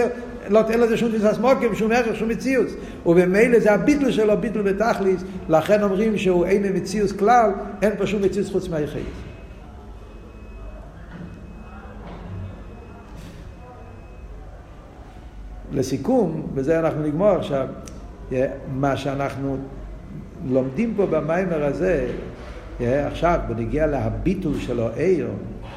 לא, 0.49 0.61
אין 0.71 0.81
לזה 0.81 0.97
שום 0.97 1.09
תפיסה 1.09 1.35
סמוקים, 1.35 1.75
שום 1.75 1.93
ערך, 1.93 2.17
שום 2.17 2.29
מציאות. 2.29 2.67
ובמילא 3.07 3.59
זה 3.59 3.73
הביטל 3.73 4.11
שלו, 4.11 4.37
ביטל 4.37 4.63
בתכליס, 4.63 5.21
לכן 5.49 5.83
אומרים 5.83 6.19
שהוא 6.19 6.47
אין 6.47 6.77
מציאות 6.77 7.13
כלל, 7.13 7.51
אין 7.83 7.93
פה 7.99 8.07
שום 8.07 8.23
מציאות 8.23 8.49
חוץ 8.49 8.69
מהיחיד. 8.69 9.26
לסיכום, 15.73 16.47
בזה 16.55 16.81
אנחנו 16.81 17.03
נגמור. 17.03 17.29
עכשיו, 17.29 17.67
מה 18.75 18.97
שאנחנו 18.97 19.57
לומדים 20.47 20.95
פה 20.97 21.07
במיימר 21.07 21.65
הזה, 21.65 22.07
עכשיו, 22.81 23.41
בנגיע 23.49 23.87
להביטול 23.87 24.59
שלו 24.59 24.89
עיר, 24.97 25.29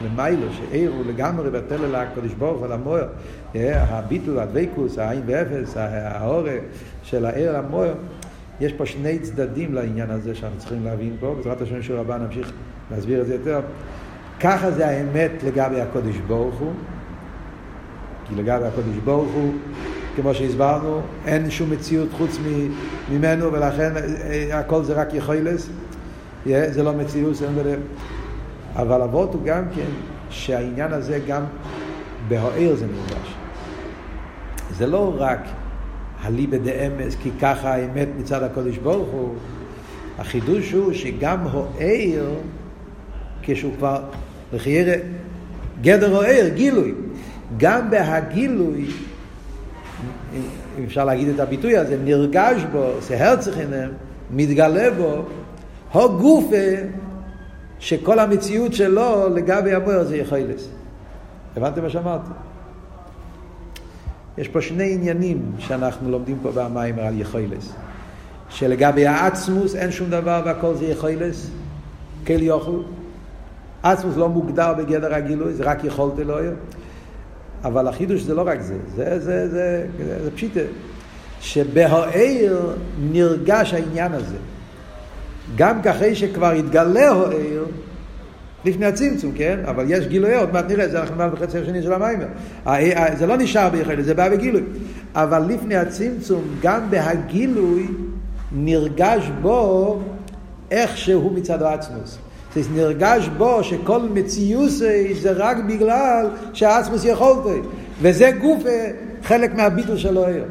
למיילו, 0.06 0.48
שעיר 0.54 0.92
הוא 0.92 1.06
לגמרי 1.06 1.50
בטל 1.50 1.86
אל 1.86 1.96
הקדוש 1.96 2.34
ברוך 2.34 2.60
הוא 2.60 2.68
למוער, 2.68 3.08
הביטול, 3.56 4.40
הדבקוס, 4.40 4.98
העין 4.98 5.22
ואפס, 5.26 5.78
האור 5.78 6.44
של 7.04 7.26
העיר 7.26 7.58
למוער, 7.58 7.94
יש 8.62 8.74
פה 8.74 8.86
שני 8.86 9.20
צדדים 9.20 9.74
לעניין 9.74 10.10
הזה 10.10 10.36
שאנחנו 10.36 10.60
צריכים 10.60 10.86
להבין 10.86 11.16
פה, 11.20 11.34
בעזרת 11.38 11.62
השם 11.62 11.82
של 11.82 11.96
רבה 11.96 12.18
נמשיך 12.18 12.52
להסביר 12.92 13.22
את 13.22 13.28
זה 13.28 13.34
יותר. 13.34 13.62
ככה 14.40 14.72
זה 14.72 14.88
האמת 14.88 15.32
לגבי 15.44 15.82
הקודש 15.82 16.16
ברוך 16.28 16.56
הוא, 16.56 16.74
לגבי 18.38 18.66
הקודש 18.66 18.98
ברוך 19.06 19.32
הוא 19.34 19.54
כמו 20.16 20.34
שהסברנו, 20.34 21.02
אין 21.26 21.52
שום 21.52 21.70
מציאות 21.70 22.10
חוץ 22.18 22.38
ממנו, 23.12 23.54
ולכן 23.54 23.92
אה, 23.98 24.60
הכל 24.60 24.84
זה 24.84 24.94
רק 24.94 25.14
יכולס, 25.14 25.70
זה 26.46 26.84
לא 26.84 26.94
מציאות, 26.94 27.36
זה 27.36 27.46
לא 27.56 27.72
אבל 28.76 29.02
אבות 29.02 29.34
הוא 29.34 29.44
גם 29.44 29.64
כן, 29.76 29.90
שהעניין 30.30 30.94
הזה 30.94 31.20
גם 31.28 31.44
בהוער 32.28 32.76
זה 32.76 32.86
נרגש. 32.86 33.36
זה 34.78 34.88
לא 34.88 35.14
רק 35.18 35.40
הליבא 36.22 36.58
דאמס, 36.58 37.16
כי 37.24 37.30
ככה 37.42 37.74
האמת 37.74 38.08
מצד 38.20 38.44
הקודש 38.44 38.78
ברוך 38.78 39.10
הוא, 39.10 39.36
החידוש 40.18 40.72
הוא 40.72 40.94
שגם 40.94 41.40
הוער, 41.40 42.30
כשהוא 43.42 43.74
כבר, 43.78 44.02
לחיירה, 44.54 44.96
גדר 45.82 46.16
הוער, 46.16 46.50
גילוי. 46.54 46.94
גם 47.58 47.90
בהגילוי 47.90 48.86
אם 50.80 50.84
אפשר 50.84 51.06
להגיד 51.06 51.28
את 51.28 51.40
הביטוי 51.40 51.78
הזה, 51.78 51.98
נרגש 52.04 52.62
בו, 52.72 52.92
זה 53.02 53.28
הרצחינם, 53.28 53.90
מתגלה 54.32 54.92
בו, 54.92 55.24
הו 55.92 56.18
גופה, 56.18 56.76
שכל 57.80 58.20
המציאות 58.20 58.74
שלו 58.74 59.30
לגבי 59.36 59.74
המוער 59.74 60.04
זה 60.04 60.18
יכולס. 60.18 60.70
הבנתם 61.58 61.82
מה 61.82 61.90
שאמרתי? 61.90 62.30
יש 64.38 64.48
פה 64.48 64.62
שני 64.62 64.94
עניינים 64.94 65.52
שאנחנו 65.60 66.12
לומדים 66.12 66.38
פה 66.42 66.52
במים 66.52 67.00
על 67.00 67.22
יכולס. 67.22 67.74
שלגבי 68.50 69.08
העצמוס 69.08 69.76
אין 69.76 69.92
שום 69.92 70.10
דבר 70.10 70.42
והכל 70.46 70.76
זה 70.76 70.86
יכולס, 70.86 71.50
כל 72.28 72.42
יוכל. 72.42 72.82
עצמוס 73.84 74.18
לא 74.18 74.30
מוגדר 74.30 74.74
בגדר 74.74 75.14
הגילוי, 75.14 75.54
זה 75.54 75.64
רק 75.64 75.84
יכולת 75.84 76.20
אלוהים. 76.20 76.54
אבל 77.64 77.88
החידוש 77.88 78.22
זה 78.22 78.34
לא 78.34 78.48
רק 78.48 78.62
זה, 78.62 78.76
זה, 78.96 79.20
זה, 79.20 79.50
זה, 79.50 79.88
זה, 79.98 80.24
זה 80.24 80.32
פשיטה, 80.32 80.60
שבהוער 81.42 82.74
נרגש 83.12 83.74
העניין 83.74 84.14
הזה. 84.14 84.36
גם 85.56 85.82
כאחרי 85.82 86.16
שכבר 86.16 86.52
התגלה 86.52 87.10
הוער, 87.10 87.66
לפני 88.66 88.86
הצמצום, 88.86 89.32
כן? 89.36 89.60
אבל 89.66 89.86
יש 89.88 90.08
גילוי, 90.08 90.36
עוד 90.36 90.54
מעט 90.54 90.66
נראה, 90.68 90.90
זה 90.90 91.02
אנחנו 91.02 91.16
נאמר 91.16 91.36
בחצי 91.36 91.58
השני 91.58 91.84
של 91.84 91.94
המים. 91.94 92.20
זה 93.18 93.28
לא 93.28 93.38
נשאר 93.38 93.70
ביחיד, 93.70 94.02
זה 94.02 94.14
בא 94.14 94.30
בגילוי. 94.30 94.62
אבל 95.16 95.44
לפני 95.48 95.76
הצמצום, 95.76 96.44
גם 96.62 96.90
בהגילוי, 96.90 97.88
נרגש 98.52 99.30
בו 99.42 100.00
איך 100.72 100.98
שהוא 100.98 101.32
מצד 101.32 101.62
העצמוס. 101.62 102.18
זה 102.56 102.62
נרגש 102.76 103.30
בו 103.38 103.64
שכל 103.64 104.00
מציוסי 104.14 105.14
זה 105.14 105.32
רק 105.32 105.58
בגלל 105.68 106.28
שהעצמוס 106.54 107.06
יכולתי. 107.06 107.60
וזה 108.02 108.32
גופה 108.42 108.70
חלק 109.24 109.56
מהביטול 109.56 109.98
שלו 109.98 110.26
היום. 110.26 110.48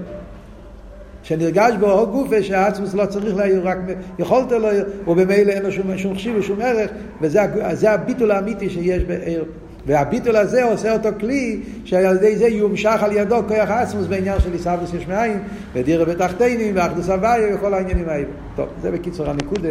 שנרגש 1.23 1.73
בו 1.81 1.87
עוד 1.87 2.13
גופה 2.13 2.43
שהעצמוס 2.43 2.95
לא 2.95 3.07
צריך 3.07 3.37
להעיר, 3.37 3.69
רק 3.69 3.79
יכולת 4.19 4.53
לו, 4.53 4.69
ובמילא 5.07 5.53
אין 5.53 5.63
לו 5.63 5.73
שום, 5.73 5.99
שום 5.99 6.15
חשיב 6.15 6.37
ושום 6.39 6.61
ערך, 6.61 6.91
וזה 7.21 7.91
הביטול 7.91 8.31
האמיתי 8.31 8.71
שיש 8.71 9.03
בעיר. 9.03 9.45
והביטול 9.87 10.37
הזה 10.37 10.65
עושה 10.65 10.93
אותו 10.93 11.09
כלי 11.21 11.61
שעל 11.85 12.17
ידי 12.17 12.37
זה 12.37 12.49
יומשך 12.49 13.03
על 13.03 13.13
ידו 13.13 13.37
כוח 13.49 13.71
העצמוס 13.71 14.07
בעניין 14.07 14.41
של 14.41 14.53
עיסאוויס 14.53 14.95
יש 14.95 15.07
מאין 15.07 15.39
ודירה 15.73 16.05
בתחתינים 16.05 16.77
ואחדוס 16.77 17.09
הוויה 17.09 17.57
וכל 17.57 17.75
העניינים 17.75 18.09
האלה. 18.09 18.27
טוב, 18.57 18.69
זה 18.83 18.91
בקיצור 18.91 19.31
הנקודה. 19.31 19.69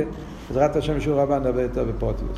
בעזרת 0.49 0.75
השם 0.75 0.99
שיעור 0.99 1.21
הבא 1.21 1.39
נדבר 1.39 1.59
יותר 1.59 1.83
בפרוטיוס. 1.83 2.37